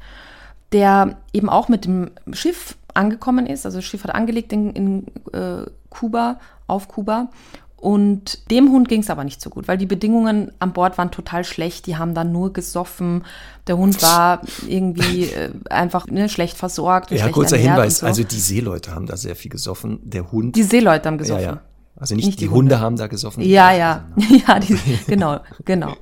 [0.72, 3.66] der eben auch mit dem Schiff angekommen ist.
[3.66, 7.30] Also das Schiff hat angelegt in, in äh, Kuba, auf Kuba.
[7.78, 11.10] Und dem Hund ging es aber nicht so gut, weil die Bedingungen an Bord waren
[11.10, 11.88] total schlecht.
[11.88, 13.26] Die haben dann nur gesoffen.
[13.66, 17.10] Der Hund war irgendwie äh, einfach ne, schlecht versorgt.
[17.10, 17.98] ja, kurzer Hinweis.
[17.98, 18.06] So.
[18.06, 20.00] Also die Seeleute haben da sehr viel gesoffen.
[20.04, 20.56] Der Hund.
[20.56, 21.44] Die Seeleute haben gesoffen.
[21.44, 21.62] Ja, ja.
[22.02, 22.76] Also nicht, nicht die, die Hunde.
[22.76, 22.80] Hunde.
[22.80, 23.44] haben da gesoffen.
[23.44, 24.06] Ja, ja,
[24.48, 24.76] ja, die,
[25.06, 25.94] genau, genau.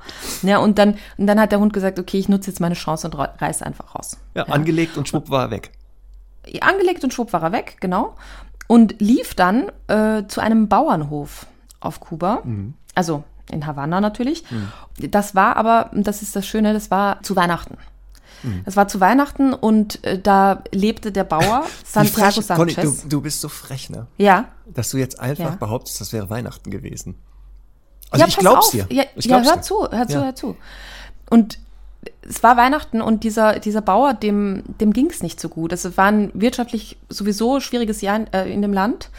[0.44, 3.06] Ja, und dann, und dann hat der Hund gesagt, okay, ich nutze jetzt meine Chance
[3.08, 4.18] und reiß einfach raus.
[4.34, 5.72] Ja, ja, angelegt und schwupp war er weg.
[6.62, 8.16] Angelegt und schwupp war er weg, genau.
[8.68, 11.48] Und lief dann äh, zu einem Bauernhof
[11.82, 12.44] auf Kuba.
[12.46, 12.76] Mhm.
[12.96, 14.50] Also in Havanna natürlich.
[14.50, 14.72] Mhm.
[15.12, 17.78] Das war aber, das ist das Schöne, das war zu Weihnachten.
[18.44, 18.64] Mhm.
[18.66, 22.76] Es war zu Weihnachten und äh, da lebte der Bauer Santiago Sanchez.
[22.76, 24.08] Conny, du, du, bist so frech, ne?
[24.18, 24.50] Ja.
[24.68, 25.56] Dass du jetzt einfach ja.
[25.56, 27.16] behauptest, das wäre Weihnachten gewesen.
[28.12, 28.72] Also ja, ich glaub's auf.
[28.72, 28.88] dir.
[28.90, 29.64] Ja, ich glaub's ja hör dir.
[29.64, 30.24] zu, hör zu, ja.
[30.24, 30.58] hör zu.
[31.30, 31.60] Und
[32.22, 35.72] es war Weihnachten und dieser, dieser Bauer, dem, dem ging es nicht so gut.
[35.72, 39.10] Also es war ein wirtschaftlich sowieso schwieriges Jahr in, äh, in dem Land.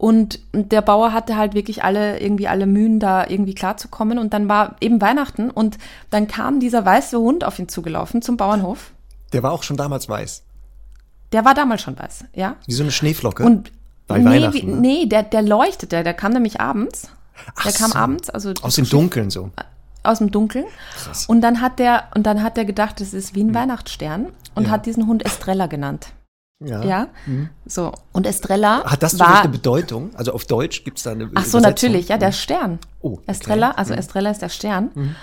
[0.00, 4.18] Und der Bauer hatte halt wirklich alle, irgendwie alle Mühen, da irgendwie klarzukommen.
[4.18, 5.76] Und dann war eben Weihnachten und
[6.08, 8.92] dann kam dieser weiße Hund auf ihn zugelaufen zum Bauernhof.
[9.34, 10.42] Der war auch schon damals weiß.
[11.32, 12.56] Der war damals schon weiß, ja.
[12.66, 13.42] Wie so eine Schneeflocke.
[13.44, 13.70] Und
[14.06, 14.76] Bei nee, Weihnachten, wie, ne?
[14.80, 17.08] nee, der, der leuchtete, der kam nämlich abends.
[17.56, 17.98] Ach der kam so.
[17.98, 19.50] abends, also Aus dem Dunkeln so.
[20.02, 20.64] aus dem Dunkeln.
[20.96, 21.26] Krass.
[21.26, 24.64] Und dann hat der, und dann hat er gedacht, das ist wie ein Weihnachtsstern und
[24.64, 24.70] Ja.
[24.70, 26.06] hat diesen Hund Estrella genannt.
[26.62, 26.84] Ja.
[26.84, 27.08] Ja.
[27.66, 27.92] So.
[28.12, 29.40] Und Estrella Hat das so war.
[29.40, 30.10] eine Bedeutung?
[30.14, 32.78] Also auf Deutsch gibt es da eine Ach so, natürlich, ja, der Stern.
[33.00, 33.22] Oh, okay.
[33.28, 35.16] Estrella, also Estrella ist der Stern.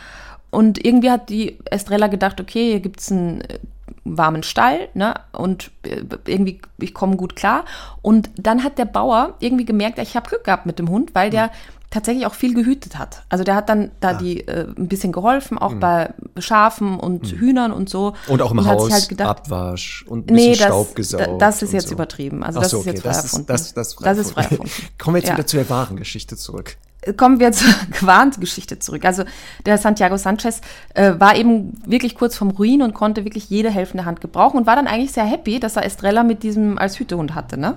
[0.50, 3.60] Und irgendwie hat die Estrella gedacht, okay, hier gibt's einen äh,
[4.04, 5.14] warmen Stall, ne?
[5.32, 7.66] Und äh, irgendwie, ich komme gut klar.
[8.02, 11.30] Und dann hat der Bauer irgendwie gemerkt, ich habe Glück gehabt mit dem Hund, weil
[11.30, 11.52] der
[11.90, 13.24] tatsächlich auch viel gehütet hat.
[13.30, 17.72] Also der hat dann da die äh, ein bisschen geholfen, auch bei Schafen und Hühnern
[17.72, 18.14] und so.
[18.28, 20.96] Und auch im hat Haus, sich halt gedacht, Abwasch und ein bisschen Nee, das, Staub
[20.96, 21.24] gesaugt.
[21.28, 21.94] da- das ist und jetzt so.
[21.94, 22.44] übertrieben.
[22.44, 23.54] Also das so, ist jetzt okay, frei das erfunden.
[23.54, 24.72] Ist, das, das, das ist frei erfunden.
[24.98, 25.36] Kommen wir jetzt Ja.
[25.36, 26.76] wieder zu der wahren Geschichte zurück.
[27.16, 29.06] kommen wir zur Quant-Geschichte zurück.
[29.06, 29.24] Also
[29.66, 30.60] der Santiago Sanchez
[30.94, 34.68] äh, war eben wirklich kurz vom Ruin und konnte wirklich jede helfende Hand gebrauchen und
[34.68, 37.58] war dann eigentlich sehr happy, dass er Estrella mit diesem als Hütehund hatte.
[37.58, 37.76] Ne?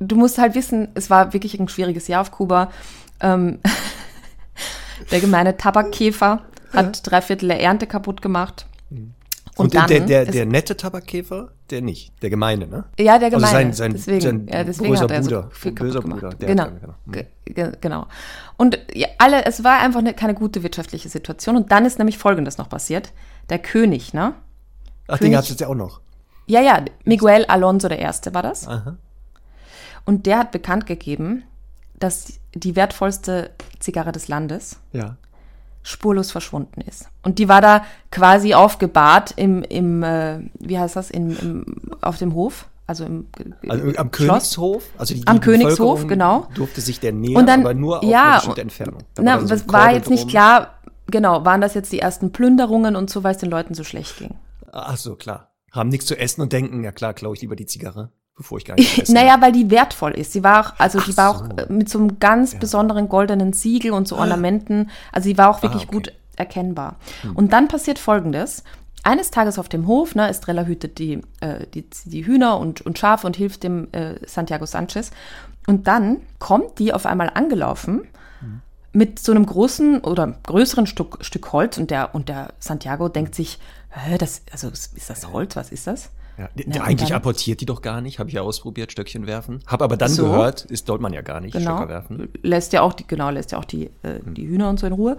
[0.00, 2.70] Du musst halt wissen, es war wirklich ein schwieriges Jahr auf Kuba.
[3.24, 3.60] Ähm,
[5.10, 8.66] der gemeine Tabakkäfer hat drei Viertel der Ernte kaputt gemacht.
[9.56, 12.12] Und, dann der, der, der nette Tabakkäfer, der nicht.
[12.22, 12.84] Der gemeine, ne?
[12.98, 13.46] Ja, der gemeine.
[13.46, 16.20] Also sein, sein, deswegen, sein ja, deswegen böser hat er Bruder, so viel böser gemacht.
[16.20, 16.34] Bruder.
[16.36, 16.64] Der genau.
[16.64, 16.94] dann, genau.
[17.06, 18.06] Ge- ge- genau.
[18.56, 21.56] Und ja, alle, es war einfach eine, keine gute wirtschaftliche Situation.
[21.56, 23.12] Und dann ist nämlich Folgendes noch passiert.
[23.48, 24.34] Der König, ne?
[25.06, 26.00] Ach, den König- gab es jetzt ja auch noch.
[26.46, 28.66] Ja, ja, Miguel Alonso der Erste war das.
[28.66, 28.96] Aha.
[30.04, 31.44] Und der hat bekannt gegeben,
[32.04, 33.50] dass die wertvollste
[33.80, 35.16] Zigarre des Landes Ja.
[35.82, 37.08] spurlos verschwunden ist.
[37.22, 41.64] Und die war da quasi aufgebahrt im, im äh, wie heißt das, in, im,
[42.00, 43.26] auf dem Hof, also im
[43.68, 44.12] Also am Schloss.
[44.12, 46.46] Königshof, also die, Am Königshof, genau.
[46.54, 48.98] durfte sich der nähern, Und dann, aber nur auf ja, eine bestimmte Entfernung.
[49.14, 50.74] Da Na, dann so es war jetzt nicht klar,
[51.06, 54.18] genau, waren das jetzt die ersten Plünderungen und so, weil es den Leuten so schlecht
[54.18, 54.34] ging.
[54.72, 55.50] Ach so, klar.
[55.72, 58.64] Haben nichts zu essen und denken, ja klar, klaue ich lieber die Zigarre, bevor ich
[58.64, 59.08] gar nicht.
[59.10, 60.32] Naja, weil die wertvoll ist.
[60.32, 61.56] Sie war auch, also die war auch so.
[61.56, 64.90] äh, mit so einem ganz besonderen goldenen Siegel und so Ornamenten.
[65.12, 65.96] Also sie war auch wirklich Ah, okay.
[65.96, 66.02] Hm.
[66.02, 66.96] gut erkennbar.
[67.34, 68.64] Und dann passiert Folgendes.
[69.04, 72.98] Eines Tages auf dem Hof, ne, Estrella hütet die, äh, die, die Hühner und, und
[72.98, 75.10] Schafe und hilft dem äh, Santiago Sanchez.
[75.66, 78.08] Und dann kommt die auf einmal angelaufen
[78.92, 83.34] mit so einem großen oder größeren Stück, Stück Holz und der, und der Santiago denkt
[83.34, 83.58] sich,
[84.18, 86.10] das, also ist das Holz, was ist das?
[86.36, 89.60] Ja, und eigentlich dann- apportiert die doch gar nicht, habe ich ja ausprobiert, Stöckchen werfen.
[89.66, 90.24] Habe aber dann So.
[90.24, 91.76] gehört, ist dort man ja gar nicht, Genau.
[91.76, 92.28] Stöcker werfen.
[92.42, 94.92] Lässt ja auch die, genau, lässt ja auch die, äh, die Hühner und so in
[94.92, 95.16] Ruhe.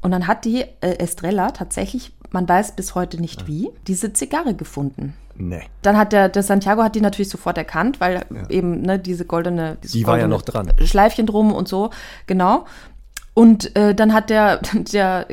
[0.00, 4.54] Und dann hat die äh, Estrella tatsächlich, man weiß bis heute nicht wie, diese Zigarre
[4.54, 5.14] gefunden.
[5.36, 5.62] Nee.
[5.82, 9.78] Dann hat der, der Santiago hat die natürlich sofort erkannt, weil eben ne, diese goldene,
[9.82, 10.70] Die war ja noch dran.
[10.84, 11.90] Schleifchen drum und so,
[12.26, 12.66] genau.
[13.34, 14.58] Und äh, dann hat der,
[14.92, 15.26] der,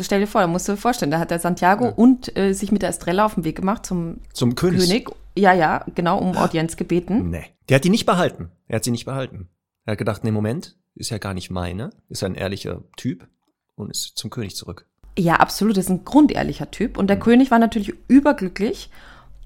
[0.00, 2.70] stell dir vor, da musst du dir vorstellen, da hat der Santiago und äh, sich
[2.72, 4.80] mit der Estrella auf den Weg gemacht zum Zum König.
[4.88, 5.10] König.
[5.36, 7.30] Ja, ja, genau, um Audienz gebeten.
[7.30, 7.44] Nee.
[7.68, 8.50] Der hat die nicht behalten.
[8.66, 9.48] Er hat sie nicht behalten.
[9.84, 11.90] Er hat gedacht, nee, Moment, ist ja gar nicht meine.
[12.08, 13.26] Ist ein ehrlicher Typ
[13.76, 14.86] und ist zum König zurück.
[15.18, 15.76] Ja, absolut.
[15.76, 16.98] Das ist ein grundehrlicher Typ.
[16.98, 17.20] Und der Mhm.
[17.22, 18.90] König war natürlich überglücklich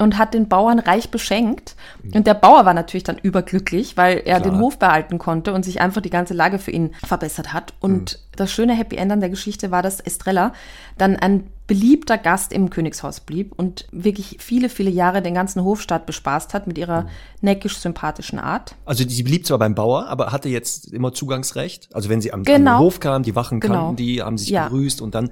[0.04, 1.74] und hat den Bauern reich beschenkt.
[2.14, 4.42] Und der Bauer war natürlich dann überglücklich, weil er Mhm.
[4.42, 4.52] Klar.
[4.52, 7.72] den Hof behalten konnte und sich einfach die ganze Lage für ihn verbessert hat.
[7.80, 8.36] Und Mhm.
[8.36, 10.52] das schöne Happy End an der Geschichte war, dass Estrella
[10.98, 16.04] dann ein beliebter Gast im Königshaus blieb und wirklich viele, viele Jahre den ganzen Hofstaat
[16.04, 16.82] bespaßt hat mit Mhm.
[16.82, 17.06] ihrer
[17.40, 18.74] neckisch sympathischen Art.
[18.84, 21.88] Also sie blieb zwar beim Bauer, aber hatte jetzt immer Zugangsrecht.
[21.94, 22.72] Also wenn sie am, Genau.
[22.74, 23.74] am Hof kam, die Wachen Genau.
[23.86, 24.64] kannten die, haben sich Ja.
[24.64, 25.30] begrüßt und dann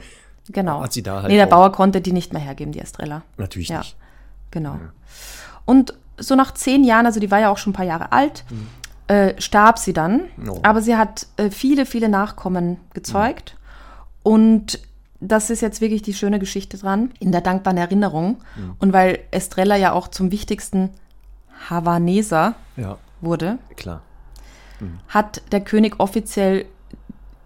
[0.51, 0.83] Genau.
[0.83, 3.23] hat sie da halt nee, der Bauer konnte die nicht mehr hergeben, die Estrella.
[3.37, 3.79] natürlich Ja.
[3.79, 3.97] nicht.
[4.53, 4.79] Genau.
[5.65, 8.45] Und so nach zehn Jahren, also die war ja auch schon ein paar Jahre alt,
[9.09, 10.23] äh, starb sie dann.
[10.49, 10.61] Oh.
[10.63, 13.57] Aber sie hat äh, viele, viele Nachkommen gezeugt.
[14.23, 14.79] Und
[15.21, 18.39] das ist jetzt wirklich die schöne Geschichte dran, in der dankbaren Erinnerung.
[18.79, 20.91] Und weil Estrella ja auch zum wichtigsten
[21.69, 24.03] Havaneser Ja, wurde, klar.
[25.09, 26.67] hat der König offiziell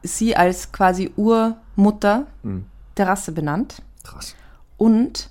[0.03, 2.27] sie als quasi Urmutter
[2.97, 3.83] der Rasse benannt.
[4.05, 4.35] Krass.
[4.79, 5.31] Und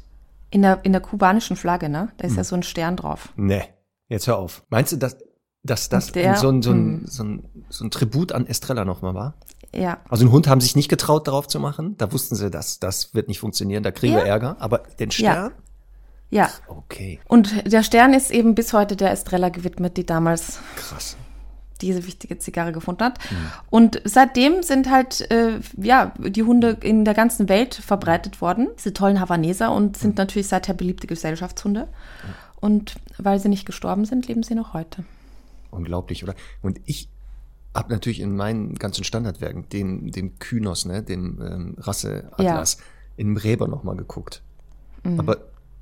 [0.56, 3.28] in der, in der kubanischen Flagge, ne, da ist ja so ein Stern drauf.
[3.36, 3.64] Nee,
[4.08, 4.64] jetzt hör auf.
[4.70, 5.18] Meinst du, dass,
[5.64, 7.08] dass das der- so, ein, so, ein, hm.
[7.08, 9.34] so, ein, so ein Tribut an Estrella nochmal war?
[9.74, 11.98] Ja, Also einen Hund haben sich nicht getraut, darauf zu machen.
[11.98, 14.20] Da wussten sie, dass das wird nicht funktionieren, da kriegen Ja.
[14.20, 14.56] wir Ärger.
[14.60, 15.52] Aber den Stern?
[16.30, 16.50] ja.
[16.68, 21.18] Okay, Und der Stern ist eben bis heute der Estrella gewidmet, die damals krass.
[21.82, 23.20] Diese wichtige Zigarre gefunden hat.
[23.70, 28.94] Und seitdem sind halt äh, ja die Hunde in der ganzen Welt verbreitet worden, diese
[28.94, 31.88] tollen Havaneser und sind natürlich seither beliebte Gesellschaftshunde.
[32.62, 35.04] Und weil sie nicht gestorben sind, leben sie noch heute.
[35.72, 36.36] Unglaublich, oder?
[36.62, 37.10] Und ich
[37.76, 42.78] habe natürlich in meinen ganzen Standardwerken, dem, dem Kynos, ne, dem ähm, Rasseatlas,
[43.18, 44.42] in Räber nochmal geguckt.
[45.04, 45.20] Mhm.
[45.20, 45.38] Aber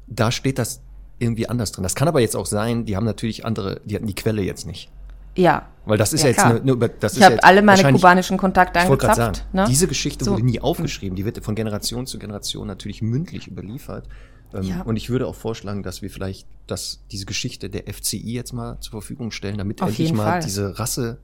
[0.08, 0.82] da steht das
[1.20, 1.84] irgendwie anders drin.
[1.84, 4.66] Das kann aber jetzt auch sein, die haben natürlich andere, die hatten die Quelle jetzt
[4.66, 4.92] nicht.
[5.36, 5.70] Ja.
[5.86, 8.38] Weil das ist Ja, ja, jetzt eine, eine das Ich ja habe alle meine kubanischen
[8.38, 9.16] Kontakte Ich angezapft.
[9.18, 9.66] sagen, ne?
[9.68, 10.32] diese Geschichte So.
[10.34, 14.08] wurde nie aufgeschrieben, die wird von Generation zu Generation natürlich mündlich überliefert.
[14.54, 14.82] Ähm, Ja.
[14.84, 18.80] Und ich würde auch vorschlagen, dass wir vielleicht das, diese Geschichte der FCI jetzt mal
[18.80, 20.42] zur Verfügung stellen, damit Auf endlich mal Fall.
[20.42, 21.18] diese Rasse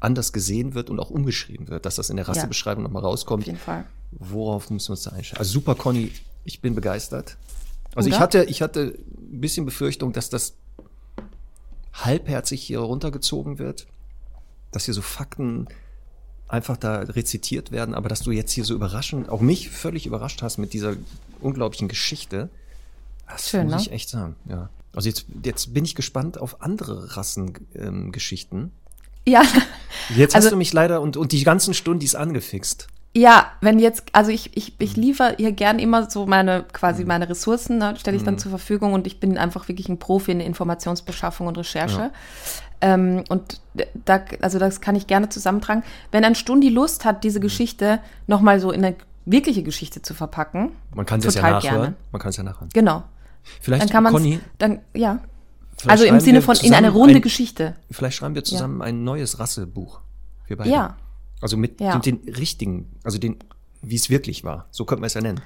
[0.00, 3.46] anders gesehen wird und auch umgeschrieben wird, dass das in der Rassebeschreibung nochmal Auf rauskommt.
[3.46, 3.84] jeden Fall.
[4.10, 5.38] Worauf müssen wir uns da einstellen?
[5.38, 6.10] Also super, Conny,
[6.44, 7.36] ich bin begeistert.
[7.94, 8.22] Also ich Oder?
[8.22, 8.98] hatte, ich hatte
[9.30, 10.56] ein bisschen Befürchtung, dass das
[11.94, 13.86] halbherzig hier runtergezogen wird,
[14.72, 15.66] dass hier so Fakten
[16.48, 20.42] einfach da rezitiert werden, aber dass du jetzt hier so überraschend, auch mich völlig überrascht
[20.42, 20.94] hast mit dieser
[21.40, 22.50] unglaublichen Geschichte,
[23.28, 23.80] das Schön, muss ne?
[23.82, 24.68] ich echt sagen, ja.
[24.94, 28.60] Also jetzt, jetzt bin ich gespannt auf andere Rassengeschichten.
[28.60, 28.70] Ähm.
[29.26, 29.42] Ja,
[30.14, 32.88] jetzt Also- hast du mich leider und, und die ganzen Stunden angefixt.
[33.16, 37.28] Ja, wenn jetzt, also ich, ich, ich liefere hier gern immer so meine, quasi meine
[37.28, 40.40] Ressourcen, ne, stelle ich dann zur Verfügung und ich bin einfach wirklich ein Profi in
[40.40, 42.10] Informationsbeschaffung und Recherche.
[42.80, 43.60] Ähm, und
[44.04, 45.84] da, also das kann ich gerne zusammentragen.
[46.10, 48.96] Wenn ein Stundi Lust hat, diese Geschichte nochmal so in eine
[49.26, 51.62] wirkliche Geschichte zu verpacken, Man kann das ja nachhören.
[51.62, 51.94] gerne.
[52.10, 52.68] Man kann es ja nachhören.
[52.72, 53.04] genau.
[53.60, 55.20] Vielleicht, Dann kann man Conny, dann, ja.
[55.86, 57.74] Also im Sinne von in eine runde ein, Geschichte.
[57.90, 60.00] Vielleicht schreiben wir zusammen ein neues Rassebuch.
[60.46, 60.70] Wir beide.
[60.70, 60.96] Ja.
[61.40, 61.98] Also mit Ja.
[61.98, 63.36] den richtigen, also den,
[63.82, 64.66] wie es wirklich war.
[64.70, 65.40] So könnte man es ja nennen.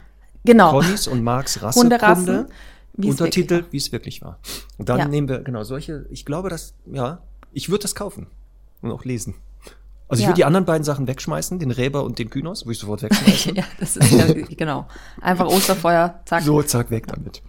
[0.45, 0.70] Genau.
[0.70, 2.49] Connys und Marks Hunderassen, Rassekunde.
[2.97, 4.39] Untertitel, wie es wirklich war.
[4.76, 5.09] Und dann Ja.
[5.09, 7.22] nehmen wir, genau, solche, ich glaube, dass, ja,
[7.53, 8.26] ich würde das kaufen
[8.82, 9.34] und auch lesen.
[10.09, 10.28] Also ich Ja.
[10.30, 13.55] würde die anderen beiden Sachen wegschmeißen, den Räber und den Kynos, würde ich sofort wegschmeißen.
[13.55, 14.89] ja, das ist ja, genau.
[15.20, 16.43] Einfach Osterfeuer, zack.
[16.43, 17.43] So, zack, weg damit.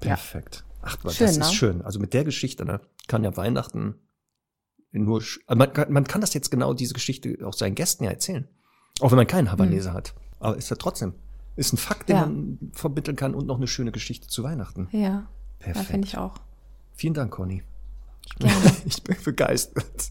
[0.00, 0.64] Perfekt.
[0.82, 1.44] Ach, das Schön, ist ne?
[1.46, 1.82] schön.
[1.82, 3.94] Also mit der Geschichte, ne, kann ja Weihnachten
[5.02, 8.10] nur, also man, kann- man kann das jetzt genau diese Geschichte auch seinen Gästen ja
[8.10, 8.46] erzählen.
[9.00, 10.14] Auch wenn man keinen Habanese hat.
[10.40, 11.14] Aber ist ja trotzdem,
[11.56, 12.20] ist ein Fakt, den Mhm.
[12.22, 12.26] Ja.
[12.26, 14.88] man vermitteln kann und noch eine schöne Geschichte zu Weihnachten.
[14.92, 15.26] Ja, ja
[15.58, 15.86] Perfekt.
[15.88, 16.34] finde ich auch.
[16.94, 17.62] Vielen Dank, Conny.
[18.38, 18.54] Gerne.
[18.86, 20.10] Ich bin begeistert.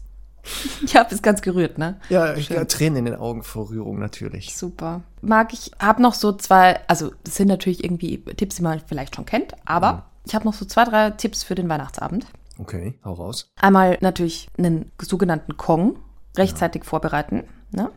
[0.84, 1.98] Ich habe es ganz gerührt, ne?
[2.10, 4.54] Ja, ich, ja, Tränen in den Augen vor Rührung natürlich.
[4.54, 5.02] Super.
[5.22, 9.16] Mag ich, habe noch so zwei, also das sind natürlich irgendwie Tipps, die man vielleicht
[9.16, 12.26] schon kennt, aber ich habe noch so zwei, drei Tipps für den Weihnachtsabend.
[12.58, 13.52] Okay, hau raus.
[13.60, 15.96] Einmal natürlich einen sogenannten Kong
[16.36, 17.44] rechtzeitig vorbereiten.
[17.70, 17.90] Ne?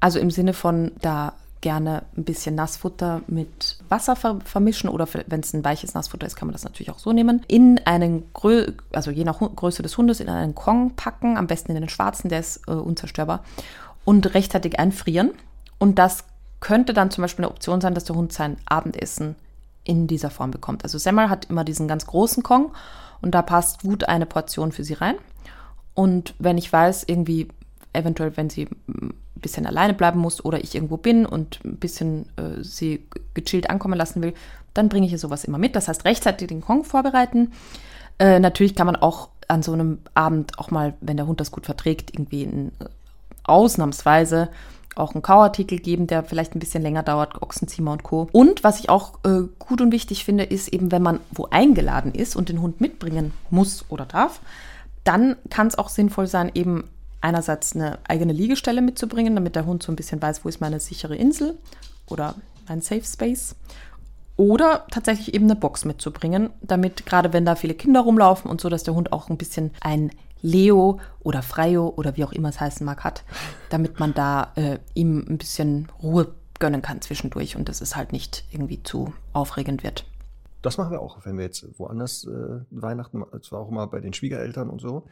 [0.00, 5.40] Also im Sinne von da gerne ein bisschen Nassfutter mit Wasser ver vermischen oder wenn
[5.40, 7.42] es ein weiches Nassfutter ist, kann man das natürlich auch so nehmen.
[7.48, 11.74] In einen, Grö also je nach Größe des Hundes, in einen Kong packen, am besten
[11.74, 13.44] in den schwarzen, der ist äh, unzerstörbar,
[14.04, 15.30] und rechtzeitig einfrieren.
[15.78, 16.24] Und das
[16.60, 19.34] könnte dann zum Beispiel eine Option sein, dass der Hund sein Abendessen
[19.84, 20.84] in dieser Form bekommt.
[20.84, 22.72] Also Semmel hat immer diesen ganz großen Kong
[23.24, 25.16] und da passt gut eine Portion für sie rein.
[25.94, 27.48] Und wenn ich weiß, irgendwie,
[27.94, 32.26] eventuell, wenn sie ein bisschen alleine bleiben muss oder ich irgendwo bin und ein bisschen
[32.36, 34.34] äh, sie gechillt ankommen lassen will,
[34.74, 35.74] dann bringe ich ihr sowas immer mit.
[35.74, 37.52] Das heißt, rechtzeitig den Kong vorbereiten.
[38.18, 41.50] Äh, natürlich kann man auch an so einem Abend auch mal, wenn der Hund das
[41.50, 42.84] gut verträgt, irgendwie in, äh,
[43.44, 44.50] ausnahmsweise
[44.96, 48.28] auch einen Kauartikel geben, der vielleicht ein bisschen länger dauert, Ochsenziemer und Co.
[48.32, 52.12] Und was ich auch äh, gut und wichtig finde, ist eben, wenn man wo eingeladen
[52.14, 54.40] ist und den Hund mitbringen muss oder darf,
[55.04, 56.84] dann kann es auch sinnvoll sein, eben
[57.20, 60.80] einerseits eine eigene Liegestelle mitzubringen, damit der Hund so ein bisschen weiß, wo ist meine
[60.80, 61.58] sichere Insel
[62.06, 62.34] oder
[62.68, 63.56] mein Safe Space.
[64.36, 68.68] Oder tatsächlich eben eine Box mitzubringen, damit gerade wenn da viele Kinder rumlaufen und so,
[68.68, 70.10] dass der Hund auch ein bisschen ein
[70.44, 73.24] Leo oder Freio oder wie auch immer es heißen mag hat,
[73.70, 78.12] damit man da äh, ihm ein bisschen Ruhe gönnen kann zwischendurch und dass es halt
[78.12, 80.06] nicht irgendwie zu aufregend wird.
[80.60, 84.12] Das machen wir auch, wenn wir jetzt woanders äh, Weihnachten, zwar auch mal bei den
[84.12, 85.06] Schwiegereltern und so,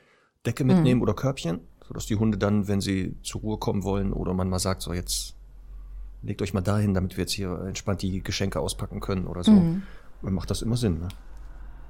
[0.45, 4.35] Decke mitnehmen oder Körbchen, sodass die Hunde dann, wenn sie zur Ruhe kommen wollen oder
[4.35, 5.35] man mal sagt, so jetzt
[6.23, 9.53] legt euch mal dahin, damit wir jetzt hier entspannt die Geschenke auspacken können oder so.
[9.53, 11.09] Dann macht das immer Sinn, ne?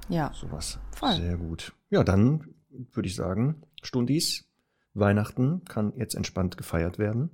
[0.09, 0.31] Ja.
[0.33, 0.79] Sowas.
[0.91, 1.13] Voll.
[1.13, 1.73] Sehr gut.
[1.89, 2.53] Ja, dann
[2.93, 4.45] würde ich sagen, Stundis,
[4.93, 7.29] Weihnachten kann jetzt entspannt gefeiert werden.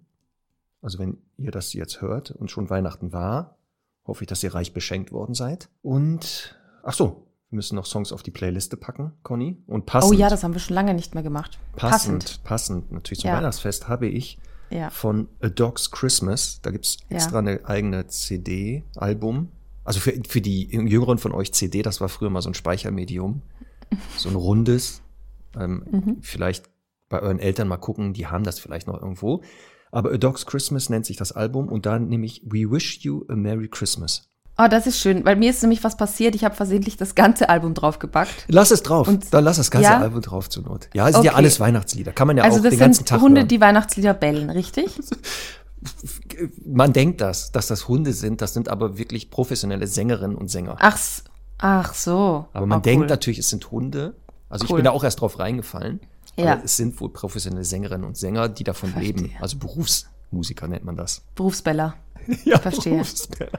[0.82, 3.58] Also wenn ihr das jetzt hört und schon Weihnachten war,
[4.06, 5.70] hoffe ich, dass ihr reich beschenkt worden seid.
[5.82, 9.58] Und, ach so, wir müssen noch Songs auf die Playliste packen, Conny.
[9.68, 11.60] Und passend, Oh ja, das haben wir schon lange nicht mehr gemacht.
[11.76, 13.38] passend, passend, natürlich zum Ja.
[13.38, 14.38] Weihnachtsfest habe ich
[14.70, 14.90] Ja.
[14.90, 16.62] von A Dog's Christmas.
[16.62, 17.18] Da gibt's Ja.
[17.18, 19.50] extra eine eigene CD, Album.
[19.84, 23.42] Also für, für die Jüngeren von euch CD, das war früher mal so ein Speichermedium.
[24.18, 25.02] So ein rundes.
[25.58, 26.18] Ähm, Mhm.
[26.22, 26.66] Vielleicht
[27.10, 29.42] bei euren Eltern mal gucken, die haben das vielleicht noch irgendwo.
[29.92, 33.24] Aber A Dog's Christmas nennt sich das Album und da nehme ich We Wish You
[33.28, 34.30] a Merry Christmas.
[34.62, 36.36] Oh, das ist schön, weil mir ist nämlich was passiert.
[36.36, 38.46] Ich habe versehentlich das ganze Album draufgepackt.
[38.50, 39.08] Lass es drauf.
[39.08, 40.00] Und- Dann lass das ganze Ja?
[40.00, 40.90] Album drauf zur Not.
[40.94, 41.38] Ja, es sind ja Okay.
[41.38, 42.12] alles Weihnachtslieder.
[42.12, 43.48] Kann man ja Also auch das den ganzen sind Tag Hunde, hören.
[43.48, 45.00] die Weihnachtslieder bellen, richtig?
[46.66, 48.42] Man denkt das, dass das Hunde sind.
[48.42, 50.76] Das sind aber wirklich professionelle Sängerinnen und Sänger.
[50.80, 50.98] Ach,
[51.58, 52.48] ach so.
[52.54, 53.08] Aber man oh, denkt cool.
[53.08, 54.16] natürlich, es sind Hunde.
[54.50, 54.78] Also ich Cool.
[54.78, 56.00] bin da auch erst drauf reingefallen.
[56.36, 56.54] Ja.
[56.54, 59.32] Aber es sind wohl professionelle Sängerinnen und Sänger, die davon leben.
[59.42, 61.22] Also Berufsmusiker nennt man das.
[61.36, 61.96] Berufsbeller.
[62.46, 62.94] Ja, Verstehe.
[62.94, 63.50] Berufsbär.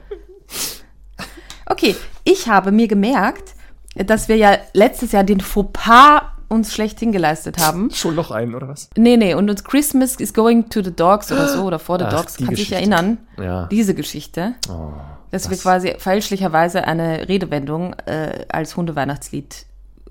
[1.65, 3.53] Okay, ich habe mir gemerkt,
[3.95, 7.91] dass wir ja letztes Jahr den Fauxpas uns schlechthin geleistet haben.
[7.91, 8.89] Schon noch einen, oder was?
[8.97, 12.05] Nee, nee, und uns Christmas is going to the dogs oder so, oder for the
[12.05, 12.75] Ach, dogs, dich Geschichte.
[12.75, 13.19] erinnern.
[13.37, 13.67] Ja.
[13.67, 14.55] Diese Geschichte.
[14.69, 14.91] Oh,
[15.31, 19.65] dass wir das- quasi fälschlicherweise eine Redewendung äh, als Hundeweihnachtslied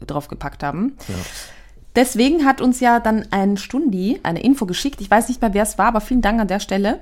[0.06, 0.96] draufgepackt haben.
[1.96, 5.00] Deswegen hat uns ja dann ein Stundi eine Info geschickt.
[5.00, 7.00] Ich weiß nicht mehr, wer es war, aber vielen Dank an der Stelle.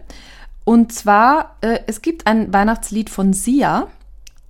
[0.65, 3.89] Und zwar, äh, es gibt ein Weihnachtslied von Sia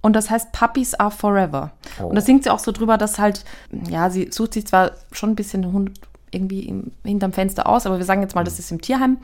[0.01, 1.73] und das heißt Puppies Are Forever.
[2.01, 2.07] Oh.
[2.07, 3.45] Und da singt sie auch so drüber, dass halt,
[3.89, 5.93] ja, sie sucht sich zwar schon ein bisschen Hund
[6.31, 9.19] irgendwie im, hinterm Fenster aus, aber wir sagen jetzt mal, das ist im Tierheim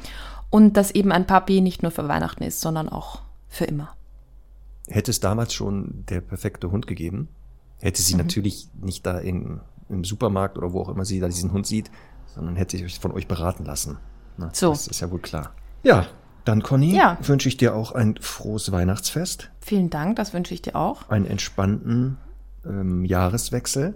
[0.51, 3.95] und dass eben ein Puppy nicht nur für Weihnachten ist, sondern auch für immer.
[4.89, 7.29] Hätte es damals schon der perfekte Hund gegeben,
[7.85, 8.05] hätte Mhm.
[8.05, 11.67] sie natürlich nicht da in, im Supermarkt oder wo auch immer sie da diesen Hund
[11.67, 11.91] sieht,
[12.27, 13.99] sondern hätte sich von euch beraten lassen.
[14.37, 14.71] Na, So.
[14.71, 15.55] Das ist ja wohl klar.
[15.83, 16.07] Ja,
[16.45, 17.17] dann Conny, Ja.
[17.23, 21.09] wünsche ich dir auch ein frohes Weihnachtsfest, Vielen Dank, das wünsche ich dir auch.
[21.09, 22.19] einen entspannten
[22.67, 23.95] ähm, Jahreswechsel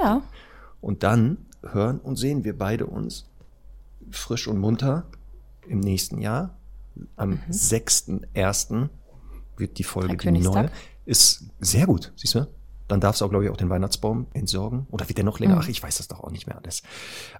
[0.00, 0.22] Ja,
[0.80, 3.26] und dann hören und sehen wir beide uns
[4.10, 5.06] frisch und munter
[5.66, 6.56] im nächsten Jahr.
[7.16, 8.88] Am 6.1.
[9.56, 10.70] wird die Folge die neue.
[11.06, 12.46] Ist sehr gut, siehst du?
[12.94, 14.86] Dann darfst du auch, glaube ich, auch den Weihnachtsbaum entsorgen.
[14.88, 15.58] Oder wird der noch länger?
[15.58, 16.84] Ach, ich weiß das doch auch nicht mehr alles.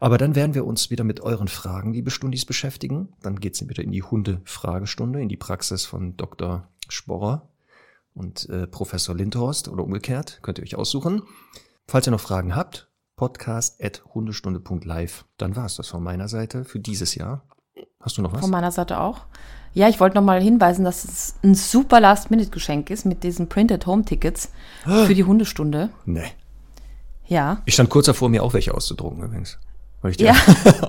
[0.01, 3.13] Aber dann werden wir uns wieder mit euren Fragen, liebe Stundis, beschäftigen.
[3.23, 6.67] Dann geht's wieder in die Hunde-Fragestunde, in die Praxis von Dr.
[6.89, 7.51] Sporrer
[8.15, 10.41] und äh, Professor Lindhorst oder umgekehrt.
[10.43, 11.23] Könnt ihr euch aussuchen.
[11.87, 15.25] Falls ihr noch Fragen habt, podcast.hundestunde.live.
[15.37, 17.47] Dann war's das von meiner Seite für dieses Jahr.
[18.01, 18.41] Hast du noch was?
[18.41, 19.27] von meiner Seite auch.
[19.75, 24.51] Ja, ich wollte nochmal hinweisen, dass es ein super Last-Minute-Geschenk ist mit diesen Printed Home-Tickets
[24.85, 25.91] für die Hundestunde.
[26.07, 26.23] Nee.
[27.27, 27.59] Ja.
[27.65, 29.59] Ich stand kurz davor, mir auch welche auszudrucken übrigens.
[30.07, 30.35] Ich, Ja.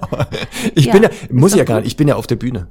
[0.76, 0.94] ich Ja.
[0.94, 2.68] bin ja, muss ich ja gar nicht, ich bin ja auf der Bühne.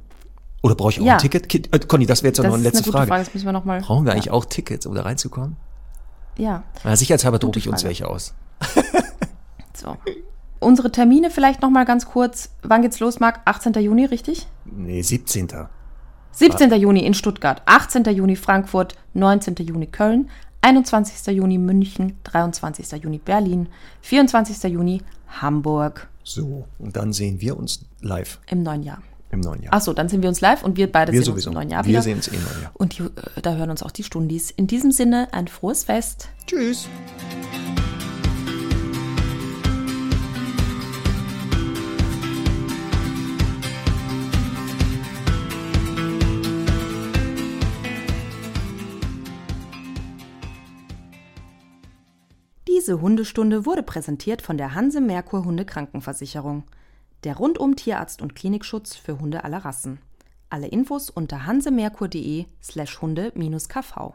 [0.63, 1.13] Oder brauche ich auch Ja.
[1.13, 1.73] ein Ticket?
[1.73, 3.07] Äh, Conny, das wäre jetzt Das noch eine eine letzte gute Frage.
[3.07, 3.23] Frage.
[3.25, 3.81] Das müssen wir nochmal.
[3.81, 5.57] Brauchen wir eigentlich auch Tickets, um da reinzukommen?
[6.37, 6.63] Ja.
[6.83, 8.33] Na, sicherheitshalber drucke ich uns welche aus.
[9.73, 9.97] So.
[10.59, 12.49] Unsere Termine vielleicht nochmal ganz kurz.
[12.63, 13.41] Wann geht's los, Marc?
[13.43, 13.73] 18.
[13.73, 14.47] Juni, richtig?
[14.63, 15.49] Nee, 17.
[16.35, 16.71] 17.
[16.79, 18.03] Juni in Stuttgart, 18.
[18.05, 19.55] Juni Frankfurt, 19.
[19.65, 20.29] Juni Köln,
[20.61, 21.33] 21.
[21.35, 22.91] Juni München, 23.
[23.03, 23.67] Juni Berlin,
[24.01, 24.63] 24.
[24.71, 25.01] Juni
[25.41, 29.01] Hamburg So, und dann sehen wir uns live im neuen Jahr.
[29.31, 29.73] im neuen Jahr.
[29.73, 31.49] Achso, dann sind wir uns live und wir beide wir sehen sowieso.
[31.49, 32.01] uns im neuen Jahr wir wieder.
[32.01, 32.71] sehen uns eh im neuen Jahr.
[32.73, 34.49] Und die, äh, da hören uns auch die Stundis.
[34.51, 36.29] In diesem Sinne ein frohes Fest.
[36.47, 36.87] Tschüss.
[52.85, 56.65] Diese Hundestunde wurde präsentiert von der Hanse Merkur Hunde Krankenversicherung.
[57.23, 59.97] Der rundum Tierarzt und Klinikschutz für Hunde aller Rassen.
[60.51, 64.13] Alle Infos unter hansemerkur.de slash hunde-kv.